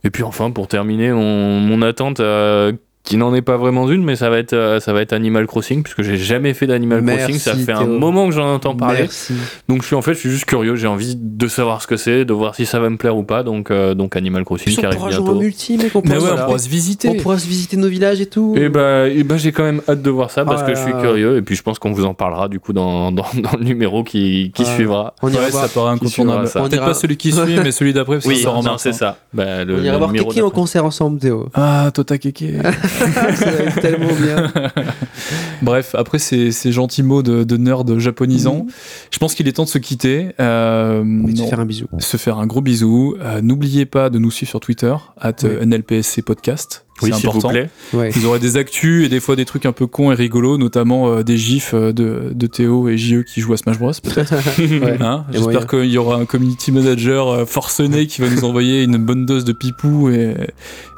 [0.03, 2.71] Et puis enfin, pour terminer, mon, mon attente, euh,
[3.09, 5.47] qui n'en est pas vraiment une, mais ça va être, euh, ça va être Animal
[5.47, 7.39] Crossing puisque j'ai jamais fait d'Animal Crossing.
[7.39, 8.99] Ça fait un moment que j'en entends parler.
[9.01, 9.33] Merci.
[9.67, 10.75] Donc je suis en fait, je suis juste curieux.
[10.75, 13.23] J'ai envie de savoir ce que c'est, de voir si ça va me plaire ou
[13.23, 13.41] pas.
[13.41, 15.35] Donc, euh, donc Animal Crossing qui on arrive bientôt.
[15.39, 15.91] multi, mec.
[15.95, 17.09] On Mais pourra, ouais, se- on pourra se visiter.
[17.09, 18.53] on pourra se visiter nos villages et tout.
[18.55, 20.77] Et bah, et bah j'ai quand même hâte de voir ça parce Ah que là
[20.77, 23.25] je suis curieux et puis je pense qu'on vous en parlera du coup dans, dans,
[23.41, 24.75] dans le numéro qui, qui Ah.
[24.75, 25.15] suivra.
[25.23, 25.65] on ira Ouais, voir.
[25.65, 26.47] ça paraît incontournable.
[26.47, 26.59] ça.
[26.59, 28.61] On Peut-être ira- pas celui qui suit, mais celui d'après, parce que Oui, ça rend
[28.61, 29.17] non, c'est ça.
[29.33, 31.47] Bah, le, On ira voir Kiki en concert ensemble, Théo.
[31.55, 32.43] Ah, Tota Keke.
[33.35, 34.51] ça va être tellement bien.
[35.61, 38.65] Bref, après ces, ces gentils mots de, de nerd japonisant,
[39.11, 40.29] je pense qu'il est temps de se quitter.
[40.39, 41.87] Euh, Et de non, faire un bisou.
[41.99, 43.15] se faire un gros bisou.
[43.21, 45.49] Euh, N'oubliez pas de nous suivre sur Twitter, at Oui.
[45.49, 46.85] euh, NLPSC Podcast.
[47.01, 47.49] Oui, C'est s'il vous important.
[47.49, 47.69] plaît.
[47.93, 48.09] Ouais.
[48.09, 51.07] Vous aurez des actus et des fois des trucs un peu cons et rigolos, notamment
[51.09, 53.91] euh, des gifs de, de Théo et JE qui jouent à Smash Bros.
[54.03, 54.33] peut-être.
[54.59, 54.97] Ouais.
[55.01, 55.23] Hein.
[55.31, 59.25] J'espère qu'il y aura un community manager euh, forcené qui va nous envoyer une bonne
[59.25, 60.35] dose de pipou et,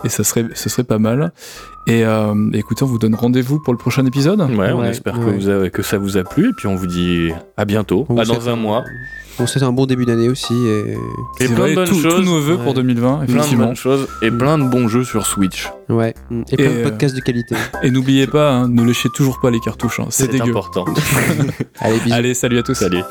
[0.04, 1.32] et ça serait, ce serait pas mal.
[1.88, 4.40] Et euh, écoutez, on vous donne rendez-vous pour le prochain épisode.
[4.42, 5.26] Ouais, on espère ouais.
[5.26, 8.06] Que, vous avez- que ça vous a plu et puis on vous dit à bientôt,
[8.10, 8.84] On à dans un mois.
[9.40, 10.54] On souhaite un bon début d'année aussi.
[10.54, 10.96] Et...
[11.38, 12.16] Plein vrai, de bonnes tous- choses.
[12.18, 12.64] tous nos Ouais.
[12.64, 13.66] pour 2020, Plein de effectivement.
[13.68, 15.70] bonnes choses et plein de bons jeux sur Switch.
[15.90, 16.14] Ouais.
[16.52, 17.56] Et plein Et, de euh, podcasts de qualité.
[17.84, 20.52] Et n'oubliez pas, hein, ne léchez toujours pas les cartouches, hein, c'est dégueu.
[20.52, 20.86] important.
[21.80, 22.14] Allez, bisous.
[22.14, 22.76] Allez, salut à tous.
[22.76, 23.02] Salut.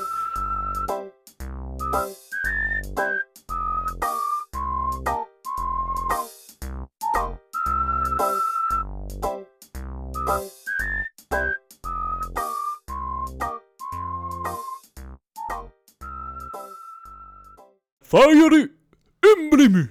[18.10, 19.88] ファイアルエンブレム